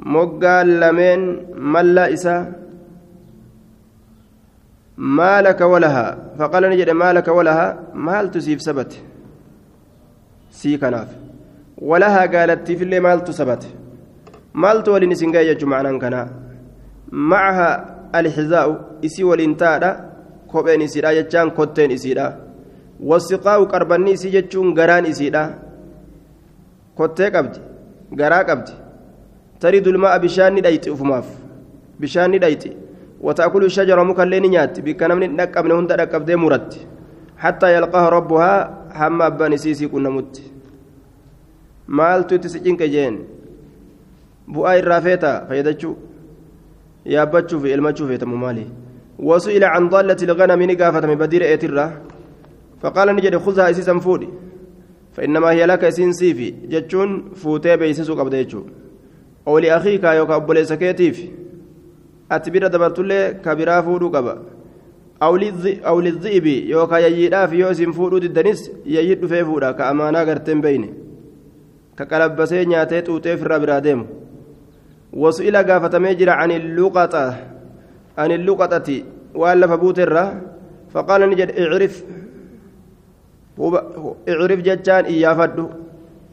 moggaan 0.00 0.80
lameen 0.80 1.20
malla 1.56 2.08
isa 2.08 2.48
faqala 6.38 6.68
ni 6.68 6.76
jedhe 6.76 6.92
maalaka 6.92 7.32
walahaa 7.32 7.76
maaltu 7.94 8.42
siif 8.42 8.60
sabate 8.60 8.98
sii 10.50 10.78
kanaaf 10.78 11.08
walahaa 11.90 12.26
gaalattiifillee 12.34 13.00
maaltu 13.00 13.32
sabate 13.32 13.68
maaltu 14.52 14.92
waliin 14.92 15.12
isin 15.12 15.32
ga'e 15.32 15.44
jechuu 15.50 15.68
macnaan 15.72 15.98
kanaa 16.04 16.26
macaha 17.32 17.68
alxizaa'u 18.20 18.74
isii 19.08 19.24
waliin 19.30 19.56
taadha 19.62 19.90
kopheen 20.52 20.82
isiidha 20.86 21.14
jechaan 21.18 21.50
kotteen 21.58 21.90
isiidha 21.96 22.26
wasiqaa'u 23.12 23.66
qarbanni 23.72 24.12
isii 24.18 24.30
jechuun 24.36 24.74
garaan 24.74 25.06
isiidha 25.12 25.42
kottee 26.98 27.30
qabdi 27.36 27.58
garaa 28.20 28.44
qabdi 28.50 28.72
tarii 29.60 29.80
dulma'a 29.86 30.18
bishaan 30.18 30.54
ni 30.54 30.60
dhayti 30.66 30.90
ufumaaf 30.90 31.26
bishaan 32.00 32.30
ni 32.30 32.38
dhayti 32.44 32.76
وتأكل 33.20 33.64
الشجرة 33.64 34.02
مكلين 34.02 34.42
نيات. 34.42 34.80
بك 34.80 35.02
نمني 35.02 35.26
نقب 35.28 35.66
هند 35.70 35.92
نقب 35.92 36.24
دي 36.24 36.36
مرت 36.36 36.86
حتى 37.38 37.74
يلقاها 37.76 38.08
ربها 38.08 38.52
هم 38.96 39.22
أبان 39.22 39.56
سيسي 39.56 39.88
كنا 39.88 40.10
مت. 40.10 40.40
itti 41.90 42.48
si 42.48 42.60
cinqe 42.62 42.86
jeen 42.88 43.18
bu'aa 44.46 44.78
irraa 44.78 45.00
feeta 45.00 45.44
fayyadachuu 45.48 45.96
yaabbachuuf 47.04 47.64
ilmachuu 47.64 48.06
feetamu 48.06 48.36
maali 48.36 48.66
وسئل 49.20 49.64
عن 49.64 49.88
ضالة 49.88 50.16
الغنم 50.22 50.62
نقافة 50.62 51.06
من 51.06 51.14
بدير 51.14 51.54
إترة 51.54 52.00
فقال 52.82 53.16
نجد 53.16 53.36
خذها 53.36 53.70
إسيسا 53.70 53.98
فودي 53.98 54.28
فإنما 55.12 55.50
هي 55.50 55.66
لك 55.66 55.84
إسين 55.84 56.12
سيفي. 56.12 56.50
جتشون 56.50 57.30
فوتي 57.34 57.76
بيسسو 57.76 58.14
قبضيتشو. 58.14 58.62
أو 59.48 59.58
لأخيك 59.58 60.04
يوكا 60.04 60.38
أبوليس 62.32 62.46
كيتيف 62.46 62.62
أتبير 62.62 62.66
دبرتولي 62.66 63.34
كبيرا 63.44 63.80
فودو 63.80 64.08
قبا 64.08 64.42
أو 65.22 66.00
للذئب 66.00 66.46
يوكا 66.46 66.96
يجيدا 66.96 67.46
في 67.46 67.56
يوسم 67.56 67.92
فودو 67.92 68.18
ددنس 68.18 68.70
يجيد 68.86 69.26
في 69.26 69.44
فودا 69.44 69.72
كأمانا 69.72 70.20
قرتين 70.20 70.60
بيني 70.60 70.94
كقلبسي 71.98 72.64
نياتي 72.64 73.00
توتي 73.00 73.36
في 73.36 73.42
الرابرا 73.42 73.78
ديم 73.78 74.06
وسئل 75.12 75.56
قافتمي 75.56 76.14
جرى 76.14 76.30
عن 76.30 76.50
اللقطة 76.50 77.36
عن 78.18 78.32
اللقطة 78.32 79.02
وألف 79.34 79.72
بوترة 79.72 80.42
فقال 80.90 81.30
نجد 81.30 81.50
اعرف 81.50 82.04
اعرف 84.28 84.60
جتان 84.60 85.04
إيافد 85.04 85.68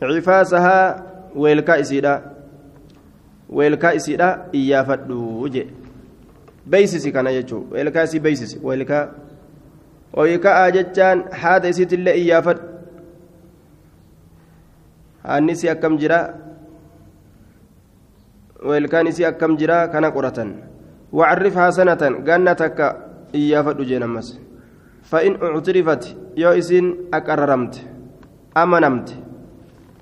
عفاسها 0.01 1.05
ويلكا 1.35 1.79
إسيدا 1.79 2.21
ويلكا 3.49 3.95
إسيدا 3.95 4.45
إيافد 4.53 5.11
وجه 5.11 5.65
بيسسي 6.71 7.11
كان 7.11 7.27
يجو 7.27 7.65
ويلكا 7.71 8.05
سي 8.05 8.19
بيسسي 8.19 8.59
ويلكا 8.63 8.99
ويلكا 10.13 10.69
جتان 10.69 11.17
هذا 11.31 11.69
إسيت 11.69 11.93
الله 11.93 12.11
إيافد 12.11 12.57
annisii 15.27 15.67
akkam 15.69 15.99
jira 15.99 16.19
weelkaan 18.63 19.11
isii 19.11 19.27
akkam 19.27 19.59
jira 19.59 19.91
kana 19.91 20.11
qoratan 20.15 20.63
wacarrif 21.11 21.55
hasanatan 21.59 22.23
ganna 22.23 22.55
takka 22.55 22.87
iyyaafadhu 23.35 23.83
jeen 23.83 24.03
ammas 24.07 24.39
fa'in 25.11 25.35
uctirifat 25.57 26.15
yoo 26.35 26.55
isiin 26.55 27.11
aqarraramte 27.11 27.83
amanamte 28.55 29.13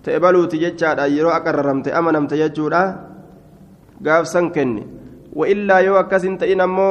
ta'e 0.05 0.19
baluuti 0.21 0.61
jechaadha 0.61 1.09
yeroo 1.09 1.33
aqarraramte 1.33 1.89
amanamte 1.89 2.37
jechuudha 2.37 2.81
gaafsan 4.01 4.53
kenni 4.53 4.85
وإلا 5.35 5.77
يو 5.77 5.99
أكسن 5.99 6.37
تئن 6.37 6.61
أمو 6.61 6.89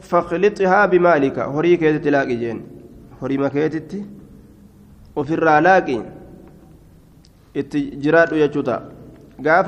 فاخلطها 0.00 0.86
بمالك 0.86 1.38
هري 1.38 1.76
كيتت 1.76 2.08
لاقي 2.08 2.36
جين 2.36 2.58
هري 3.22 3.36
ما 3.38 3.48
كيتت 3.48 3.92
وفي 5.16 5.34
الرالاقي 5.34 5.98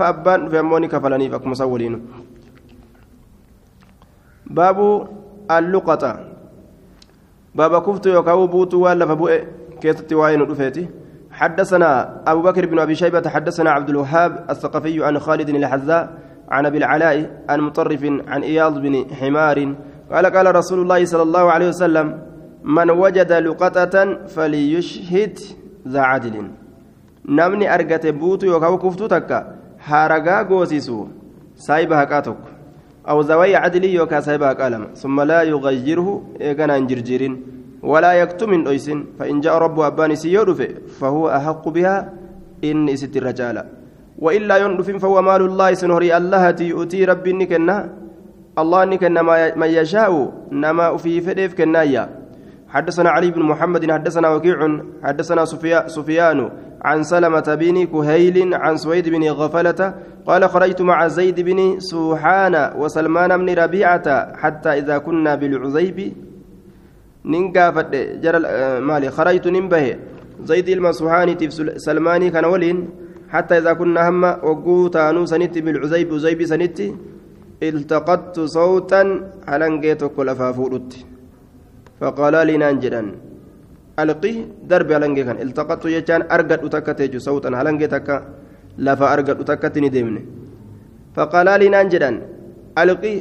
abbaan 0.08 0.40
dhufe 0.44 0.58
ammoo 0.58 0.78
ni 0.80 0.88
kafalaniif 0.88 1.34
akkuma 1.36 1.54
san 1.58 1.68
waliinu 1.68 1.98
baabu 4.56 4.86
alluqaxa 5.56 6.12
baaba 7.54 7.80
kuftu 7.80 8.08
yookaan 8.08 8.48
buutuu 8.48 8.82
waan 8.84 8.98
lafa 8.98 9.16
bu'e 9.16 9.38
keessatti 9.80 10.14
waa'ee 10.14 10.36
nu 10.36 10.46
dhufeeti 10.46 10.88
حدثنا 11.34 12.22
أبو 12.26 12.42
بكر 12.42 12.66
بن 12.66 12.78
أبي 12.78 12.94
شيبة 12.94 13.28
حدثنا 13.28 13.70
عبد 13.70 13.88
الوهاب 13.90 14.46
الثقفي 14.50 15.04
عن 15.04 15.18
خالد 15.18 15.48
الحذاء 15.48 16.18
عن 16.50 16.66
أبي 16.66 16.78
العلاء 16.78 17.30
عن 17.48 17.60
مطرف 17.60 18.04
عن 18.28 18.42
إياض 18.42 18.78
بن 18.78 19.04
حمار 19.14 19.74
قال 20.12 20.26
قال 20.26 20.56
رسول 20.56 20.78
الله 20.80 21.04
صلى 21.04 21.22
الله 21.22 21.52
عليه 21.52 21.68
وسلم 21.68 22.18
من 22.64 22.90
وجد 22.90 23.32
لقطة 23.32 24.18
فليشهد 24.26 25.38
ذا 25.88 26.00
عدل 26.00 26.48
argate 27.68 28.12
buutu 28.12 28.46
yookaan 28.46 28.78
kuftuu 28.78 29.08
takka 29.08 29.46
haaragaa 29.78 30.44
goosisu 30.44 31.08
saayiba 31.54 31.96
haqaa 31.96 32.22
tokko 32.22 32.48
aw 33.04 33.22
zawayyi 33.22 33.56
cadlii 33.56 33.94
yookaan 33.94 34.22
saayiba 34.22 34.46
haqaa 34.46 34.70
lama 34.70 34.86
summa 34.92 35.24
laa 35.24 35.42
yugayyirhu 35.42 36.36
eeganaa 36.40 36.76
hin 36.76 36.86
jirjirin 36.86 37.38
walaa 37.82 38.14
yaktum 38.14 38.52
hin 38.52 38.64
dhoysin 38.64 39.06
fa'in 39.18 39.40
ja'a 39.40 39.58
rabbu 39.58 39.84
abbaan 39.88 40.12
isii 40.12 40.34
yoo 40.34 40.44
dhufe 40.44 40.68
fahuwa 41.00 41.40
وإلا 44.18 44.56
ينفن 44.56 44.98
فهو 44.98 45.22
مال 45.22 45.42
الله 45.42 45.74
سنهري 45.74 46.16
الله 46.16 46.54
يؤتي 46.60 47.04
ربي 47.04 47.32
نكنا. 47.32 47.78
الله 48.54 48.84
نكنا 48.84 49.22
ما 49.58 49.66
يشاء 49.66 50.32
نما 50.52 50.96
في 50.96 51.20
فديف 51.20 51.54
كنايا 51.54 52.08
حدثنا 52.68 53.10
علي 53.10 53.30
بن 53.30 53.42
محمد 53.42 53.90
حدثنا 53.90 54.28
وكيع 54.30 54.58
حدثنا 55.02 55.44
سفيان 55.86 56.50
عن 56.82 57.02
سلمة 57.02 57.48
بن 57.60 57.86
كهيل 57.86 58.54
عن 58.54 58.76
سويد 58.76 59.08
بن 59.08 59.22
غفلة 59.28 59.94
قال 60.26 60.42
خرجت 60.48 60.82
مع 60.82 61.08
زيد 61.08 61.40
بن 61.40 61.80
سوحان 61.80 62.54
وسلمان 62.78 63.30
بن 63.38 63.48
ربيعة 63.54 64.36
حتى 64.36 64.68
إذا 64.68 64.98
كنا 64.98 65.34
بالعزيب. 65.34 66.12
ننقافت 67.24 67.90
جرى 68.22 68.38
مالي. 68.80 69.10
خرجت 69.10 69.46
ننبه. 69.48 69.96
زيد 70.44 70.68
المسوحاني 70.68 71.50
سلماني 71.76 72.30
كان 72.30 72.44
ولين. 72.44 72.88
حتى 73.32 73.54
إذا 73.58 73.72
كنا 73.72 74.08
هم 74.08 74.24
وقوتانو 74.24 75.22
سنتي 75.32 75.60
بالعزيب 75.64 76.08
عزيب 76.14 76.40
سنتي 76.52 76.86
التقطت 77.62 78.36
صوتا 78.56 79.02
على 79.48 79.66
نجيتك 79.68 80.10
كل 80.16 80.28
فقال 82.00 82.34
لي 82.46 82.56
نانجدا 82.62 83.02
ألقي 84.02 84.34
درب 84.70 84.90
هلنجي 84.96 85.22
كان 85.26 85.36
التقطت 85.44 85.84
يجان 85.96 86.22
أرقد 86.34 86.60
أتكتج 86.66 87.14
صوتا 87.26 87.50
هلنجي 87.58 87.86
تكا 87.94 88.16
لفا 88.86 89.06
أرقد 89.12 89.38
أتكتني 89.40 89.88
ديمني. 89.94 90.22
فقال 91.16 91.48
لي 91.60 91.68
نانجدا 91.74 92.10
ألقي 92.80 93.14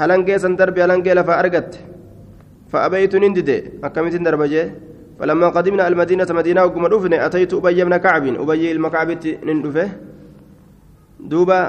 هلنجي 0.00 0.34
سن 0.42 0.56
درب 0.58 0.76
هلنجي 0.84 1.12
لفا 1.18 1.34
أرقدت 1.40 1.74
فأبيت 2.70 3.14
نندد 3.22 3.50
أكمت 3.86 4.14
درب 4.26 4.42
جي 4.52 4.62
فلما 5.18 5.48
قدمنا 5.56 5.88
المدينة 5.88 6.26
مدينة 6.30 6.60
وقم 6.64 6.86
دفن 6.86 7.12
أتيت 7.26 7.52
أبي 7.54 7.84
بن 7.84 7.96
كعب. 7.96 8.24
أبي 8.42 8.72
المكعب 8.72 9.08
نندفه 9.46 9.88
دوبا 11.30 11.60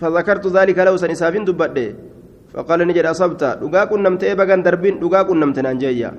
فذكرت 0.00 0.46
ذلك 0.56 0.78
له 0.78 0.96
سنساف 0.96 1.34
دبت 1.48 1.76
فقال 2.52 2.80
نجد 2.88 3.06
أصبت. 3.12 3.42
دقا 3.62 3.84
كنمت 3.90 4.22
إبقان 4.24 4.60
دربين 4.66 4.94
دقا 5.02 5.22
كنمت 5.28 5.58
نانجيا 5.58 6.10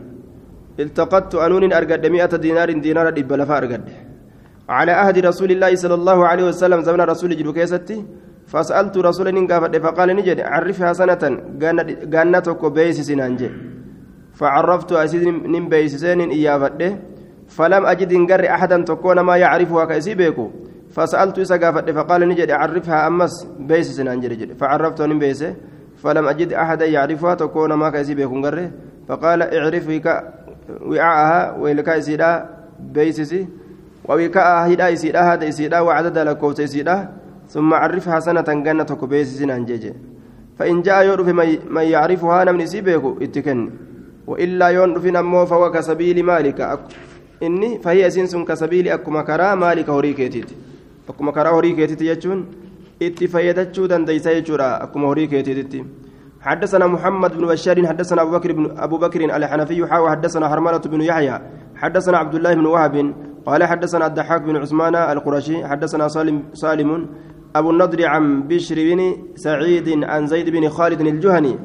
التقطت 0.80 1.34
أنون 1.36 1.74
أرقد 1.74 2.06
مئة 2.06 2.34
دينار 2.46 2.70
دينار 2.86 3.08
إبا 3.08 3.36
لفا 3.36 3.58
أرقد. 3.58 3.84
على 4.70 4.92
عهد 4.92 5.18
رسول 5.30 5.50
الله 5.52 5.72
صلى 5.76 5.96
الله 6.00 6.20
عليه 6.30 6.46
وسلم 6.50 6.80
زمن 6.88 7.02
رسول 7.02 7.32
جلو 7.40 7.54
كيستي. 7.54 7.98
فسألت 8.50 8.98
رسول 8.98 9.28
نقافت 9.34 9.78
فقال 9.78 10.10
نجد 10.18 10.40
عرفها 10.42 10.94
سنة 10.94 11.24
قانتك 12.14 12.62
بيسس 12.66 13.10
نانجي 13.20 13.50
فعرفت 14.40 14.92
أسيد 14.92 15.24
من 15.54 15.70
بيسسين 15.70 16.20
إيافت 16.38 16.82
فلم 17.58 17.84
أجد 17.86 18.14
نقر 18.14 18.42
أحدا 18.56 18.78
تكون 18.92 19.20
ما 19.20 19.36
يعرفها 19.38 19.86
كأسي 19.86 20.14
بيكو. 20.16 20.48
فسألت 20.96 21.40
إسا 21.40 21.72
فقال 21.98 22.22
نجد 22.30 22.52
عرفها 22.52 23.08
أمس 23.08 23.48
بيسس 23.60 24.00
نانجي 24.00 24.56
فعرفت 24.60 25.02
من 25.02 25.20
بيسه 25.20 25.56
فلم 26.04 26.28
أجد 26.28 26.54
أحدا 26.54 26.86
يعرفها 26.86 27.36
تكون 27.36 27.74
ما 27.74 27.90
كأسي 27.90 28.14
بيكون 28.16 28.46
قره 28.46 28.72
فقال 29.08 29.40
اعرف 29.42 29.86
وعاءها 30.90 31.58
ويلك 31.62 31.90
بيسسي 32.80 33.48
ووكاء 34.10 34.72
هدا 34.72 34.94
إسيدا 34.94 35.22
هذا 35.22 35.48
إسيدا 35.48 35.80
وعدد 35.80 36.18
لكوت 36.18 36.60
إسيدا 36.60 37.10
ثم 37.48 37.74
عرفها 37.74 38.20
سنة 38.20 38.50
جنة 38.66 38.84
كبيسس 38.84 39.42
نانجيجي 39.42 39.94
فإن 40.58 40.82
جاء 40.82 41.06
يعرف 41.06 41.28
من 41.76 41.82
يعرفها 41.82 42.44
نمن 42.44 42.66
سيبيكو 42.66 43.18
اتكن. 43.22 43.60
وإلا 44.30 44.68
يعرف 44.70 45.06
نمو 45.06 45.46
فهو 45.46 45.72
كسبيل 45.72 46.18
مالك. 46.24 46.60
إني 47.44 47.70
فهي 47.84 48.10
سنس 48.10 48.36
كسبيل 48.50 48.86
أكما 48.90 49.22
كرا 49.28 49.56
مالك 49.56 49.90
هوريكيتيت 49.90 50.50
أكما 51.10 51.32
كرا 51.32 51.50
هوريكيتيت 51.50 52.02
يجون. 52.02 52.40
fayyadachuu 53.00 53.88
dandeeysa 53.88 54.34
jechuudha 54.34 54.82
akkuma 54.82 55.08
horii 55.08 55.28
keetiitti 55.28 55.86
حدثنا 56.40 56.88
محمد 56.88 57.38
بن 57.38 57.46
بشار 57.48 57.88
حدثنا 57.88 58.22
أبو 58.22 58.32
بكر 58.32 58.52
بن 58.52 58.66
أبو 58.78 58.98
بكر 58.98 59.36
الحنفي 59.36 59.88
حاوى 59.88 60.10
حدثنا 60.10 60.50
حرملة 60.50 60.78
بن 60.78 61.02
يحيى 61.02 61.40
حدثنا 61.76 62.18
عبد 62.18 62.36
الله 62.36 62.54
بن 62.54 62.66
وهب 62.66 63.14
قال 63.46 63.64
حدثنا 63.64 64.06
الضحاك 64.08 64.42
بن 64.42 64.56
عثمان 64.56 64.96
القرشي 64.96 65.68
حدثنا 65.68 66.08
سالم 66.08 66.44
سالم 66.54 67.08
أبو 67.56 67.70
النضر 67.72 68.06
عن 68.08 68.48
بشر 68.48 68.76
بن 68.76 69.00
سعيد 69.36 70.04
عن 70.04 70.28
زيد 70.28 70.50
بن 70.50 70.70
خالد 70.70 71.02
الجهني 71.02 71.56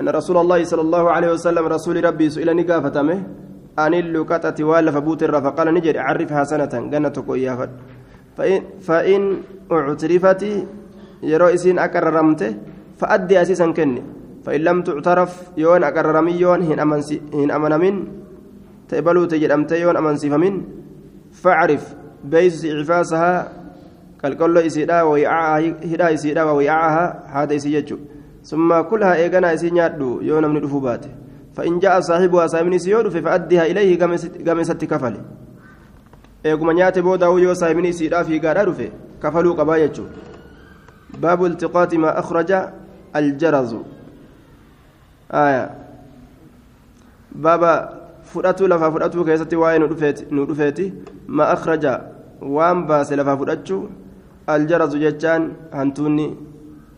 أن 0.00 0.08
رسول 0.08 0.36
الله 0.36 0.64
صلى 0.64 0.80
الله 0.80 1.10
عليه 1.10 1.30
وسلم 1.32 1.64
رسول 1.66 2.04
ربي 2.04 2.30
سئل 2.30 2.56
نقافتمه 2.56 3.18
عن 3.78 3.94
اللقطة 3.94 4.64
والف 4.64 4.96
بوت 4.96 5.24
فقال 5.24 5.74
نجري 5.74 5.98
عرفها 5.98 6.44
سنة 6.44 6.72
جنة 6.92 7.16
قيافة 7.28 7.70
فإن, 8.36 8.60
فإن 8.80 9.22
اعترفت 9.72 10.42
يرو 11.22 11.46
إسين 11.46 11.78
أكررمته 11.78 12.50
فأدي 12.98 13.42
أسيسا 13.42 13.66
كني. 13.76 14.02
فإن 14.44 14.60
لم 14.60 14.82
تعترف 14.82 15.32
يون 15.56 15.84
أكررمي 15.84 16.32
يون 16.32 16.60
هن 16.62 16.80
أمن 17.50 17.72
من. 17.80 17.94
تقبلوا 18.88 19.26
تجرمت 19.26 19.72
يون 19.72 19.96
أمن 19.96 20.16
من 20.42 20.62
فاعرف 21.32 21.94
بيس 22.24 22.66
عفاسها 22.66 23.52
كالقول 24.22 24.58
إسيدا 24.58 25.02
ويعاها 25.02 25.74
هدا 25.84 26.14
إسيدا 26.14 26.42
ويعاها 26.42 27.04
هذا 27.26 27.56
إسيجو 28.42 28.50
ثم 28.50 28.80
كلها 28.80 29.14
إيغانا 29.14 29.54
إسي 29.54 29.70
نيادو 29.70 30.20
يون 30.20 30.44
من 30.50 30.56
الفوبات 30.56 31.04
فإن 31.56 31.78
جاء 31.78 32.00
صاحبها 32.00 32.46
سامن 32.46 32.78
سيود 32.78 33.08
فأديها 33.08 33.66
إليه 33.66 33.98
قمست 34.46 34.84
كفل 34.84 35.16
eeguma 36.44 36.74
nyaate 36.74 37.02
booda 37.02 37.26
yoo 37.26 37.54
saahibni 37.54 37.88
isiidhaa 37.88 38.24
fiigaadhaa 38.24 38.64
dhufe 38.64 38.92
kafaluu 39.20 39.54
qabaa 39.54 39.78
jechuudha 39.78 40.16
baabu 41.20 41.46
iltiqaati 41.46 41.98
maa 41.98 42.14
akhraja 42.22 42.72
aljarazu 43.12 43.80
baaba 47.34 47.72
fudhatuu 48.32 48.68
lafaa 48.72 48.90
fudhatuu 48.90 49.24
keessatti 49.24 49.56
waa'ee 49.56 49.78
nu 50.30 50.46
dhufeeti 50.46 50.92
maa 51.28 51.50
akhraja 51.56 52.00
waan 52.40 52.86
baase 52.86 53.16
lafaa 53.16 53.36
fudhachuu 53.36 53.82
aljarazu 54.46 54.98
jechaan 54.98 55.52
hantuunni 55.72 56.36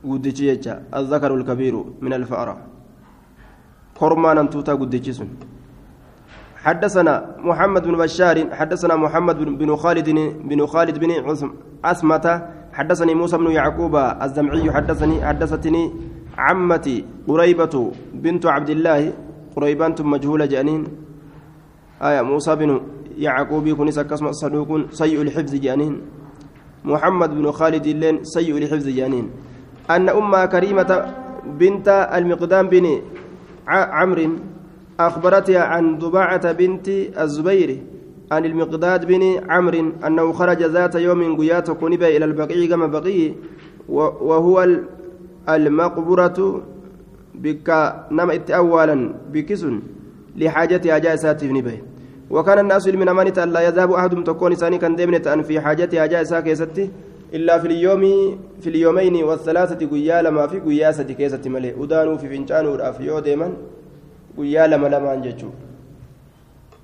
guddichi 0.05 0.45
jecha 0.45 0.83
azzakaru 0.93 1.37
lkabiiru 1.37 1.97
min 2.01 2.13
alfa'ra. 2.13 2.57
Kormaan 3.99 4.39
hantuutaa 4.39 4.77
guddichi 4.77 5.15
sun. 5.15 5.29
حدثنا 6.63 7.43
محمد 7.43 7.83
بن 7.91 7.97
بشار 7.99 8.55
حدثنا 8.55 8.95
محمد 8.97 9.39
بن 9.59 9.77
خالد 9.77 10.09
بن 10.47 10.67
خالد 10.67 10.99
بن 10.99 11.11
عثمة 11.85 12.27
حدثني 12.73 13.15
موسى 13.15 13.37
بن 13.39 13.51
يعقوب 13.51 13.97
الزمعي 13.97 14.73
حدثني 14.73 15.27
حدثتني 15.27 15.93
عمتي 16.39 17.05
قريبة 17.29 17.93
بنت 18.15 18.47
عبد 18.47 18.71
الله 18.71 19.13
قريبان 19.57 19.95
مجهولة 20.01 20.47
جانين 20.47 20.87
آية 22.03 22.23
موسى 22.23 22.57
بن 22.57 22.81
يعقوب 23.19 23.67
يكون 23.67 23.91
كسم 23.91 24.33
صدوق 24.33 24.91
سيء 24.91 25.23
الحفظ 25.23 25.55
جانين 25.55 26.01
محمد 26.85 27.31
بن 27.31 27.51
خالد 27.51 27.87
اللين 27.87 28.25
سيء 28.25 28.57
الحفظ 28.59 28.89
جانين 28.89 29.31
أن 29.91 30.09
أمها 30.09 30.47
كريمة 30.47 31.15
بنت 31.47 32.09
المقدام 32.15 32.69
بن 32.69 33.01
عمرو 33.69 34.31
أخبرتها 35.01 35.61
عن 35.61 35.99
ضباعة 35.99 36.53
بنت 36.53 36.89
الزبير 37.19 37.79
عن 38.33 38.45
المقداد 38.45 39.05
بن 39.07 39.23
عمرو 39.51 39.93
أنه 40.07 40.33
خرج 40.33 40.63
ذات 40.63 40.95
يوم 40.95 41.37
قيات 41.37 41.71
قنبة 41.71 42.09
إلى 42.17 42.25
البقيع 42.25 42.69
كما 42.71 42.87
بقي 42.87 43.33
وهو 43.89 44.69
المقبرة 45.49 46.63
بك 47.35 47.69
نم 48.11 48.31
أولا 48.51 49.15
بكسن 49.33 49.83
لحاجة 50.37 50.97
أجاسات 50.97 51.45
نبه 51.45 51.79
وكان 52.31 52.59
الناس 52.59 52.89
من 52.89 53.09
أمانة 53.09 53.37
ألا 53.45 53.61
يذهب 53.61 53.93
أحد 53.93 54.25
تكون 54.25 54.55
ثاني 54.55 54.79
كان 54.79 54.97
ديمنة 54.97 55.43
في 55.43 55.61
حاجة 55.61 56.05
أجاسات 56.05 56.45
كيستي 56.45 56.91
إلا 57.33 57.59
في 57.59 57.67
اليوم 57.67 58.05
في 58.61 58.69
اليومين 58.69 59.25
والثلاثة 59.25 59.81
قيا 59.87 60.23
لما 60.23 60.47
في 60.47 60.61
قياسة 60.61 61.09
كيستي 61.19 61.49
ملي. 61.49 61.75
أدانوا 61.83 62.17
في 62.17 62.29
فنجان 62.29 62.67
ورافيو 62.67 63.19
ديما 63.19 63.49
guyyaa 64.37 64.67
lama 64.67 64.89
lamaan 64.89 65.23
jechuudha 65.23 65.67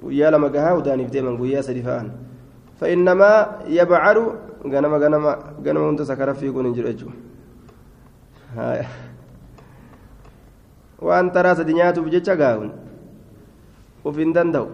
guyyaa 0.02 0.30
lama 0.30 0.48
gahaa 0.52 0.76
udaaniif 0.80 1.10
deeman 1.10 1.36
guyyaa 1.40 1.62
sadi 1.64 1.82
fa'an 1.82 2.10
فإنما 2.78 3.66
يبعر 3.66 4.18
غنم 4.62 4.92
غنم 5.02 5.24
غنم 5.66 5.82
أنت 5.88 6.02
سكر 6.02 6.34
في 6.38 6.46
كون 6.54 6.70
جرجو 6.72 7.10
وأن 11.02 11.26
ترى 11.34 11.54
سدنيات 11.54 11.98
بجتشا 11.98 12.34
غاون 12.38 12.70
وفين 14.06 14.30
دندو 14.32 14.66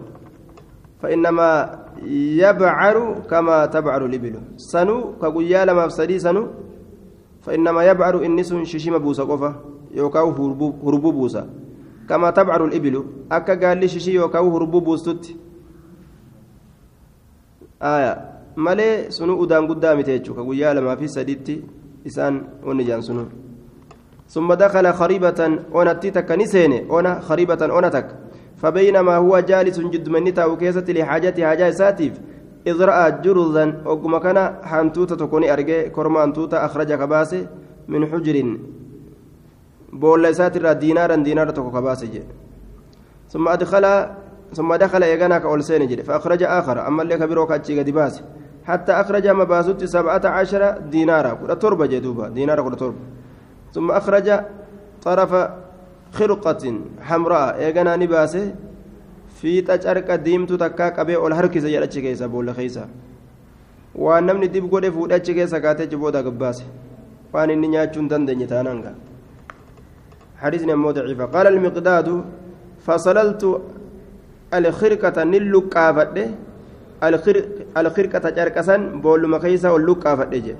فإنما 1.01 1.49
يبعر 2.43 2.97
كما 3.29 3.65
تبعر 3.65 4.05
الإبل. 4.05 4.35
سنو 4.57 5.21
كقويا 5.21 5.65
لما 5.65 5.87
فسدي 5.87 6.19
سنو 6.19 6.43
فإنما 7.41 7.81
يبعر 7.85 8.15
النس 8.27 8.53
ششيم 8.63 8.97
بوسا 8.97 9.23
قفا 9.23 9.51
يوكاو 9.95 10.29
هربو 10.83 11.11
بوسا. 11.11 11.43
كما 12.09 12.29
تبعر 12.29 12.65
الإبل. 12.65 12.95
أكا 13.31 13.53
قال 13.55 13.77
لي 13.77 13.87
شيشي 13.87 14.11
يوكاو 14.13 14.45
هربو 14.55 14.79
بوستت 14.79 15.23
آية. 17.81 18.35
udaan 18.55 19.67
guddaa 19.67 19.95
miti 19.95 20.11
jechuudha 20.11 20.43
guyyaa 20.43 20.73
lamaa 20.73 20.95
fi 20.95 21.07
sadiitti 21.07 21.63
isaan 22.05 22.43
onni 22.63 22.83
jaan 22.85 23.01
sunuu 23.03 23.27
ثم 24.25 24.53
دخل 24.53 24.93
خريبة 24.93 25.59
أونتي 25.75 26.11
تكني 26.11 26.45
سيني 26.45 26.89
أونا 26.89 27.19
خريبة 27.19 27.61
أونتك. 27.61 28.24
فبينما 28.57 29.15
هو 29.15 29.39
جالس 29.39 29.79
جد 29.79 30.09
من 30.09 30.23
نتا 30.23 30.45
وكيسة 30.45 30.85
لحاجة 30.89 31.45
حاجة 31.45 31.71
ساتيف 31.71 32.13
إذ 32.67 32.81
رأى 32.81 33.11
جرذا 33.23 33.81
وقم 33.85 34.17
كان 34.17 34.55
حنتوتة 34.63 35.15
تكوني 35.15 35.53
أرجع 35.53 35.87
كرما 35.87 36.23
أنتوتة 36.23 36.65
أخرج 36.65 36.93
كباسي 36.93 37.47
من 37.87 38.05
حجر. 38.11 38.57
بولا 39.93 40.31
ساتر 40.31 40.73
دينارا 40.73 41.15
دينارا 41.15 41.51
تكو 41.51 41.71
كباسي 41.71 42.23
ثم 43.29 43.47
أدخل 43.47 44.05
ثم 44.53 44.75
دخل 44.75 45.03
إيغانا 45.03 45.37
كأول 45.39 45.63
سينجر 45.63 46.03
فأخرج 46.03 46.43
آخر 46.43 46.87
أما 46.87 47.01
اللي 47.01 47.17
كبيرو 47.17 47.45
كاتشي 47.45 47.79
قد 47.79 47.89
باسي 47.89 48.23
حتى 48.65 48.91
أخرج 48.91 49.27
مباسوت 49.27 49.83
سبعة 49.83 50.21
عشر 50.25 50.77
دينارا. 50.77 51.33
كل 51.33 51.55
تربة 51.59 51.85
جدوبا 51.85 52.27
دينارا 52.29 52.61
كل 52.61 52.75
تربة. 52.75 52.97
ثم 53.73 53.91
أخرج 53.91 54.39
طرف 55.01 55.49
خرقة 56.17 56.63
حمراء. 57.07 57.47
إيغانا 57.59 57.95
نباسه. 57.95 58.45
في 59.41 59.61
تجارك 59.61 60.11
ديمتو 60.11 60.55
تكا 60.55 60.89
قبي 60.97 61.15
أول 61.15 61.33
هركي 61.33 61.59
زيادة 61.59 61.85
كيسا 62.01 62.25
بولا 62.27 62.53
خيسا. 62.53 62.87
waan 63.95 64.25
namni 64.27 64.47
dib 64.51 64.65
godhe 64.67 64.91
fuudhee 64.91 65.15
achi 65.15 65.33
keessa 65.37 65.59
kaatee 65.63 65.87
jibooda 65.91 66.19
gabbaase 66.23 66.65
waan 67.33 67.49
inni 67.49 67.67
nyaachuun 67.73 68.07
dandeenye 68.11 68.47
taananga 68.47 68.91
حديثنا 70.35 70.73
أمو 70.73 70.91
ضعيفة. 70.91 71.25
قال 71.25 71.47
المقداد 71.47 72.23
فصللت 72.85 73.61
الخرقة 74.53 75.23
نلقافة 75.23 76.17
الخرقة 77.77 78.29
جركسا 78.29 78.77
بول 79.03 79.29
مكيسة 79.29 79.73
واللقافة 79.73 80.55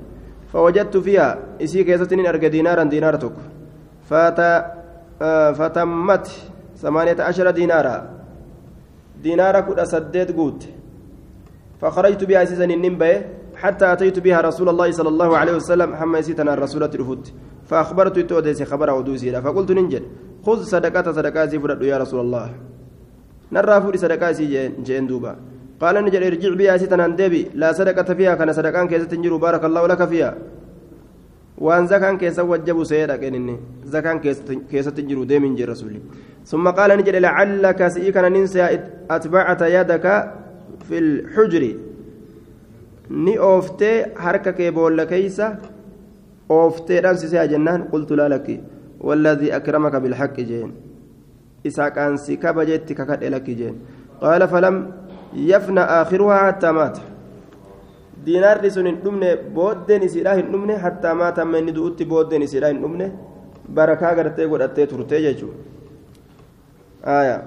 فوجدت 0.54 0.98
فيها 0.98 1.38
إسي 1.62 1.84
كيستين 1.84 2.26
أرجى 2.26 2.50
دينارا 2.50 2.84
دينار 2.84 3.16
تك 3.16 3.36
فت 4.10 4.40
فتمت 5.58 6.28
ثمانية 6.78 7.18
عشر 7.20 7.52
دينارا. 7.52 8.10
دينارا 9.24 9.60
كد 9.60 9.84
سديت 9.84 10.32
قوت. 10.32 10.62
فخرجت 11.82 12.24
بها 12.24 12.44
أسيسا 12.44 12.64
النمبة 12.64 13.22
حتى 13.56 13.94
أتيت 13.94 14.20
بها 14.20 14.42
رسول 14.42 14.70
الله 14.70 14.92
صلى 14.92 15.10
الله 15.10 15.38
عليه 15.38 15.54
وسلم 15.56 15.96
حما 15.96 16.20
يسيتنا 16.20 16.54
الرسول 16.54 16.84
الرفوت 16.84 17.34
فأخبرت 17.68 18.20
توديس 18.20 18.64
خبر 18.64 18.90
ودوسي 18.92 19.42
فقلت 19.42 19.72
ننجل 19.72 20.04
خذ 20.46 20.64
صدقة 20.64 21.12
صدقة 21.12 21.48
سيفرد 21.48 21.82
يا 21.82 21.98
رسول 21.98 22.20
الله. 22.20 22.50
نرى 23.52 23.82
فوري 23.82 23.98
صدقة 23.98 24.32
جين 24.88 25.08
دوبا. 25.08 25.36
قال 25.82 25.96
نجل 26.06 26.24
ارجع 26.24 26.54
بها 26.54 26.78
ستنا 26.78 27.08
دبي 27.08 27.52
لا 27.54 27.72
صدقة 27.72 28.14
فيها 28.14 28.36
كان 28.36 28.54
صدقان 28.54 29.08
تنجر 29.08 29.36
بارك 29.36 29.64
الله 29.66 29.88
لك 29.88 30.06
فيها. 30.06 30.36
وان 31.58 31.88
زكان 31.88 32.18
كيسة 32.18 32.44
وجبوا 32.44 32.84
سيدا 32.84 33.16
كنني 33.18 33.56
زكان 33.86 34.20
كيسة 34.72 34.92
تنجر 34.92 35.24
ديمين 35.24 35.56
جي 35.56 35.66
رسولي 35.66 36.00
ثم 36.46 36.68
قال 36.68 36.98
نجل 36.98 37.22
لعلك 37.22 37.88
سيكن 37.88 38.22
ننسى 38.34 38.80
أتبعت 39.12 39.62
يدك 39.62 40.06
في 40.88 40.98
الحجر 40.98 41.64
ni 43.10 43.38
ooftee 43.38 44.06
harka 44.18 44.52
kee 44.58 44.72
boolla 44.72 45.06
keeysa 45.06 45.48
oofteedhaan 46.50 47.18
sisee 47.18 47.48
jennaan 47.48 47.84
qultu 47.92 48.18
laalakki 48.18 48.58
والذي 49.06 49.56
أكرمك 49.56 49.96
بالحق 49.96 50.36
جين 50.40 50.72
إسا 51.68 51.90
كان 51.90 52.18
سكاب 52.18 52.60
جيت 52.60 52.94
ككد 52.94 53.24
لك 53.24 53.44
جين 53.44 53.76
قال 54.22 54.48
فلم 54.48 54.92
يفنى 55.34 55.80
آخرها 55.80 56.38
حتى 56.48 56.72
مات 56.72 56.98
دينار 58.26 58.58
سن 58.76 58.88
نمنه 59.06 59.30
بودن 59.56 60.02
سيراه 60.14 60.38
نمنه 60.54 60.76
حتى 60.84 61.10
مات 61.20 61.38
من 61.40 61.68
دوت 61.76 62.00
بودن 62.12 62.42
سيراه 62.52 62.72
نمنه 62.72 63.08
بركة 63.76 64.08
غرتي 64.18 64.46
غدتي 64.52 64.86
ترتي 64.86 65.18
جيجو 65.26 65.50
آية 67.06 67.38